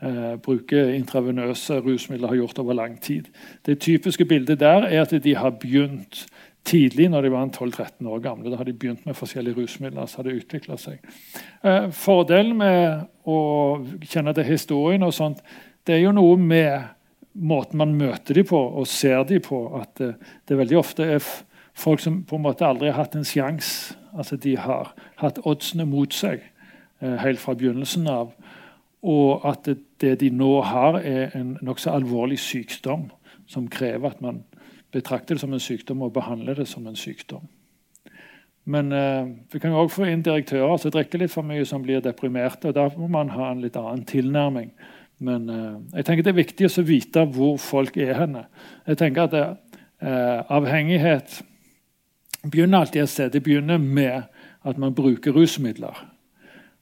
eh, 0.00 0.36
bruker 0.44 0.94
intravenøse 0.96 1.80
rusmidler, 1.84 2.32
har 2.32 2.40
gjort 2.40 2.64
over 2.64 2.76
lang 2.80 2.96
tid. 3.04 3.28
Det 3.68 3.82
typiske 3.84 4.24
bildet 4.28 4.60
der 4.64 4.88
er 4.88 5.04
at 5.04 5.12
de 5.12 5.36
har 5.36 5.56
begynt 5.60 6.24
tidlig, 6.68 7.08
når 7.10 7.24
de 7.24 7.32
var 7.32 7.48
12-13 7.48 8.08
år 8.08 8.20
gamle. 8.24 8.50
Da 8.50 8.60
hadde 8.60 8.72
de 8.72 8.78
begynt 8.78 9.06
med 9.06 9.16
forskjellige 9.16 9.56
rusmidler. 9.56 10.06
så 10.06 10.20
hadde 10.20 10.36
det 10.36 10.80
seg. 10.80 10.98
Eh, 11.64 11.88
fordelen 11.90 12.56
med 12.56 13.08
å 13.24 13.40
kjenne 14.04 14.34
til 14.34 14.44
historien 14.44 15.02
og 15.02 15.14
sånt, 15.14 15.42
det 15.86 15.96
er 15.96 16.04
jo 16.04 16.12
noe 16.12 16.36
med 16.36 16.94
måten 17.38 17.78
man 17.78 17.94
møter 17.96 18.34
dem 18.34 18.46
på 18.48 18.58
og 18.58 18.86
ser 18.86 19.24
dem 19.24 19.40
på. 19.40 19.60
At 19.80 20.00
eh, 20.00 20.14
det 20.48 20.58
veldig 20.58 20.78
ofte 20.78 21.06
er 21.06 21.22
folk 21.78 22.02
som 22.02 22.22
på 22.28 22.36
en 22.36 22.44
måte 22.44 22.66
aldri 22.66 22.90
har 22.90 23.04
hatt 23.04 23.16
en 23.16 23.26
sjanse. 23.26 23.96
Altså, 24.18 24.36
de 24.36 24.56
har 24.56 24.92
hatt 25.20 25.38
oddsene 25.46 25.86
mot 25.86 26.12
seg 26.12 26.42
eh, 27.00 27.16
helt 27.22 27.40
fra 27.40 27.54
begynnelsen 27.54 28.08
av. 28.10 28.32
Og 29.02 29.44
at 29.46 29.68
det 30.00 30.16
de 30.20 30.30
nå 30.34 30.60
har, 30.66 30.98
er 31.00 31.36
en 31.38 31.56
nokså 31.62 31.92
alvorlig 31.94 32.40
sykdom 32.42 33.08
som 33.48 33.68
krever 33.70 34.10
at 34.10 34.20
man 34.20 34.42
betrakter 34.92 35.36
det 35.36 35.42
som 35.42 35.52
en 35.52 35.62
sykdom 35.62 36.02
og 36.02 36.14
behandle 36.16 36.54
det 36.56 36.68
som 36.68 36.86
en 36.86 36.96
sykdom. 36.96 37.46
Men 38.68 38.92
eh, 38.92 39.28
vi 39.52 39.60
kan 39.62 39.76
òg 39.76 39.90
få 39.92 40.06
inn 40.10 40.22
direktører 40.24 40.76
som 40.80 40.92
drikker 40.92 41.22
litt 41.22 41.32
for 41.32 41.46
mye, 41.46 41.64
som 41.68 41.84
blir 41.84 42.02
deprimerte. 42.04 42.68
og 42.68 42.76
Da 42.76 42.88
må 42.96 43.08
man 43.12 43.32
ha 43.32 43.50
en 43.50 43.62
litt 43.64 43.78
annen 43.80 44.04
tilnærming. 44.08 44.72
Men 45.24 45.48
eh, 45.48 45.78
jeg 45.98 46.08
tenker 46.08 46.26
det 46.26 46.34
er 46.34 46.42
viktig 46.42 46.68
å 46.68 46.84
vite 46.84 47.24
hvor 47.32 47.56
folk 47.62 47.96
er 47.96 48.12
henne. 48.18 48.44
Jeg 48.86 49.00
tenker 49.00 49.24
at 49.24 49.38
eh, 49.38 50.52
Avhengighet 50.52 51.40
begynner 52.44 52.84
alltid 52.84 53.06
et 53.06 53.14
sted. 53.14 53.32
Det 53.32 53.42
begynner 53.46 53.80
med 53.80 54.28
at 54.68 54.80
man 54.80 54.96
bruker 54.96 55.32
rusmidler. 55.32 56.04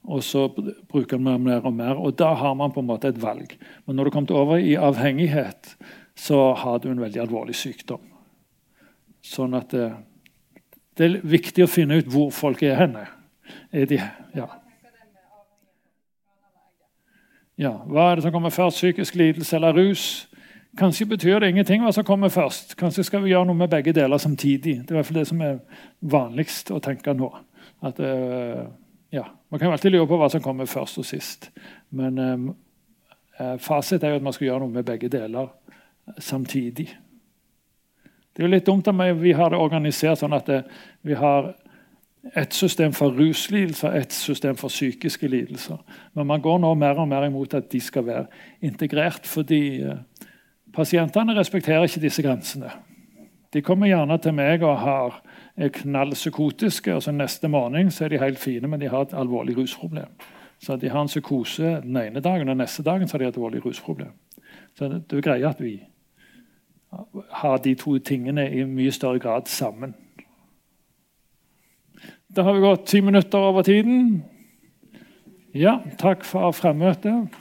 Og 0.07 0.23
så 0.23 0.45
bruker 0.91 1.19
man 1.19 1.43
mer 1.43 1.65
og 1.67 1.73
mer, 1.75 1.97
og 1.99 2.15
da 2.19 2.29
har 2.39 2.53
man 2.55 2.71
på 2.71 2.79
en 2.79 2.87
måte 2.87 3.09
et 3.11 3.19
valg. 3.19 3.57
Men 3.85 3.97
når 3.97 4.07
du 4.07 4.13
kommer 4.15 4.39
over 4.39 4.59
i 4.59 4.77
avhengighet, 4.79 5.73
så 6.17 6.53
har 6.53 6.79
du 6.79 6.89
en 6.91 7.01
veldig 7.01 7.21
alvorlig 7.21 7.55
sykdom. 7.55 8.01
Sånn 9.21 9.53
at 9.57 9.73
det, 9.73 9.89
det 10.97 11.05
er 11.05 11.19
viktig 11.21 11.65
å 11.65 11.69
finne 11.69 11.99
ut 11.99 12.09
hvor 12.09 12.31
folk 12.33 12.63
er 12.65 12.79
henne. 12.79 13.03
Er 13.71 13.85
de, 13.89 13.99
ja. 14.35 14.47
ja. 17.61 17.73
Hva 17.85 18.09
er 18.09 18.17
det 18.17 18.25
som 18.25 18.33
kommer 18.33 18.53
først? 18.53 18.81
Psykisk 18.81 19.19
lidelse 19.19 19.59
eller 19.59 19.77
rus? 19.77 20.07
Kanskje 20.77 21.07
betyr 21.09 21.39
det 21.41 21.51
ingenting 21.53 21.85
hva 21.85 21.93
som 21.93 22.05
kommer 22.05 22.33
først. 22.33 22.75
Kanskje 22.79 23.05
skal 23.05 23.23
vi 23.23 23.31
gjøre 23.31 23.49
noe 23.49 23.57
med 23.57 23.71
begge 23.71 23.93
deler 23.97 24.21
samtidig. 24.21 24.79
Det 24.83 24.93
er 24.93 24.97
i 24.97 24.99
hvert 24.99 25.09
fall 25.09 25.21
det 25.21 25.29
som 25.29 25.45
er 25.45 25.61
vanligst 26.01 26.73
å 26.73 26.81
tenke 26.83 27.13
nå. 27.17 27.29
At, 27.85 28.01
uh, 28.01 28.65
ja, 29.13 29.27
Man 29.49 29.61
kan 29.61 29.71
alltid 29.71 29.93
lure 29.93 30.09
på 30.09 30.17
hva 30.19 30.27
som 30.33 30.41
kommer 30.43 30.67
først 30.69 30.97
og 30.99 31.05
sist. 31.07 31.51
Men 31.89 32.17
um, 32.19 32.49
fasit 33.63 34.03
er 34.03 34.15
jo 34.15 34.19
at 34.19 34.25
man 34.25 34.35
skal 34.35 34.49
gjøre 34.49 34.65
noe 34.65 34.73
med 34.73 34.85
begge 34.85 35.09
deler 35.13 35.53
samtidig. 36.17 36.87
Det 38.33 38.43
er 38.43 38.47
jo 38.47 38.53
litt 38.53 38.67
dumt 38.67 38.87
at 38.87 39.21
vi 39.21 39.33
har 39.33 39.49
det 39.49 39.59
organisert 39.59 40.21
sånn 40.21 40.35
at 40.37 40.45
det, 40.45 40.59
vi 41.01 41.17
har 41.17 41.55
et 42.35 42.53
system 42.53 42.91
for 42.93 43.15
ruslidelser 43.15 43.95
et 43.95 44.13
system 44.13 44.57
for 44.59 44.67
psykiske 44.69 45.27
lidelser. 45.27 45.79
Men 46.13 46.27
man 46.27 46.41
går 46.43 46.59
nå 46.59 46.73
mer 46.75 46.99
og 46.99 47.07
mer 47.07 47.25
imot 47.25 47.55
at 47.57 47.71
de 47.71 47.79
skal 47.81 48.05
være 48.05 48.25
integrert, 48.61 49.25
fordi 49.25 49.81
Pasientene 50.77 51.33
respekterer 51.33 51.87
ikke 51.87 52.03
disse 52.03 52.21
grensene. 52.21 52.69
De 53.53 53.63
kommer 53.65 53.89
gjerne 53.89 54.17
til 54.21 54.35
meg 54.37 54.61
og 54.61 54.75
har, 54.83 55.21
er 55.57 55.71
knallpsykotiske, 55.73 56.93
og 56.93 57.01
så 57.01 57.13
neste 57.15 57.49
morgen 57.49 57.89
så 57.91 58.05
er 58.05 58.13
de 58.13 58.19
helt 58.21 58.37
fine, 58.37 58.69
men 58.69 58.81
de 58.81 58.89
har 58.91 59.07
et 59.07 59.15
alvorlig 59.17 59.55
rusproblem. 59.57 60.11
Så 60.61 60.75
De 60.77 60.89
har 60.89 61.01
en 61.01 61.09
psykose 61.09 61.81
den 61.81 61.97
ene 61.97 62.21
dagen, 62.21 62.49
og 62.49 62.57
neste 62.57 62.83
dagen 62.83 63.07
så 63.07 63.17
har 63.17 63.23
de 63.23 63.29
et 63.29 63.37
alvorlig 63.37 63.65
rusproblem. 63.65 64.11
Så 64.75 64.89
det, 64.89 65.03
det 65.09 65.17
er 65.17 65.25
greia 65.31 65.49
at 65.49 65.61
vi 65.61 65.79
har 67.29 67.57
de 67.57 67.75
to 67.75 67.97
tingene 67.99 68.47
i 68.51 68.63
mye 68.63 68.91
større 68.91 69.19
grad 69.19 69.47
sammen. 69.51 69.95
Da 72.35 72.43
har 72.43 72.53
vi 72.53 72.63
gått 72.63 72.87
ti 72.87 73.01
minutter 73.01 73.39
over 73.39 73.65
tiden. 73.65 74.23
Ja, 75.55 75.79
takk 75.99 76.25
for 76.27 76.51
fremmøtet. 76.51 77.33